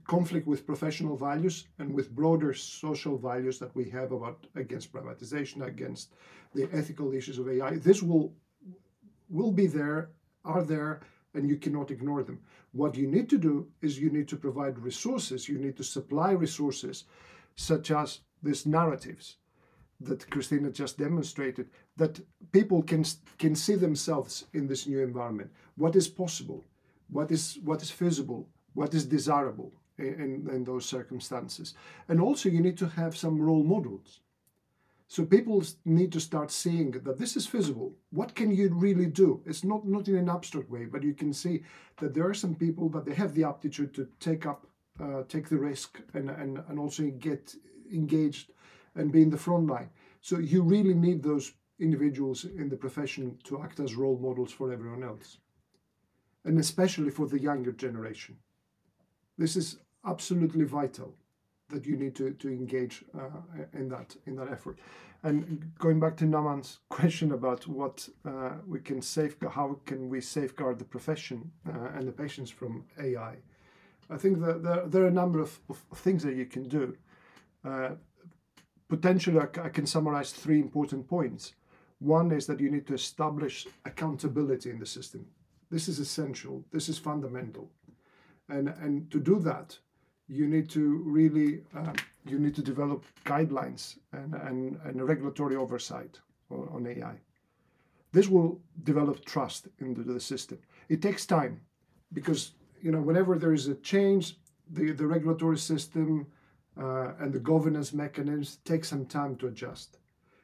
conflict 0.08 0.46
with 0.46 0.66
professional 0.66 1.16
values 1.16 1.68
and 1.78 1.94
with 1.94 2.14
broader 2.16 2.52
social 2.54 3.16
values 3.16 3.58
that 3.58 3.74
we 3.76 3.88
have 3.90 4.10
about 4.10 4.46
against 4.56 4.92
privatization, 4.92 5.64
against 5.66 6.14
the 6.54 6.68
ethical 6.72 7.12
issues 7.12 7.38
of 7.38 7.48
AI. 7.48 7.76
This 7.76 8.02
will 8.02 8.32
will 9.30 9.52
be 9.52 9.66
there, 9.66 10.10
are 10.44 10.64
there, 10.64 11.00
and 11.34 11.46
you 11.48 11.56
cannot 11.56 11.90
ignore 11.90 12.22
them. 12.22 12.40
What 12.72 12.96
you 12.96 13.06
need 13.06 13.28
to 13.28 13.38
do 13.38 13.68
is 13.82 13.98
you 13.98 14.10
need 14.10 14.28
to 14.28 14.36
provide 14.36 14.78
resources, 14.78 15.48
you 15.48 15.58
need 15.58 15.76
to 15.76 15.84
supply 15.84 16.30
resources, 16.30 17.04
such 17.56 17.90
as 17.90 18.20
these 18.42 18.64
narratives 18.64 19.36
that 20.00 20.30
Christina 20.30 20.70
just 20.70 20.96
demonstrated, 20.96 21.68
that 21.96 22.20
people 22.52 22.82
can 22.82 23.04
can 23.36 23.54
see 23.54 23.74
themselves 23.74 24.46
in 24.54 24.66
this 24.66 24.86
new 24.86 25.00
environment. 25.02 25.50
What 25.76 25.96
is 25.96 26.08
possible? 26.08 26.64
What 27.10 27.30
is 27.30 27.58
what 27.62 27.82
is 27.82 27.90
feasible? 27.90 28.48
What 28.72 28.94
is 28.94 29.04
desirable? 29.04 29.72
In, 29.98 30.48
in 30.50 30.64
those 30.64 30.86
circumstances. 30.86 31.74
And 32.08 32.20
also, 32.20 32.48
you 32.48 32.60
need 32.60 32.78
to 32.78 32.88
have 32.88 33.16
some 33.16 33.40
role 33.40 33.64
models. 33.64 34.20
So 35.10 35.24
people 35.24 35.64
need 35.86 36.12
to 36.12 36.20
start 36.20 36.50
seeing 36.50 36.90
that 36.90 37.18
this 37.18 37.34
is 37.34 37.46
feasible. 37.46 37.94
What 38.10 38.34
can 38.34 38.54
you 38.54 38.68
really 38.74 39.06
do? 39.06 39.42
It's 39.46 39.64
not 39.64 39.86
not 39.86 40.06
in 40.06 40.16
an 40.16 40.28
abstract 40.28 40.70
way, 40.70 40.84
but 40.84 41.02
you 41.02 41.14
can 41.14 41.32
see 41.32 41.62
that 41.96 42.12
there 42.12 42.28
are 42.28 42.34
some 42.34 42.54
people 42.54 42.90
that 42.90 43.06
they 43.06 43.14
have 43.14 43.34
the 43.34 43.44
aptitude 43.44 43.94
to 43.94 44.06
take 44.20 44.44
up, 44.44 44.66
uh, 45.00 45.22
take 45.26 45.48
the 45.48 45.56
risk, 45.56 45.98
and 46.12 46.28
and 46.28 46.62
and 46.68 46.78
also 46.78 47.04
get 47.04 47.54
engaged 47.90 48.52
and 48.94 49.10
be 49.10 49.22
in 49.22 49.30
the 49.30 49.38
front 49.38 49.66
line. 49.66 49.88
So 50.20 50.38
you 50.38 50.62
really 50.62 50.94
need 50.94 51.22
those 51.22 51.54
individuals 51.78 52.44
in 52.44 52.68
the 52.68 52.76
profession 52.76 53.38
to 53.44 53.62
act 53.62 53.80
as 53.80 53.94
role 53.94 54.18
models 54.18 54.52
for 54.52 54.72
everyone 54.72 55.02
else, 55.02 55.38
and 56.44 56.58
especially 56.58 57.10
for 57.10 57.26
the 57.26 57.40
younger 57.40 57.72
generation. 57.72 58.36
This 59.38 59.56
is 59.56 59.78
absolutely 60.08 60.64
vital 60.64 61.14
that 61.68 61.84
you 61.86 61.96
need 61.96 62.14
to, 62.16 62.30
to 62.32 62.48
engage 62.48 63.04
uh, 63.14 63.28
in 63.74 63.88
that 63.88 64.16
in 64.26 64.36
that 64.36 64.50
effort. 64.50 64.78
And 65.22 65.72
going 65.78 65.98
back 66.00 66.16
to 66.18 66.24
Naman's 66.24 66.78
question 66.88 67.32
about 67.32 67.66
what 67.66 68.08
uh, 68.24 68.52
we 68.66 68.80
can 68.80 69.02
safeguard, 69.02 69.54
how 69.54 69.80
can 69.84 70.08
we 70.08 70.20
safeguard 70.20 70.78
the 70.78 70.84
profession 70.84 71.50
uh, 71.68 71.88
and 71.94 72.06
the 72.06 72.12
patients 72.12 72.50
from 72.50 72.84
AI? 73.00 73.36
I 74.10 74.16
think 74.16 74.40
that 74.40 74.62
there, 74.62 74.86
there 74.86 75.02
are 75.04 75.08
a 75.08 75.22
number 75.22 75.40
of, 75.40 75.58
of 75.68 75.76
things 75.94 76.22
that 76.22 76.34
you 76.34 76.46
can 76.46 76.64
do. 76.68 76.96
Uh, 77.64 77.90
potentially, 78.88 79.38
I, 79.38 79.48
I 79.62 79.68
can 79.68 79.86
summarize 79.86 80.32
three 80.32 80.60
important 80.60 81.06
points. 81.08 81.52
One 81.98 82.32
is 82.32 82.46
that 82.46 82.60
you 82.60 82.70
need 82.70 82.86
to 82.86 82.94
establish 82.94 83.66
accountability 83.84 84.70
in 84.70 84.78
the 84.78 84.86
system. 84.86 85.26
This 85.70 85.88
is 85.88 85.98
essential. 85.98 86.64
This 86.72 86.88
is 86.88 86.96
fundamental, 86.96 87.70
and 88.48 88.68
and 88.68 89.10
to 89.10 89.20
do 89.20 89.38
that, 89.40 89.78
you 90.28 90.46
need 90.46 90.68
to 90.70 91.02
really 91.04 91.62
um, 91.74 91.94
you 92.26 92.38
need 92.38 92.54
to 92.54 92.62
develop 92.62 93.04
guidelines 93.24 93.96
and, 94.12 94.34
and, 94.34 94.78
and 94.84 95.08
regulatory 95.08 95.56
oversight 95.56 96.18
on, 96.50 96.68
on, 96.72 96.86
AI. 96.86 97.14
This 98.12 98.28
will 98.28 98.60
develop 98.84 99.24
trust 99.24 99.68
into 99.78 100.02
the 100.02 100.20
system. 100.20 100.58
It 100.88 101.00
takes 101.00 101.24
time 101.24 101.60
because 102.12 102.52
you 102.82 102.92
know 102.92 103.00
whenever 103.00 103.38
there 103.38 103.54
is 103.54 103.68
a 103.68 103.74
change, 103.76 104.36
the, 104.70 104.92
the 104.92 105.06
regulatory 105.06 105.58
system 105.58 106.26
uh, 106.80 107.12
and 107.20 107.32
the 107.32 107.38
governance 107.38 107.92
mechanisms 107.92 108.58
take 108.64 108.84
some 108.84 109.06
time 109.06 109.36
to 109.36 109.46
adjust. 109.46 109.98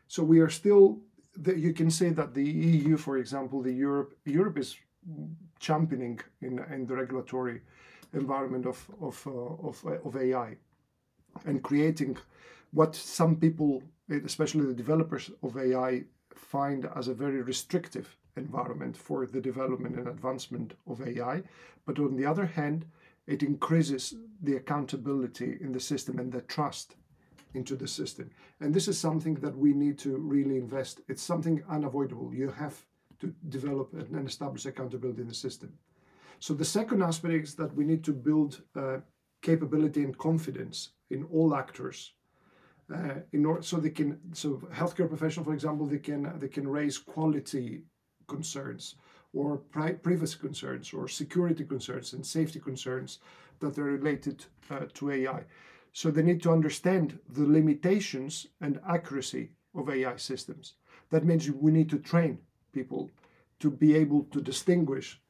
So 0.09 0.22
we 0.22 0.41
are 0.41 0.51
still 0.51 1.01
the, 1.37 1.59
you 1.59 1.72
can 1.72 1.91
say 1.91 2.11
that 2.11 2.35
the 2.35 2.45
EU, 2.45 2.97
for 2.97 3.18
example, 3.18 3.61
the 3.61 3.72
Europe 3.72 4.16
Europe 4.24 4.59
is 4.59 4.76
championing 5.59 6.20
in, 6.41 6.59
in 6.72 6.87
the 6.87 6.95
regulatory 6.95 7.61
environment 8.14 8.66
of 8.66 8.90
of 9.00 9.26
uh, 9.26 9.68
of, 9.68 9.84
uh, 9.86 10.08
of 10.08 10.16
AI 10.16 10.56
and 11.46 11.62
creating 11.62 12.16
what 12.72 12.94
some 12.94 13.36
people, 13.36 13.82
especially 14.24 14.66
the 14.66 14.74
developers 14.74 15.30
of 15.42 15.56
AI, 15.56 16.04
find 16.34 16.88
as 16.96 17.08
a 17.08 17.14
very 17.14 17.42
restrictive 17.42 18.16
environment 18.36 18.96
for 18.96 19.26
the 19.26 19.40
development 19.40 19.96
and 19.96 20.08
advancement 20.08 20.74
of 20.86 21.06
AI. 21.06 21.42
But 21.86 21.98
on 21.98 22.16
the 22.16 22.26
other 22.26 22.46
hand, 22.46 22.86
it 23.26 23.42
increases 23.42 24.14
the 24.42 24.56
accountability 24.56 25.58
in 25.60 25.72
the 25.72 25.80
system 25.80 26.18
and 26.18 26.32
the 26.32 26.42
trust 26.42 26.96
into 27.54 27.76
the 27.76 27.86
system. 27.86 28.30
And 28.60 28.74
this 28.74 28.88
is 28.88 28.98
something 28.98 29.34
that 29.36 29.56
we 29.56 29.72
need 29.72 29.98
to 30.00 30.16
really 30.16 30.56
invest. 30.56 31.00
It's 31.08 31.22
something 31.22 31.62
unavoidable. 31.70 32.34
You 32.34 32.50
have 32.50 32.84
to 33.20 33.32
develop 33.48 33.92
and 33.92 34.28
establish 34.28 34.66
accountability 34.66 35.22
in 35.22 35.28
the 35.28 35.34
system. 35.34 35.72
So 36.39 36.55
the 36.55 36.64
second 36.64 37.03
aspect 37.03 37.45
is 37.45 37.55
that 37.55 37.74
we 37.74 37.85
need 37.85 38.05
to 38.05 38.12
build 38.12 38.62
uh, 38.76 38.99
capability 39.43 40.03
and 40.03 40.16
confidence 40.16 40.91
in 41.11 41.24
all 41.24 41.55
actors. 41.55 42.12
Uh, 42.95 43.20
in 43.32 43.47
order, 43.47 43.62
so 43.62 43.78
they 43.78 43.91
can 43.91 44.18
so 44.35 44.61
healthcare 44.72 45.09
professional, 45.09 45.45
for 45.45 45.55
example, 45.55 45.87
they 45.87 45.99
can 45.99 46.39
they 46.39 46.49
can 46.49 46.68
raise 46.68 46.99
quality 46.99 47.82
concerns 48.26 48.97
or 49.32 49.57
pri- 49.57 49.93
privacy 49.93 50.39
concerns 50.39 50.93
or 50.93 51.09
security 51.09 51.64
concerns 51.64 52.12
and 52.12 52.24
safety 52.24 52.61
concerns 52.61 53.20
that 53.61 53.78
are 53.78 53.85
related 53.85 54.45
uh, 54.70 54.80
to 54.95 55.11
AI. 55.11 55.45
So 55.93 56.11
they 56.11 56.22
need 56.22 56.43
to 56.43 56.53
understand 56.53 57.18
the 57.28 57.47
limitations 57.47 58.47
and 58.61 58.80
accuracy 58.89 59.51
of 59.74 59.89
AI 59.89 60.16
systems. 60.16 60.74
That 61.11 61.24
means 61.24 61.51
we 61.51 61.72
need 61.72 61.91
to 61.91 61.99
train 61.99 62.39
people 62.72 63.11
to 63.61 63.70
be 63.70 63.95
able 63.95 64.24
to 64.24 64.41
distinguish 64.41 65.20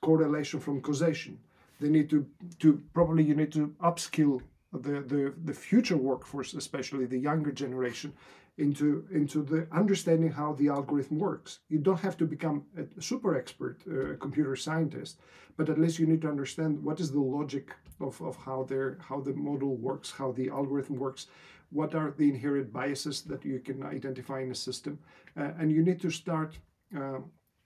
correlation 0.00 0.60
from 0.60 0.80
causation. 0.80 1.38
They 1.80 1.88
need 1.88 2.10
to, 2.10 2.26
to 2.58 2.80
probably 2.92 3.24
you 3.24 3.34
need 3.34 3.52
to 3.52 3.74
upskill 3.82 4.42
the, 4.72 5.00
the, 5.00 5.34
the 5.44 5.54
future 5.54 5.96
workforce, 5.96 6.54
especially 6.54 7.06
the 7.06 7.18
younger 7.18 7.52
generation, 7.52 8.12
into, 8.58 9.06
into 9.10 9.42
the 9.42 9.66
understanding 9.72 10.30
how 10.30 10.52
the 10.54 10.68
algorithm 10.68 11.18
works. 11.18 11.60
You 11.68 11.78
don't 11.78 12.00
have 12.00 12.16
to 12.18 12.26
become 12.26 12.64
a 12.76 13.02
super 13.02 13.36
expert 13.36 13.78
uh, 13.88 14.16
computer 14.18 14.54
scientist, 14.54 15.18
but 15.56 15.68
at 15.68 15.78
least 15.78 15.98
you 15.98 16.06
need 16.06 16.22
to 16.22 16.28
understand 16.28 16.82
what 16.82 17.00
is 17.00 17.10
the 17.10 17.20
logic 17.20 17.70
of, 18.00 18.20
of 18.20 18.36
how 18.36 18.64
their 18.64 18.98
how 19.00 19.20
the 19.20 19.32
model 19.34 19.76
works, 19.76 20.10
how 20.10 20.32
the 20.32 20.50
algorithm 20.50 20.96
works, 20.96 21.26
what 21.70 21.94
are 21.94 22.12
the 22.16 22.28
inherent 22.28 22.72
biases 22.72 23.22
that 23.22 23.44
you 23.44 23.60
can 23.60 23.82
identify 23.84 24.40
in 24.40 24.50
a 24.50 24.54
system, 24.54 24.98
uh, 25.36 25.50
and 25.58 25.70
you 25.72 25.82
need 25.82 26.00
to 26.00 26.10
start 26.10 26.58
uh, 26.96 27.18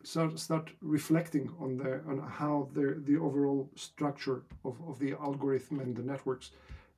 start, 0.07 0.39
start 0.39 0.71
reflecting 0.81 1.51
on 1.61 1.77
the 1.77 2.01
on 2.09 2.19
how 2.19 2.69
the 2.73 3.03
the 3.07 3.17
overall 3.17 3.71
structure 3.75 4.43
of, 4.65 4.77
of 4.89 4.99
the 4.99 5.13
algorithm 5.13 5.81
and 5.81 5.97
the 5.97 6.03
networks 6.03 6.51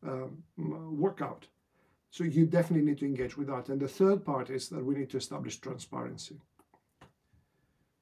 um, 0.02 0.42
work 0.56 1.20
out. 1.22 1.46
So 2.10 2.24
you 2.24 2.46
definitely 2.46 2.86
need 2.86 2.98
to 2.98 3.06
engage 3.06 3.36
with 3.36 3.48
that. 3.48 3.68
And 3.68 3.80
the 3.80 3.88
third 3.88 4.24
part 4.24 4.50
is 4.50 4.68
that 4.68 4.84
we 4.84 4.94
need 4.94 5.10
to 5.10 5.18
establish 5.18 5.58
transparency. 5.58 6.36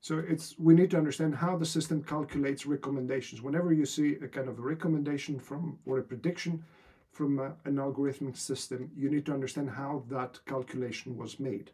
So 0.00 0.18
it's 0.18 0.54
we 0.58 0.74
need 0.74 0.90
to 0.90 0.98
understand 0.98 1.34
how 1.34 1.56
the 1.56 1.66
system 1.66 2.02
calculates 2.02 2.66
recommendations. 2.66 3.42
Whenever 3.42 3.72
you 3.72 3.86
see 3.86 4.16
a 4.16 4.28
kind 4.28 4.48
of 4.48 4.58
a 4.58 4.62
recommendation 4.62 5.38
from 5.38 5.78
or 5.86 5.98
a 5.98 6.02
prediction 6.02 6.62
from 7.10 7.38
a, 7.38 7.54
an 7.64 7.76
algorithmic 7.76 8.36
system, 8.36 8.90
you 8.96 9.08
need 9.08 9.24
to 9.26 9.32
understand 9.32 9.70
how 9.70 10.02
that 10.08 10.40
calculation 10.46 11.16
was 11.16 11.40
made 11.40 11.70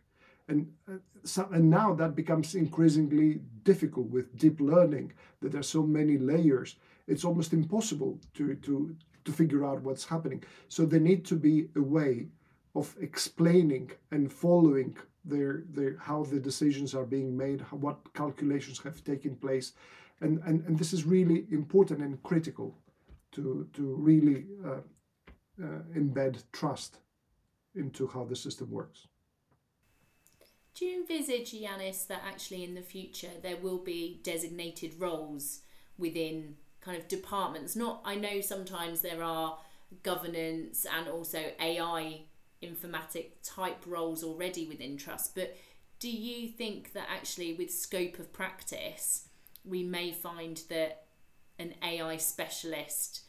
and 0.51 0.67
uh, 0.89 0.99
so, 1.25 1.49
and 1.53 1.71
now 1.71 1.95
that 1.95 2.15
becomes 2.15 2.55
increasingly 2.55 3.41
difficult 3.63 4.09
with 4.11 4.37
deep 4.37 4.61
learning 4.61 5.13
that 5.41 5.53
there's 5.53 5.69
so 5.69 5.83
many 5.83 6.19
layers. 6.19 6.77
It's 7.07 7.25
almost 7.25 7.53
impossible 7.53 8.19
to 8.35 8.55
to 8.67 8.97
to 9.25 9.33
figure 9.33 9.65
out 9.65 9.83
what's 9.83 10.05
happening. 10.05 10.43
So 10.69 10.85
there 10.85 11.01
need 11.11 11.25
to 11.27 11.37
be 11.37 11.69
a 11.77 11.83
way 11.83 12.29
of 12.75 12.97
explaining 13.01 13.91
and 14.11 14.33
following 14.33 14.97
their, 15.25 15.65
their 15.71 15.97
how 15.99 16.25
the 16.25 16.41
decisions 16.41 16.95
are 16.95 17.05
being 17.05 17.37
made 17.37 17.61
how, 17.61 17.77
what 17.77 17.99
calculations 18.15 18.79
have 18.81 19.05
taken 19.05 19.37
place. 19.37 19.73
And, 20.23 20.41
and 20.47 20.65
and 20.67 20.79
this 20.79 20.93
is 20.93 21.05
really 21.05 21.47
important 21.51 22.01
and 22.01 22.23
critical 22.23 22.69
to 23.33 23.69
to 23.77 23.83
really 24.09 24.47
uh, 24.69 24.83
uh, 25.65 25.83
embed 26.01 26.43
trust 26.53 26.99
into 27.75 28.07
how 28.09 28.25
the 28.25 28.37
system 28.37 28.69
works 28.71 29.07
do 30.75 30.85
you 30.85 31.01
envisage, 31.01 31.53
Yiannis, 31.53 32.07
that 32.07 32.23
actually 32.27 32.65
in 32.65 32.75
the 32.75 32.83
future 32.83 33.31
there 33.43 33.57
will 33.57 33.79
be 33.79 34.21
designated 34.23 34.95
roles 34.99 35.61
within 35.99 36.57
kind 36.81 36.97
of 36.97 37.09
departments? 37.09 37.77
Not, 37.77 38.01
I 38.05 38.15
know 38.15 38.41
sometimes 38.41 39.01
there 39.01 39.23
are 39.23 39.59
governance 40.03 40.87
and 40.97 41.09
also 41.09 41.53
AI 41.61 42.23
informatic 42.63 43.33
type 43.43 43.85
roles 43.87 44.23
already 44.23 44.67
within 44.67 44.97
trust, 44.97 45.35
but 45.35 45.57
do 45.99 46.11
you 46.11 46.49
think 46.49 46.93
that 46.93 47.09
actually 47.11 47.55
with 47.55 47.71
scope 47.71 48.19
of 48.19 48.33
practice 48.33 49.29
we 49.65 49.83
may 49.83 50.13
find 50.13 50.63
that 50.69 51.05
an 51.59 51.75
AI 51.83 52.17
specialist 52.17 53.23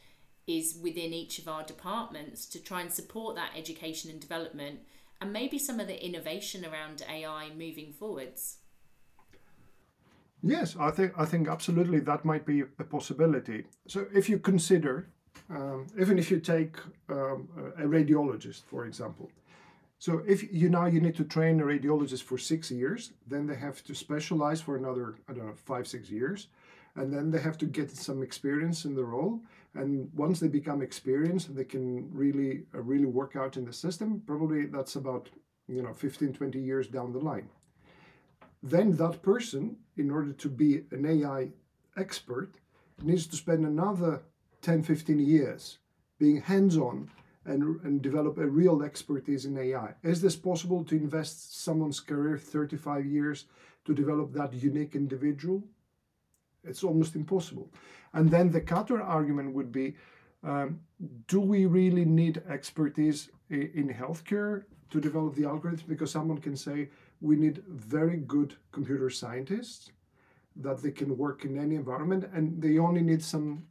is 0.48 0.78
within 0.82 1.14
each 1.14 1.39
of 1.39 1.48
our 1.48 1.64
departments 1.64 2.46
to 2.46 2.62
try 2.62 2.82
and 2.82 2.92
support 2.92 3.36
that 3.36 3.52
education 3.56 4.10
and 4.10 4.20
development 4.20 4.80
and 5.22 5.32
maybe 5.32 5.59
some 5.59 5.80
of 5.80 5.88
the 5.88 6.05
innovation 6.05 6.65
around 6.65 7.03
AI 7.07 7.49
moving 7.55 7.93
forwards? 7.93 8.57
Yes, 10.43 10.76
I 10.80 10.89
think 10.89 11.13
I 11.15 11.26
think 11.26 11.47
absolutely 11.47 11.99
that 11.99 12.26
might 12.26 12.45
be 12.45 12.61
a 12.61 12.84
possibility. 12.84 13.65
So 13.88 14.07
if 14.11 14.28
you 14.28 14.39
consider, 14.39 15.07
um, 15.51 15.86
even 15.99 16.17
if 16.17 16.32
you 16.32 16.39
take 16.39 16.78
um, 17.09 17.47
a 17.78 17.84
radiologist, 17.84 18.63
for 18.65 18.88
example, 18.88 19.30
so 19.99 20.24
if 20.28 20.51
you 20.51 20.67
now 20.69 20.88
you 20.88 20.99
need 20.99 21.15
to 21.17 21.24
train 21.24 21.61
a 21.61 21.63
radiologist 21.63 22.24
for 22.24 22.39
six 22.39 22.72
years, 22.72 23.11
then 23.28 23.45
they 23.45 23.55
have 23.55 23.84
to 23.84 23.93
specialize 23.93 24.59
for 24.59 24.76
another 24.76 25.13
I 25.30 25.34
don't 25.34 25.45
know 25.45 25.53
five 25.53 25.88
six 25.88 26.09
years, 26.09 26.47
and 26.95 27.13
then 27.13 27.30
they 27.30 27.39
have 27.39 27.59
to 27.59 27.67
get 27.67 27.91
some 27.91 28.24
experience 28.24 28.86
in 28.86 28.95
the 28.95 29.03
role, 29.03 29.41
and 29.74 30.09
once 30.13 30.39
they 30.39 30.47
become 30.47 30.82
experienced 30.82 31.55
they 31.55 31.63
can 31.63 32.09
really 32.13 32.63
uh, 32.76 32.82
really 32.82 33.05
work 33.05 33.36
out 33.36 33.57
in 33.57 33.65
the 33.65 33.74
system. 33.74 34.22
Probably 34.26 34.65
that's 34.65 34.95
about 34.95 35.30
you 35.67 35.82
know 35.82 35.93
15 35.93 36.34
20 36.34 36.59
years 36.59 36.88
down 36.88 37.11
the 37.11 37.19
line. 37.19 37.49
Then 38.63 38.95
that 38.97 39.22
person 39.22 39.78
in 39.97 40.11
order 40.11 40.34
to 40.34 40.49
be 40.49 40.84
an 40.91 41.05
ai 41.05 41.49
expert 41.97 42.55
needs 43.01 43.28
to 43.28 43.36
spend 43.36 43.65
another 43.65 44.22
10 44.61 44.84
15 44.84 45.19
years 45.19 45.80
being 46.19 46.41
hands-on 46.41 47.09
and, 47.45 47.82
and 47.84 48.01
develop 48.03 48.38
a 48.38 48.45
real 48.45 48.84
expertise 48.84 49.45
in 49.45 49.57
ai 49.57 49.95
is 50.03 50.22
this 50.22 50.36
possible 50.36 50.84
to 50.84 50.95
invest 50.95 51.63
someone's 51.63 51.99
career 51.99 52.38
35 52.38 53.05
years 53.05 53.45
to 53.86 53.93
develop 53.93 54.34
that 54.34 54.53
unique 54.53 54.95
individual? 54.95 55.63
It's 56.63 56.84
almost 56.84 57.15
impossible. 57.15 57.69
And 58.14 58.30
then 58.30 58.51
the 58.51 58.62
counter 58.62 59.01
argument 59.01 59.53
would 59.53 59.72
be 59.72 59.95
um, 60.43 60.80
do 61.28 61.39
we 61.39 61.66
really 61.66 62.05
need 62.05 62.41
expertise 62.49 63.30
in 63.49 63.93
healthcare 63.93 64.64
to 64.89 64.99
develop 64.99 65.36
the 65.36 65.45
algorithm? 65.45 65.86
Because 65.88 66.12
someone 66.12 66.39
can 66.39 66.55
say, 66.55 66.89
we 67.22 67.36
need 67.36 67.64
very 67.68 68.18
good 68.18 68.55
computer 68.72 69.09
scientists 69.09 69.91
that 70.55 70.82
they 70.82 70.91
can 70.91 71.16
work 71.18 71.45
in 71.45 71.57
any 71.57 71.76
environment 71.76 72.30
and 72.34 72.62
they 72.62 72.78
only 72.78 73.01
need 73.01 73.24
some 73.24 73.64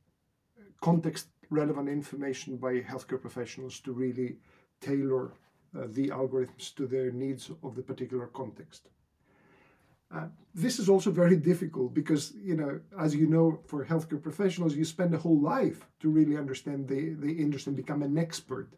context 0.80 1.26
relevant 1.50 1.88
information 1.88 2.56
by 2.56 2.80
healthcare 2.80 3.20
professionals 3.20 3.80
to 3.80 3.92
really 3.92 4.36
tailor 4.80 5.32
uh, 5.76 5.86
the 5.88 6.08
algorithms 6.08 6.74
to 6.74 6.86
their 6.86 7.10
needs 7.10 7.50
of 7.62 7.74
the 7.74 7.82
particular 7.82 8.28
context. 8.28 8.88
Uh, 10.12 10.26
this 10.54 10.80
is 10.80 10.88
also 10.88 11.10
very 11.10 11.36
difficult 11.36 11.94
because, 11.94 12.32
you 12.42 12.56
know, 12.56 12.80
as 12.98 13.14
you 13.14 13.26
know, 13.28 13.60
for 13.66 13.84
healthcare 13.84 14.20
professionals, 14.20 14.74
you 14.74 14.84
spend 14.84 15.14
a 15.14 15.18
whole 15.18 15.40
life 15.40 15.86
to 16.00 16.08
really 16.08 16.36
understand 16.36 16.88
the, 16.88 17.14
the 17.14 17.32
industry 17.32 17.70
and 17.70 17.76
become 17.76 18.02
an 18.02 18.18
expert 18.18 18.68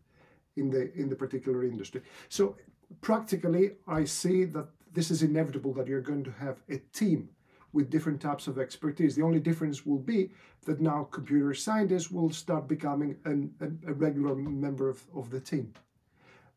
in 0.57 0.71
the 0.71 0.93
in 0.95 1.09
the 1.09 1.17
particular 1.17 1.65
industry. 1.65 2.03
So 2.29 2.57
practically, 3.01 3.73
I 3.87 4.05
see 4.05 4.45
that 4.45 4.69
this 4.93 5.11
is 5.11 5.23
inevitable 5.23 5.73
that 5.75 5.87
you're 5.87 6.03
going 6.03 6.25
to 6.25 6.33
have 6.33 6.63
a 6.69 6.77
team 6.93 7.31
with 7.73 7.89
different 7.89 8.21
types 8.21 8.47
of 8.47 8.59
expertise. 8.59 9.15
The 9.15 9.23
only 9.23 9.41
difference 9.41 9.87
will 9.87 9.99
be 9.99 10.31
that 10.67 10.81
now 10.81 11.09
computer 11.11 11.55
scientists 11.55 12.11
will 12.11 12.31
start 12.31 12.69
becoming 12.69 13.17
an, 13.25 13.55
a, 13.61 13.91
a 13.91 13.95
regular 13.95 14.35
member 14.35 14.91
of, 14.91 15.03
of 15.15 15.31
the 15.31 15.41
team. 15.41 15.73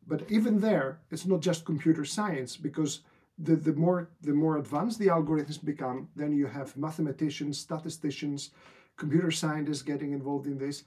But 0.06 0.24
even 0.28 0.60
there, 0.60 1.00
it's 1.10 1.24
not 1.24 1.40
just 1.40 1.64
computer 1.64 2.04
science 2.04 2.56
because 2.58 3.00
the, 3.38 3.56
the 3.56 3.72
more 3.74 4.10
the 4.22 4.32
more 4.32 4.56
advanced 4.56 4.98
the 4.98 5.08
algorithms 5.08 5.62
become, 5.62 6.08
then 6.16 6.32
you 6.32 6.46
have 6.46 6.76
mathematicians, 6.76 7.58
statisticians, 7.58 8.50
computer 8.96 9.30
scientists 9.30 9.82
getting 9.82 10.12
involved 10.12 10.46
in 10.46 10.58
this. 10.58 10.84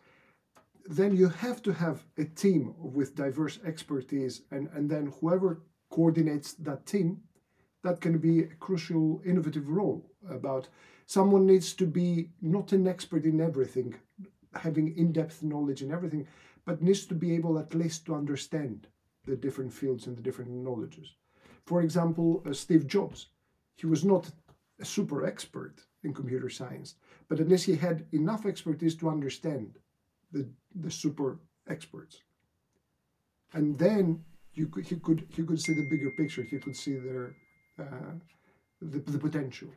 Then 0.88 1.16
you 1.16 1.30
have 1.30 1.62
to 1.64 1.74
have 1.74 2.04
a 2.18 2.26
team 2.26 2.74
with 2.80 3.16
diverse 3.16 3.60
expertise, 3.64 4.42
and, 4.50 4.70
and 4.74 4.90
then 4.90 5.14
whoever 5.20 5.62
coordinates 5.92 6.54
that 6.54 6.86
team, 6.86 7.22
that 7.84 8.02
can 8.02 8.18
be 8.18 8.40
a 8.40 8.56
crucial 8.56 9.22
innovative 9.24 9.70
role 9.70 10.10
about 10.30 10.68
someone 11.06 11.46
needs 11.46 11.74
to 11.74 11.86
be 11.86 12.30
not 12.42 12.72
an 12.72 12.88
expert 12.88 13.26
in 13.26 13.40
everything, 13.40 13.96
having 14.56 14.98
in-depth 14.98 15.44
knowledge 15.44 15.84
in 15.84 15.92
everything, 15.92 16.28
but 16.66 16.82
needs 16.82 17.06
to 17.06 17.14
be 17.14 17.36
able 17.36 17.60
at 17.60 17.76
least 17.76 18.06
to 18.06 18.16
understand 18.16 18.88
the 19.26 19.36
different 19.36 19.72
fields 19.72 20.08
and 20.08 20.18
the 20.18 20.22
different 20.22 20.50
knowledges. 20.50 21.16
For 21.70 21.82
example, 21.84 22.42
uh, 22.48 22.54
Steve 22.54 22.88
Jobs, 22.88 23.28
he 23.76 23.86
was 23.86 24.04
not 24.04 24.24
a 24.82 24.86
super 24.86 25.24
expert 25.28 25.76
in 26.04 26.16
computer 26.16 26.50
science, 26.50 26.96
but 27.28 27.40
at 27.40 27.48
least 27.48 27.68
he 27.68 27.76
had 27.76 28.08
enough 28.12 28.48
expertise 28.48 28.96
to 28.96 29.08
understand 29.08 29.78
the, 30.32 30.50
the 30.74 30.90
super 30.90 31.38
experts. 31.68 32.24
And 33.54 33.78
then 33.78 34.24
you 34.56 34.66
could, 34.66 34.88
he 34.88 34.96
could 34.96 35.28
he 35.36 35.44
could 35.44 35.62
see 35.62 35.76
the 35.76 35.88
bigger 35.94 36.10
picture. 36.22 36.42
He 36.42 36.58
could 36.58 36.76
see 36.76 36.96
their 36.96 37.36
uh, 37.78 38.14
the, 38.82 39.00
the 39.14 39.20
potential. 39.20 39.70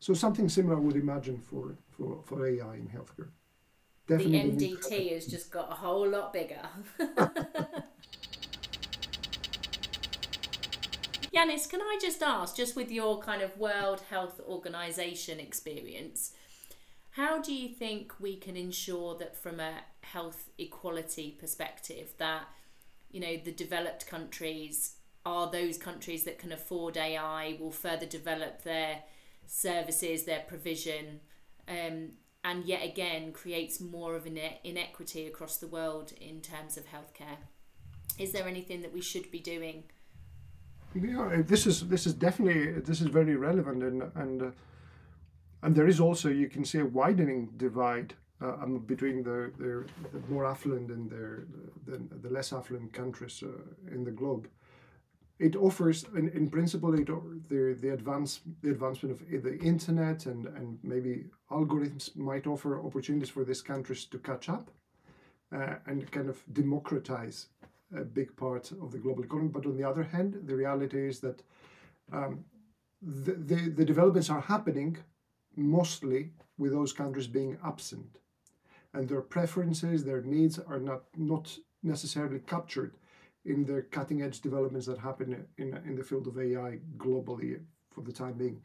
So 0.00 0.14
something 0.14 0.48
similar 0.48 0.78
I 0.78 0.80
would 0.80 0.96
imagine 0.96 1.38
for, 1.50 1.76
for, 1.90 2.22
for 2.24 2.44
AI 2.44 2.74
in 2.74 2.88
healthcare. 2.88 3.30
Definitely 4.08 4.66
the 4.66 4.76
MDT 4.76 5.12
has 5.14 5.26
just 5.26 5.52
got 5.52 5.70
a 5.70 5.74
whole 5.74 6.08
lot 6.08 6.32
bigger. 6.32 6.64
Yiannis, 11.34 11.68
can 11.68 11.82
I 11.82 11.98
just 12.00 12.22
ask, 12.22 12.56
just 12.56 12.74
with 12.74 12.90
your 12.90 13.20
kind 13.20 13.42
of 13.42 13.56
World 13.58 14.02
Health 14.08 14.40
Organization 14.46 15.38
experience, 15.38 16.32
how 17.10 17.40
do 17.42 17.54
you 17.54 17.68
think 17.68 18.14
we 18.18 18.36
can 18.36 18.56
ensure 18.56 19.16
that 19.18 19.36
from 19.36 19.60
a 19.60 19.80
health 20.00 20.48
equality 20.58 21.36
perspective 21.38 22.12
that 22.18 22.44
you 23.10 23.20
know 23.20 23.36
the 23.44 23.52
developed 23.52 24.06
countries 24.06 24.96
are 25.26 25.50
those 25.50 25.76
countries 25.76 26.24
that 26.24 26.38
can 26.38 26.52
afford 26.52 26.96
AI 26.96 27.56
will 27.60 27.72
further 27.72 28.06
develop 28.06 28.62
their 28.62 29.02
services, 29.46 30.24
their 30.24 30.44
provision, 30.46 31.20
um, 31.68 32.10
and 32.44 32.64
yet 32.64 32.84
again 32.84 33.32
creates 33.32 33.80
more 33.80 34.14
of 34.14 34.24
an 34.24 34.38
inequity 34.64 35.26
across 35.26 35.58
the 35.58 35.66
world 35.66 36.12
in 36.20 36.40
terms 36.40 36.76
of 36.78 36.86
healthcare. 36.86 37.36
Is 38.18 38.32
there 38.32 38.48
anything 38.48 38.80
that 38.82 38.94
we 38.94 39.02
should 39.02 39.30
be 39.30 39.40
doing? 39.40 39.84
Yeah, 40.94 41.42
this 41.44 41.66
is 41.66 41.88
this 41.88 42.06
is 42.06 42.14
definitely 42.14 42.80
this 42.80 43.00
is 43.00 43.08
very 43.08 43.36
relevant, 43.36 43.82
and 43.82 44.02
and 44.14 44.42
uh, 44.42 44.50
and 45.62 45.74
there 45.74 45.86
is 45.86 46.00
also 46.00 46.28
you 46.28 46.48
can 46.48 46.64
see 46.64 46.78
a 46.78 46.86
widening 46.86 47.50
divide 47.56 48.14
uh, 48.40 48.54
um, 48.62 48.78
between 48.78 49.22
the, 49.22 49.52
the, 49.58 49.84
the 50.12 50.26
more 50.28 50.46
affluent 50.46 50.90
and 50.90 51.10
the, 51.10 51.44
the, 51.86 51.98
the 52.22 52.30
less 52.30 52.52
affluent 52.52 52.92
countries 52.92 53.42
uh, 53.42 53.48
in 53.92 54.04
the 54.04 54.12
globe. 54.12 54.48
It 55.40 55.56
offers 55.56 56.04
in, 56.16 56.28
in 56.28 56.48
principle 56.48 56.94
it 56.94 57.06
the 57.48 57.76
the 57.80 57.92
advance 57.92 58.40
the 58.62 58.70
advancement 58.70 59.20
of 59.20 59.42
the 59.42 59.58
internet 59.58 60.26
and 60.26 60.46
and 60.46 60.78
maybe 60.82 61.26
algorithms 61.50 62.16
might 62.16 62.46
offer 62.46 62.84
opportunities 62.84 63.30
for 63.30 63.44
these 63.44 63.62
countries 63.62 64.04
to 64.06 64.18
catch 64.18 64.48
up 64.48 64.70
uh, 65.52 65.74
and 65.86 66.10
kind 66.10 66.28
of 66.28 66.42
democratize 66.52 67.48
a 67.96 68.04
big 68.04 68.34
part 68.36 68.70
of 68.82 68.92
the 68.92 68.98
global 68.98 69.24
economy 69.24 69.48
but 69.48 69.66
on 69.66 69.76
the 69.76 69.84
other 69.84 70.02
hand 70.02 70.38
the 70.46 70.54
reality 70.54 71.08
is 71.08 71.20
that 71.20 71.42
um, 72.12 72.44
the, 73.00 73.32
the, 73.32 73.70
the 73.70 73.84
developments 73.84 74.30
are 74.30 74.40
happening 74.40 74.96
mostly 75.56 76.30
with 76.58 76.72
those 76.72 76.92
countries 76.92 77.26
being 77.26 77.56
absent 77.64 78.18
and 78.94 79.08
their 79.08 79.20
preferences 79.20 80.04
their 80.04 80.22
needs 80.22 80.58
are 80.58 80.80
not 80.80 81.02
not 81.16 81.56
necessarily 81.82 82.40
captured 82.40 82.94
in 83.44 83.64
the 83.64 83.82
cutting 83.90 84.22
edge 84.22 84.40
developments 84.40 84.86
that 84.86 84.98
happen 84.98 85.46
in, 85.56 85.76
in 85.86 85.96
the 85.96 86.04
field 86.04 86.26
of 86.26 86.38
AI 86.38 86.78
globally 86.96 87.58
for 87.90 88.02
the 88.02 88.12
time 88.12 88.34
being. 88.34 88.62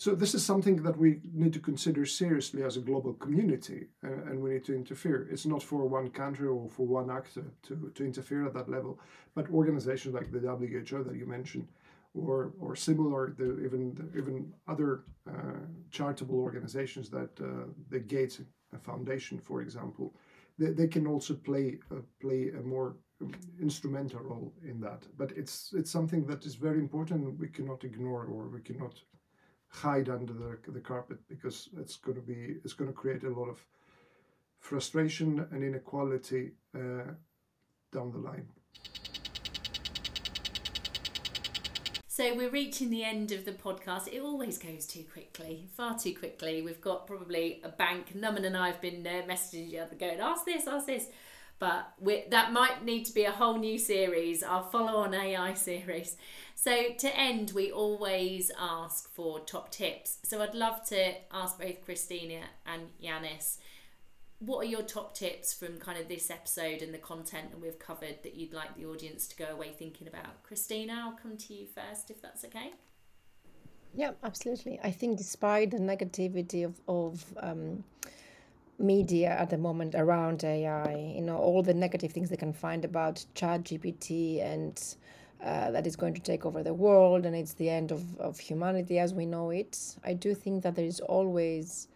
So 0.00 0.14
this 0.14 0.32
is 0.32 0.46
something 0.46 0.76
that 0.84 0.96
we 0.96 1.18
need 1.34 1.52
to 1.54 1.58
consider 1.58 2.06
seriously 2.06 2.62
as 2.62 2.76
a 2.76 2.80
global 2.80 3.14
community, 3.14 3.88
uh, 4.04 4.30
and 4.30 4.40
we 4.40 4.50
need 4.50 4.64
to 4.66 4.74
interfere. 4.74 5.26
It's 5.28 5.44
not 5.44 5.60
for 5.60 5.86
one 5.86 6.10
country 6.10 6.46
or 6.46 6.68
for 6.68 6.86
one 6.86 7.10
actor 7.10 7.42
to, 7.64 7.90
to 7.96 8.04
interfere 8.04 8.46
at 8.46 8.54
that 8.54 8.70
level, 8.70 9.00
but 9.34 9.50
organizations 9.50 10.14
like 10.14 10.30
the 10.30 10.38
WHO 10.38 11.02
that 11.02 11.16
you 11.16 11.26
mentioned, 11.26 11.66
or 12.14 12.52
or 12.60 12.76
similar, 12.76 13.34
the, 13.36 13.58
even 13.64 13.82
even 14.16 14.52
other 14.68 15.02
uh, 15.28 15.58
charitable 15.90 16.38
organizations 16.38 17.10
that 17.10 17.30
uh, 17.40 17.66
the 17.90 17.98
Gates 17.98 18.40
Foundation, 18.80 19.40
for 19.40 19.62
example, 19.62 20.14
they, 20.60 20.70
they 20.70 20.86
can 20.86 21.08
also 21.08 21.34
play 21.34 21.80
uh, 21.90 22.02
play 22.20 22.50
a 22.50 22.62
more 22.62 22.94
instrumental 23.60 24.20
role 24.20 24.52
in 24.62 24.80
that. 24.80 25.02
But 25.16 25.32
it's 25.32 25.72
it's 25.76 25.90
something 25.90 26.24
that 26.26 26.46
is 26.46 26.54
very 26.54 26.78
important. 26.78 27.36
We 27.40 27.48
cannot 27.48 27.82
ignore 27.82 28.26
or 28.26 28.46
we 28.46 28.60
cannot 28.60 28.94
hide 29.68 30.08
under 30.08 30.32
the, 30.32 30.58
the 30.68 30.80
carpet 30.80 31.18
because 31.28 31.68
it's 31.78 31.96
going 31.96 32.16
to 32.16 32.22
be 32.22 32.56
it's 32.64 32.72
going 32.72 32.90
to 32.90 32.96
create 32.96 33.24
a 33.24 33.30
lot 33.30 33.48
of 33.48 33.64
frustration 34.58 35.46
and 35.50 35.62
inequality 35.62 36.52
uh, 36.74 37.12
down 37.92 38.10
the 38.10 38.18
line. 38.18 38.48
So 42.18 42.34
we're 42.34 42.50
reaching 42.50 42.90
the 42.90 43.04
end 43.04 43.30
of 43.30 43.44
the 43.44 43.52
podcast. 43.52 44.08
It 44.08 44.20
always 44.20 44.58
goes 44.58 44.88
too 44.88 45.04
quickly, 45.04 45.68
far 45.76 45.96
too 45.96 46.12
quickly. 46.16 46.62
We've 46.62 46.80
got 46.80 47.06
probably 47.06 47.60
a 47.62 47.68
bank. 47.68 48.12
Naman 48.16 48.44
and 48.44 48.56
I 48.56 48.66
have 48.66 48.80
been 48.80 49.06
uh, 49.06 49.22
messaging 49.32 49.68
each 49.68 49.78
other, 49.78 49.94
going, 49.94 50.18
"Ask 50.18 50.44
this, 50.44 50.66
ask 50.66 50.86
this." 50.86 51.06
But 51.58 51.92
that 52.30 52.52
might 52.52 52.84
need 52.84 53.04
to 53.06 53.14
be 53.14 53.24
a 53.24 53.32
whole 53.32 53.58
new 53.58 53.78
series, 53.78 54.42
our 54.42 54.62
follow 54.62 55.00
on 55.00 55.12
AI 55.12 55.54
series. 55.54 56.16
So, 56.54 56.92
to 56.98 57.16
end, 57.16 57.52
we 57.52 57.72
always 57.72 58.50
ask 58.58 59.12
for 59.12 59.40
top 59.40 59.70
tips. 59.70 60.18
So, 60.22 60.40
I'd 60.40 60.54
love 60.54 60.84
to 60.88 61.14
ask 61.32 61.58
both 61.58 61.84
Christina 61.84 62.42
and 62.66 62.90
Yiannis 63.02 63.58
what 64.40 64.64
are 64.64 64.68
your 64.68 64.82
top 64.82 65.14
tips 65.14 65.52
from 65.52 65.78
kind 65.78 65.98
of 65.98 66.08
this 66.08 66.30
episode 66.30 66.82
and 66.82 66.94
the 66.94 66.98
content 66.98 67.50
that 67.50 67.60
we've 67.60 67.78
covered 67.78 68.22
that 68.22 68.34
you'd 68.34 68.52
like 68.52 68.76
the 68.76 68.86
audience 68.86 69.26
to 69.28 69.36
go 69.36 69.46
away 69.46 69.72
thinking 69.76 70.06
about? 70.06 70.42
Christina, 70.44 71.02
I'll 71.04 71.18
come 71.20 71.36
to 71.36 71.54
you 71.54 71.66
first 71.66 72.10
if 72.10 72.22
that's 72.22 72.44
okay. 72.44 72.72
Yeah, 73.94 74.12
absolutely. 74.22 74.78
I 74.82 74.92
think 74.92 75.18
despite 75.18 75.72
the 75.72 75.78
negativity 75.78 76.64
of, 76.64 76.80
of 76.86 77.24
um, 77.38 77.82
media 78.78 79.30
at 79.30 79.50
the 79.50 79.58
moment 79.58 79.94
around 79.94 80.44
AI, 80.44 81.12
you 81.16 81.22
know, 81.22 81.36
all 81.36 81.62
the 81.62 81.74
negative 81.74 82.12
things 82.12 82.30
they 82.30 82.36
can 82.36 82.52
find 82.52 82.84
about 82.84 83.24
Chat 83.34 83.64
GPT 83.64 84.42
and 84.42 84.96
uh, 85.42 85.70
that 85.70 85.86
is 85.86 85.96
going 85.96 86.14
to 86.14 86.20
take 86.20 86.44
over 86.46 86.62
the 86.62 86.74
world 86.74 87.26
and 87.26 87.34
it's 87.34 87.54
the 87.54 87.68
end 87.68 87.92
of, 87.92 88.18
of 88.18 88.38
humanity 88.38 88.98
as 88.98 89.14
we 89.14 89.26
know 89.26 89.50
it. 89.50 89.96
I 90.04 90.12
do 90.14 90.34
think 90.34 90.62
that 90.62 90.74
there 90.76 90.84
is 90.84 91.00
always 91.00 91.88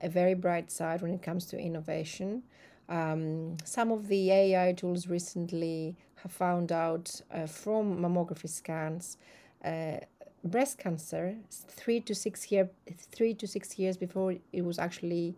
a 0.00 0.08
very 0.08 0.34
bright 0.34 0.70
side 0.70 1.02
when 1.02 1.12
it 1.12 1.22
comes 1.22 1.46
to 1.46 1.58
innovation. 1.58 2.42
Um, 2.88 3.56
some 3.64 3.90
of 3.90 4.08
the 4.08 4.30
AI 4.30 4.72
tools 4.72 5.08
recently 5.08 5.96
have 6.16 6.32
found 6.32 6.72
out 6.72 7.20
uh, 7.32 7.46
from 7.46 7.98
mammography 7.98 8.48
scans 8.48 9.16
uh, 9.64 9.98
breast 10.44 10.78
cancer 10.78 11.34
three 11.50 12.00
to 12.00 12.14
six 12.14 12.50
year 12.52 12.70
three 12.96 13.34
to 13.34 13.46
six 13.46 13.78
years 13.78 13.96
before 13.96 14.34
it 14.52 14.64
was 14.64 14.78
actually 14.78 15.34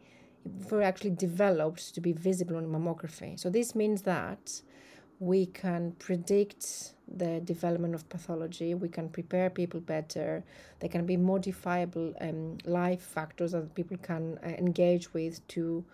were 0.71 0.83
actually 0.83 1.11
developed 1.11 1.95
to 1.95 2.01
be 2.01 2.13
visible 2.13 2.57
on 2.57 2.67
mammography. 2.67 3.39
So 3.39 3.51
this 3.51 3.75
means 3.75 4.03
that 4.03 4.63
we 5.21 5.47
can 5.47 5.93
predict 5.99 6.95
the 7.17 7.41
development 7.41 7.95
of 7.95 8.09
pathology, 8.09 8.75
we 8.75 8.89
can 8.89 9.09
prepare 9.09 9.51
people 9.51 9.81
better, 9.81 10.45
there 10.81 10.91
can 10.91 11.07
be 11.07 11.17
modifiable 11.17 12.15
um, 12.21 12.59
life 12.65 13.03
factors 13.03 13.53
that 13.53 13.75
people 13.75 13.97
can 13.99 14.39
uh, 14.45 14.49
engage 14.49 15.13
with 15.13 15.47
to 15.49 15.85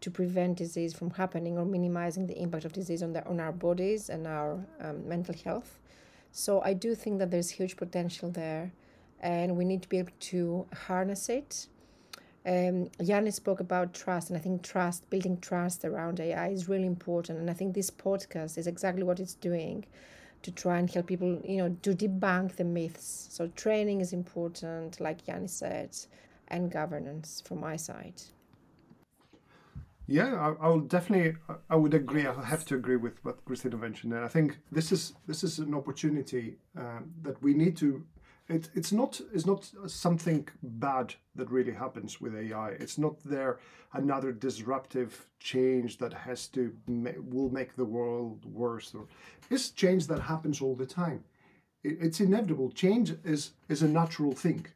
to 0.00 0.10
prevent 0.10 0.56
disease 0.56 0.94
from 0.94 1.10
happening 1.10 1.58
or 1.58 1.64
minimizing 1.66 2.26
the 2.26 2.40
impact 2.40 2.64
of 2.64 2.72
disease 2.72 3.02
on, 3.02 3.12
the, 3.12 3.22
on 3.26 3.38
our 3.38 3.52
bodies 3.52 4.08
and 4.08 4.26
our 4.26 4.58
um, 4.80 5.06
mental 5.06 5.34
health. 5.44 5.78
So 6.32 6.62
I 6.62 6.72
do 6.72 6.94
think 6.94 7.18
that 7.18 7.30
there's 7.30 7.50
huge 7.50 7.76
potential 7.76 8.30
there, 8.30 8.72
and 9.20 9.56
we 9.56 9.64
need 9.64 9.82
to 9.82 9.88
be 9.88 9.98
able 9.98 10.12
to 10.18 10.66
harness 10.86 11.28
it. 11.28 11.66
Um, 12.46 12.88
Yanni 12.98 13.30
spoke 13.30 13.60
about 13.60 13.92
trust, 13.92 14.30
and 14.30 14.36
I 14.36 14.40
think 14.40 14.62
trust, 14.62 15.08
building 15.10 15.38
trust 15.40 15.84
around 15.84 16.20
AI 16.20 16.48
is 16.48 16.68
really 16.68 16.86
important. 16.86 17.38
And 17.38 17.50
I 17.50 17.52
think 17.52 17.74
this 17.74 17.90
podcast 17.90 18.56
is 18.56 18.66
exactly 18.66 19.02
what 19.02 19.20
it's 19.20 19.34
doing 19.34 19.84
to 20.42 20.50
try 20.50 20.78
and 20.78 20.90
help 20.90 21.06
people, 21.06 21.40
you 21.44 21.58
know, 21.58 21.76
to 21.82 21.94
debunk 21.94 22.56
the 22.56 22.64
myths. 22.64 23.28
So 23.30 23.48
training 23.48 24.00
is 24.00 24.12
important, 24.12 25.00
like 25.00 25.28
Yanni 25.28 25.48
said, 25.48 25.96
and 26.48 26.70
governance 26.70 27.42
from 27.46 27.60
my 27.60 27.76
side. 27.76 28.22
Yeah, 30.06 30.54
I, 30.60 30.68
will 30.68 30.80
definitely. 30.80 31.36
I 31.68 31.76
would 31.76 31.94
agree. 31.94 32.26
I 32.26 32.44
have 32.44 32.64
to 32.66 32.74
agree 32.74 32.96
with 32.96 33.24
what 33.24 33.44
Christina 33.44 33.76
mentioned, 33.76 34.12
and 34.12 34.24
I 34.24 34.28
think 34.28 34.58
this 34.72 34.90
is 34.90 35.12
this 35.28 35.44
is 35.44 35.60
an 35.60 35.72
opportunity 35.72 36.56
um, 36.76 37.12
that 37.22 37.40
we 37.40 37.54
need 37.54 37.76
to. 37.76 38.04
It, 38.50 38.68
it's 38.74 38.92
not 38.92 39.20
it's 39.32 39.46
not 39.46 39.70
something 39.86 40.48
bad 40.62 41.14
that 41.36 41.50
really 41.50 41.72
happens 41.72 42.20
with 42.20 42.34
AI. 42.34 42.70
It's 42.70 42.98
not 42.98 43.16
there 43.24 43.60
another 43.92 44.32
disruptive 44.32 45.26
change 45.38 45.98
that 45.98 46.12
has 46.12 46.48
to 46.48 46.72
will 47.34 47.50
make 47.50 47.76
the 47.76 47.84
world 47.84 48.44
worse. 48.44 48.94
Or 48.94 49.06
it's 49.50 49.70
change 49.70 50.06
that 50.08 50.20
happens 50.20 50.60
all 50.60 50.74
the 50.74 50.86
time. 50.86 51.24
It, 51.84 51.96
it's 52.00 52.20
inevitable. 52.20 52.70
Change 52.72 53.14
is 53.24 53.52
is 53.68 53.82
a 53.82 53.88
natural 53.88 54.32
thing 54.32 54.66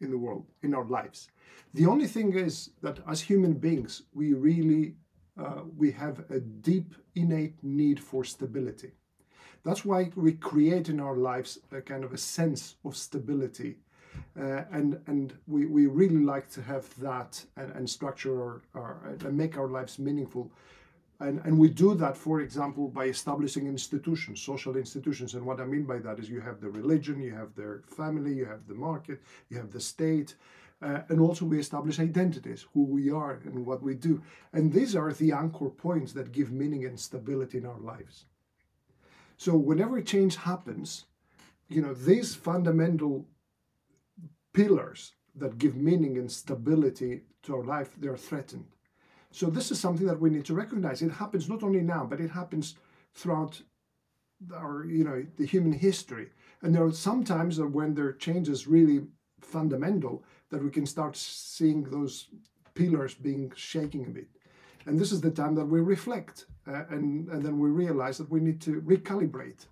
in 0.00 0.10
the 0.10 0.18
world 0.18 0.46
in 0.62 0.74
our 0.74 0.84
lives 0.84 1.28
the 1.74 1.86
only 1.86 2.06
thing 2.06 2.34
is 2.34 2.70
that 2.82 2.98
as 3.06 3.20
human 3.20 3.54
beings, 3.54 4.02
we 4.12 4.32
really 4.32 4.94
uh, 5.38 5.62
we 5.76 5.92
have 5.92 6.24
a 6.30 6.40
deep 6.40 6.94
innate 7.14 7.62
need 7.62 8.00
for 8.00 8.24
stability. 8.24 8.92
That's 9.64 9.84
why 9.84 10.10
we 10.14 10.32
create 10.32 10.88
in 10.88 11.00
our 11.00 11.16
lives 11.16 11.58
a 11.72 11.80
kind 11.80 12.04
of 12.04 12.12
a 12.12 12.18
sense 12.18 12.76
of 12.84 12.96
stability. 12.96 13.76
Uh, 14.38 14.64
and 14.72 15.00
and 15.06 15.34
we, 15.46 15.66
we 15.66 15.86
really 15.86 16.24
like 16.24 16.48
to 16.50 16.62
have 16.62 16.84
that 17.00 17.44
and, 17.56 17.72
and 17.72 17.88
structure 17.88 18.40
our, 18.40 18.62
our, 18.74 19.16
and 19.24 19.36
make 19.36 19.56
our 19.56 19.68
lives 19.68 19.98
meaningful. 19.98 20.50
And, 21.20 21.40
and 21.44 21.58
we 21.58 21.68
do 21.68 21.94
that, 21.96 22.16
for 22.16 22.40
example, 22.40 22.88
by 22.88 23.06
establishing 23.06 23.66
institutions, 23.66 24.40
social 24.40 24.76
institutions. 24.76 25.34
And 25.34 25.44
what 25.44 25.60
I 25.60 25.64
mean 25.64 25.84
by 25.84 25.98
that 25.98 26.20
is 26.20 26.30
you 26.30 26.40
have 26.40 26.60
the 26.60 26.70
religion, 26.70 27.20
you 27.20 27.34
have 27.34 27.54
the 27.56 27.82
family, 27.86 28.34
you 28.34 28.44
have 28.44 28.68
the 28.68 28.74
market, 28.74 29.20
you 29.48 29.56
have 29.56 29.72
the 29.72 29.80
state, 29.80 30.36
uh, 30.80 31.00
and 31.08 31.20
also 31.20 31.44
we 31.44 31.58
establish 31.58 31.98
identities, 31.98 32.66
who 32.72 32.84
we 32.84 33.10
are 33.10 33.40
and 33.44 33.66
what 33.66 33.82
we 33.82 33.94
do. 33.94 34.22
And 34.52 34.72
these 34.72 34.94
are 34.94 35.12
the 35.12 35.32
anchor 35.32 35.70
points 35.70 36.12
that 36.12 36.30
give 36.30 36.52
meaning 36.52 36.84
and 36.84 36.98
stability 36.98 37.58
in 37.58 37.66
our 37.66 37.80
lives. 37.80 38.26
So 39.38 39.56
whenever 39.56 40.02
change 40.02 40.36
happens, 40.36 41.06
you 41.68 41.80
know, 41.80 41.94
these 41.94 42.34
fundamental 42.34 43.24
pillars 44.52 45.12
that 45.36 45.58
give 45.58 45.76
meaning 45.76 46.18
and 46.18 46.30
stability 46.30 47.22
to 47.44 47.54
our 47.54 47.64
life, 47.64 47.90
they're 47.96 48.16
threatened. 48.16 48.66
So 49.30 49.46
this 49.46 49.70
is 49.70 49.78
something 49.78 50.06
that 50.08 50.20
we 50.20 50.30
need 50.30 50.44
to 50.46 50.54
recognize. 50.54 51.02
It 51.02 51.12
happens 51.12 51.48
not 51.48 51.62
only 51.62 51.82
now, 51.82 52.04
but 52.04 52.20
it 52.20 52.30
happens 52.30 52.74
throughout 53.14 53.62
our, 54.54 54.84
you 54.84 55.04
know, 55.04 55.24
the 55.36 55.46
human 55.46 55.72
history. 55.72 56.30
And 56.62 56.74
there 56.74 56.84
are 56.84 56.92
some 56.92 57.22
times 57.22 57.60
when 57.60 57.94
there 57.94 58.06
are 58.06 58.12
changes 58.12 58.66
really 58.66 59.06
fundamental 59.40 60.24
that 60.50 60.64
we 60.64 60.70
can 60.70 60.86
start 60.86 61.16
seeing 61.16 61.84
those 61.84 62.28
pillars 62.74 63.14
being 63.14 63.52
shaking 63.54 64.06
a 64.06 64.10
bit. 64.10 64.28
And 64.88 64.98
this 64.98 65.12
is 65.12 65.20
the 65.20 65.30
time 65.30 65.54
that 65.56 65.66
we 65.66 65.80
reflect 65.80 66.46
uh, 66.66 66.84
and, 66.88 67.28
and 67.28 67.42
then 67.42 67.58
we 67.58 67.68
realize 67.68 68.16
that 68.16 68.30
we 68.30 68.40
need 68.40 68.58
to 68.62 68.80
recalibrate. 68.80 69.66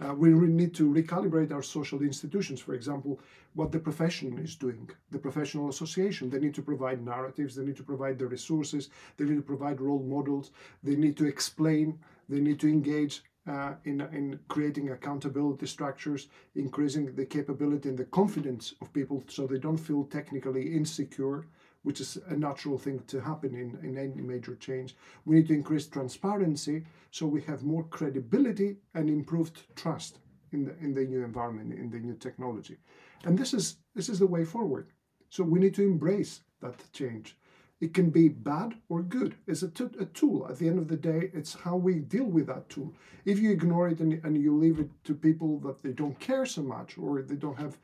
Uh, 0.00 0.12
we 0.12 0.30
need 0.30 0.74
to 0.74 0.92
recalibrate 0.92 1.52
our 1.52 1.62
social 1.62 2.02
institutions. 2.02 2.58
For 2.58 2.74
example, 2.74 3.20
what 3.54 3.70
the 3.70 3.78
profession 3.78 4.38
is 4.38 4.56
doing, 4.56 4.90
the 5.12 5.20
professional 5.20 5.68
association. 5.68 6.30
They 6.30 6.40
need 6.40 6.56
to 6.56 6.62
provide 6.62 7.04
narratives, 7.04 7.54
they 7.54 7.64
need 7.64 7.76
to 7.76 7.84
provide 7.84 8.18
the 8.18 8.26
resources, 8.26 8.90
they 9.16 9.24
need 9.24 9.36
to 9.36 9.50
provide 9.54 9.80
role 9.80 10.02
models, 10.02 10.50
they 10.82 10.96
need 10.96 11.16
to 11.18 11.26
explain, 11.26 12.00
they 12.28 12.40
need 12.40 12.58
to 12.58 12.68
engage 12.68 13.22
uh, 13.46 13.74
in, 13.84 14.00
in 14.00 14.40
creating 14.48 14.90
accountability 14.90 15.66
structures, 15.66 16.26
increasing 16.56 17.14
the 17.14 17.24
capability 17.24 17.88
and 17.88 17.98
the 17.98 18.04
confidence 18.06 18.74
of 18.80 18.92
people 18.92 19.22
so 19.28 19.46
they 19.46 19.58
don't 19.58 19.78
feel 19.78 20.02
technically 20.04 20.74
insecure, 20.74 21.46
which 21.82 22.00
is 22.00 22.18
a 22.28 22.36
natural 22.36 22.78
thing 22.78 23.02
to 23.06 23.20
happen 23.20 23.54
in, 23.54 23.78
in 23.88 23.96
any 23.96 24.20
major 24.20 24.54
change. 24.56 24.96
We 25.24 25.36
need 25.36 25.48
to 25.48 25.54
increase 25.54 25.86
transparency 25.86 26.84
so 27.10 27.26
we 27.26 27.42
have 27.42 27.62
more 27.62 27.84
credibility 27.84 28.76
and 28.94 29.08
improved 29.08 29.62
trust 29.76 30.18
in 30.52 30.64
the, 30.64 30.76
in 30.78 30.94
the 30.94 31.04
new 31.04 31.24
environment, 31.24 31.72
in 31.72 31.90
the 31.90 31.98
new 31.98 32.14
technology. 32.14 32.76
And 33.24 33.38
this 33.38 33.54
is, 33.54 33.76
this 33.94 34.08
is 34.08 34.18
the 34.18 34.26
way 34.26 34.44
forward. 34.44 34.88
So 35.30 35.44
we 35.44 35.60
need 35.60 35.74
to 35.76 35.82
embrace 35.82 36.40
that 36.60 36.74
change. 36.92 37.36
It 37.80 37.94
can 37.94 38.10
be 38.10 38.28
bad 38.28 38.74
or 38.90 39.02
good. 39.02 39.36
It's 39.46 39.62
a, 39.62 39.68
t- 39.68 39.84
a 39.98 40.04
tool. 40.04 40.46
At 40.50 40.58
the 40.58 40.68
end 40.68 40.78
of 40.78 40.88
the 40.88 40.96
day, 40.96 41.30
it's 41.32 41.54
how 41.54 41.76
we 41.76 41.94
deal 41.94 42.26
with 42.26 42.46
that 42.48 42.68
tool. 42.68 42.94
If 43.24 43.38
you 43.38 43.50
ignore 43.50 43.88
it 43.88 44.00
and, 44.00 44.22
and 44.22 44.36
you 44.36 44.54
leave 44.54 44.78
it 44.80 44.90
to 45.04 45.14
people 45.14 45.58
that 45.60 45.82
they 45.82 45.92
don't 45.92 46.18
care 46.20 46.44
so 46.44 46.62
much 46.62 46.98
or 46.98 47.22
they 47.22 47.36
don't 47.36 47.58
have 47.58 47.78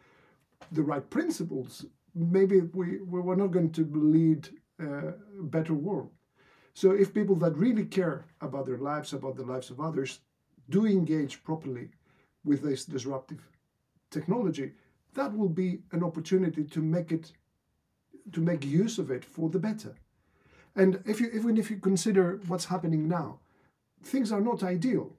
the 0.72 0.82
right 0.82 1.08
principles, 1.08 1.86
maybe 2.16 2.62
we, 2.62 2.98
we're 3.02 3.36
not 3.36 3.52
going 3.52 3.70
to 3.72 3.84
lead 3.92 4.48
a 4.80 5.12
better 5.42 5.74
world. 5.74 6.10
So 6.74 6.90
if 6.90 7.14
people 7.14 7.36
that 7.36 7.56
really 7.56 7.84
care 7.84 8.26
about 8.40 8.66
their 8.66 8.78
lives, 8.78 9.12
about 9.12 9.36
the 9.36 9.44
lives 9.44 9.70
of 9.70 9.80
others, 9.80 10.20
do 10.68 10.86
engage 10.86 11.44
properly 11.44 11.90
with 12.44 12.62
this 12.62 12.84
disruptive 12.84 13.48
technology, 14.10 14.72
that 15.14 15.36
will 15.36 15.48
be 15.48 15.80
an 15.92 16.02
opportunity 16.02 16.64
to 16.64 16.82
make 16.82 17.12
it 17.12 17.32
to 18.32 18.40
make 18.40 18.64
use 18.64 18.98
of 18.98 19.10
it 19.10 19.24
for 19.24 19.48
the 19.48 19.58
better. 19.58 19.94
And 20.74 21.00
if 21.06 21.20
you, 21.20 21.30
even 21.32 21.56
if 21.56 21.70
you 21.70 21.78
consider 21.78 22.40
what's 22.48 22.64
happening 22.64 23.08
now, 23.08 23.38
things 24.02 24.32
are 24.32 24.40
not 24.40 24.62
ideal. 24.62 25.12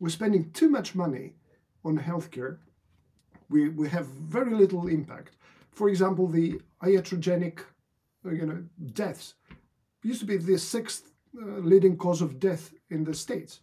We're 0.00 0.08
spending 0.10 0.50
too 0.50 0.68
much 0.68 0.94
money 0.94 1.34
on 1.84 1.98
healthcare. 1.98 2.58
We, 3.48 3.68
we 3.68 3.88
have 3.88 4.06
very 4.06 4.54
little 4.54 4.86
impact. 4.88 5.36
For 5.70 5.88
example, 5.88 6.26
the 6.26 6.60
iatrogenic 6.82 7.60
uh, 8.24 8.30
you 8.30 8.46
know, 8.46 8.64
deaths 8.92 9.34
used 10.02 10.20
to 10.20 10.26
be 10.26 10.36
the 10.36 10.58
sixth 10.58 11.12
uh, 11.40 11.58
leading 11.58 11.96
cause 11.96 12.22
of 12.22 12.40
death 12.40 12.72
in 12.90 13.04
the 13.04 13.14
States. 13.14 13.60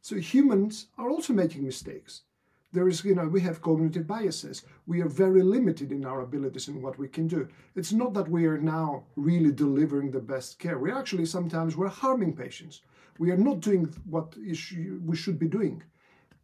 So 0.00 0.16
humans 0.16 0.86
are 0.96 1.10
also 1.10 1.32
making 1.32 1.64
mistakes 1.64 2.22
there 2.76 2.88
is, 2.88 3.04
you 3.04 3.14
know, 3.14 3.26
we 3.26 3.40
have 3.40 3.62
cognitive 3.62 4.06
biases. 4.06 4.62
We 4.86 5.00
are 5.00 5.08
very 5.08 5.42
limited 5.42 5.92
in 5.92 6.04
our 6.04 6.20
abilities 6.20 6.68
and 6.68 6.82
what 6.82 6.98
we 6.98 7.08
can 7.08 7.26
do. 7.26 7.48
It's 7.74 7.92
not 7.92 8.12
that 8.14 8.28
we 8.28 8.44
are 8.44 8.58
now 8.58 9.04
really 9.16 9.50
delivering 9.50 10.10
the 10.10 10.20
best 10.20 10.58
care. 10.58 10.78
We 10.78 10.92
actually 10.92 11.24
sometimes 11.24 11.74
we're 11.74 11.88
harming 11.88 12.36
patients. 12.36 12.82
We 13.18 13.30
are 13.30 13.36
not 13.36 13.60
doing 13.60 13.86
what 14.04 14.36
we 14.36 15.16
should 15.16 15.38
be 15.38 15.48
doing. 15.48 15.82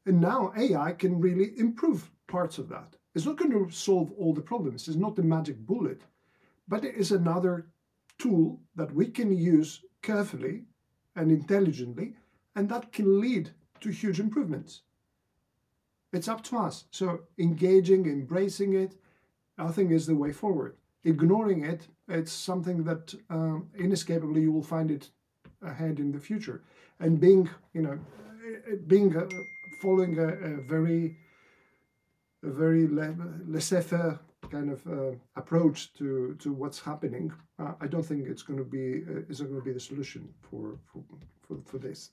And 0.07 0.20
now 0.22 0.53
AI 0.57 0.93
can 0.93 1.20
really 1.20 1.53
improve 1.59 2.11
parts 2.37 2.59
of 2.59 2.68
that. 2.70 2.97
It's 3.14 3.26
not 3.26 3.37
going 3.37 3.53
to 3.53 3.70
solve 3.70 4.11
all 4.18 4.33
the 4.35 4.49
problems. 4.53 4.89
It's 4.89 5.05
not 5.07 5.14
the 5.16 5.30
magic 5.35 5.59
bullet, 5.70 6.01
but 6.66 6.85
it 6.85 6.95
is 6.95 7.12
another 7.12 7.55
tool 8.18 8.61
that 8.74 8.95
we 8.99 9.07
can 9.18 9.30
use 9.55 9.70
carefully 10.01 10.64
and 11.14 11.30
intelligently, 11.30 12.09
and 12.57 12.68
that 12.68 12.93
can 12.93 13.20
lead 13.20 13.51
to 13.83 13.91
huge 13.91 14.18
improvements. 14.18 14.83
It's 16.12 16.28
up 16.28 16.43
to 16.45 16.59
us. 16.59 16.85
So 16.91 17.20
engaging, 17.39 18.07
embracing 18.07 18.72
it, 18.74 18.93
I 19.59 19.68
think 19.74 19.91
is 19.91 20.07
the 20.07 20.16
way 20.24 20.33
forward. 20.33 20.76
Ignoring 21.05 21.64
it, 21.64 21.89
it's 22.09 22.33
something 22.33 22.85
that 22.85 23.14
um, 23.30 23.68
inescapably 23.78 24.43
you 24.43 24.53
will 24.53 24.62
find 24.76 24.91
it 24.91 25.11
ahead 25.62 25.99
in 25.99 26.12
the 26.12 26.20
future. 26.28 26.62
And 27.01 27.20
being, 27.20 27.49
you 27.72 27.83
know, 27.83 27.99
being 28.87 29.16
uh, 29.16 29.28
following 29.80 30.18
a, 30.18 30.28
a, 30.28 30.51
very, 30.74 31.16
a 32.43 32.51
very 32.51 32.88
laissez-faire 33.47 34.18
kind 34.51 34.70
of 34.70 34.86
uh, 34.86 35.16
approach 35.36 35.93
to 35.95 36.34
to 36.38 36.53
what's 36.53 36.80
happening, 36.80 37.32
uh, 37.59 37.72
I 37.80 37.86
don't 37.86 38.05
think 38.05 38.28
it's 38.28 38.43
going 38.43 38.59
to 38.59 38.64
be 38.64 39.05
uh, 39.11 39.22
is 39.28 39.40
going 39.40 39.55
to 39.55 39.64
be 39.64 39.72
the 39.72 39.80
solution 39.80 40.28
for 40.40 40.78
for 40.84 41.03
for, 41.47 41.57
for 41.64 41.78
this. 41.78 42.11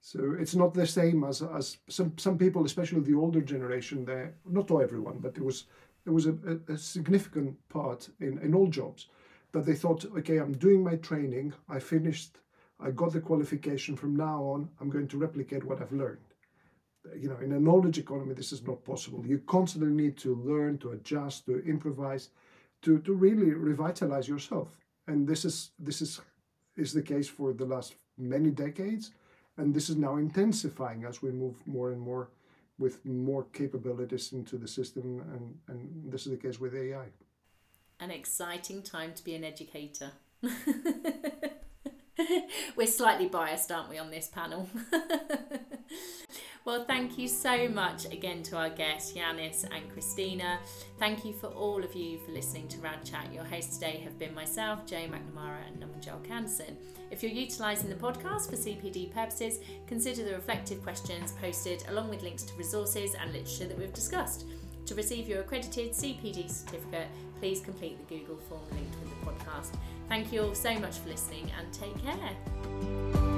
So 0.00 0.36
it's 0.38 0.54
not 0.54 0.74
the 0.74 0.86
same 0.86 1.24
as, 1.24 1.40
as 1.40 1.78
some, 1.88 2.12
some 2.18 2.36
people, 2.36 2.66
especially 2.66 3.00
the 3.00 3.14
older 3.14 3.40
generation, 3.40 4.04
they 4.04 4.28
not 4.44 4.70
everyone, 4.70 5.18
but 5.18 5.34
there 5.34 5.44
was 5.44 5.64
there 6.04 6.12
was 6.12 6.26
a, 6.26 6.36
a, 6.46 6.72
a 6.74 6.78
significant 6.78 7.56
part 7.68 8.10
in, 8.20 8.38
in 8.38 8.54
all 8.54 8.66
jobs 8.66 9.08
that 9.52 9.64
they 9.64 9.74
thought, 9.74 10.04
okay, 10.18 10.38
I'm 10.38 10.52
doing 10.52 10.82
my 10.84 10.96
training, 10.96 11.54
I 11.68 11.78
finished 11.78 12.38
I 12.80 12.90
got 12.90 13.12
the 13.12 13.20
qualification 13.20 13.96
from 13.96 14.16
now 14.16 14.42
on, 14.42 14.68
I'm 14.80 14.90
going 14.90 15.08
to 15.08 15.18
replicate 15.18 15.64
what 15.64 15.80
I've 15.80 15.92
learned. 15.92 16.33
You 17.16 17.28
know, 17.28 17.38
in 17.38 17.52
a 17.52 17.60
knowledge 17.60 17.98
economy, 17.98 18.34
this 18.34 18.52
is 18.52 18.62
not 18.66 18.84
possible. 18.84 19.26
You 19.26 19.38
constantly 19.46 19.90
need 19.90 20.16
to 20.18 20.34
learn, 20.34 20.78
to 20.78 20.92
adjust, 20.92 21.46
to 21.46 21.62
improvise, 21.66 22.30
to, 22.82 22.98
to 23.00 23.12
really 23.12 23.52
revitalize 23.52 24.26
yourself. 24.26 24.78
And 25.06 25.26
this 25.28 25.44
is 25.44 25.70
this 25.78 26.00
is 26.00 26.20
is 26.76 26.92
the 26.92 27.02
case 27.02 27.28
for 27.28 27.52
the 27.52 27.66
last 27.66 27.94
many 28.16 28.50
decades, 28.50 29.12
and 29.58 29.74
this 29.74 29.88
is 29.90 29.96
now 29.96 30.16
intensifying 30.16 31.04
as 31.04 31.22
we 31.22 31.30
move 31.30 31.56
more 31.66 31.90
and 31.90 32.00
more 32.00 32.30
with 32.78 33.04
more 33.04 33.44
capabilities 33.52 34.32
into 34.32 34.56
the 34.56 34.66
system, 34.66 35.20
and, 35.32 35.54
and 35.68 36.12
this 36.12 36.26
is 36.26 36.32
the 36.32 36.38
case 36.38 36.58
with 36.58 36.74
AI. 36.74 37.06
An 38.00 38.10
exciting 38.10 38.82
time 38.82 39.14
to 39.14 39.22
be 39.22 39.34
an 39.34 39.44
educator. 39.44 40.10
We're 42.76 42.86
slightly 42.86 43.26
biased, 43.26 43.70
aren't 43.72 43.90
we, 43.90 43.98
on 43.98 44.10
this 44.10 44.28
panel? 44.28 44.68
well, 46.64 46.84
thank 46.84 47.18
you 47.18 47.26
so 47.26 47.68
much 47.68 48.04
again 48.06 48.42
to 48.44 48.56
our 48.56 48.70
guests, 48.70 49.12
Yiannis 49.12 49.64
and 49.64 49.90
Christina. 49.92 50.58
Thank 50.98 51.24
you 51.24 51.32
for 51.32 51.48
all 51.48 51.82
of 51.82 51.94
you 51.94 52.18
for 52.18 52.32
listening 52.32 52.68
to 52.68 52.78
Rad 52.78 53.04
Chat. 53.04 53.32
Your 53.32 53.44
hosts 53.44 53.78
today 53.78 54.00
have 54.04 54.18
been 54.18 54.34
myself, 54.34 54.86
Jo 54.86 54.96
McNamara, 54.96 55.58
and 55.66 55.82
Naman 55.82 56.04
Julka-Anderson. 56.04 56.76
If 57.10 57.22
you're 57.22 57.32
utilising 57.32 57.90
the 57.90 57.96
podcast 57.96 58.50
for 58.50 58.56
CPD 58.56 59.12
purposes, 59.12 59.58
consider 59.86 60.24
the 60.24 60.34
reflective 60.34 60.82
questions 60.82 61.32
posted 61.40 61.84
along 61.88 62.10
with 62.10 62.22
links 62.22 62.44
to 62.44 62.54
resources 62.54 63.14
and 63.20 63.32
literature 63.32 63.66
that 63.66 63.78
we've 63.78 63.92
discussed. 63.92 64.46
To 64.86 64.94
receive 64.94 65.28
your 65.28 65.40
accredited 65.40 65.92
CPD 65.92 66.50
certificate, 66.50 67.08
please 67.40 67.60
complete 67.60 67.96
the 67.98 68.16
Google 68.16 68.36
form 68.48 68.62
linked 68.72 68.94
with 69.00 69.10
the 69.10 69.26
podcast. 69.26 69.76
Thank 70.08 70.32
you 70.32 70.42
all 70.42 70.54
so 70.54 70.78
much 70.78 70.98
for 70.98 71.08
listening 71.08 71.50
and 71.58 71.72
take 71.72 71.96
care. 72.02 73.33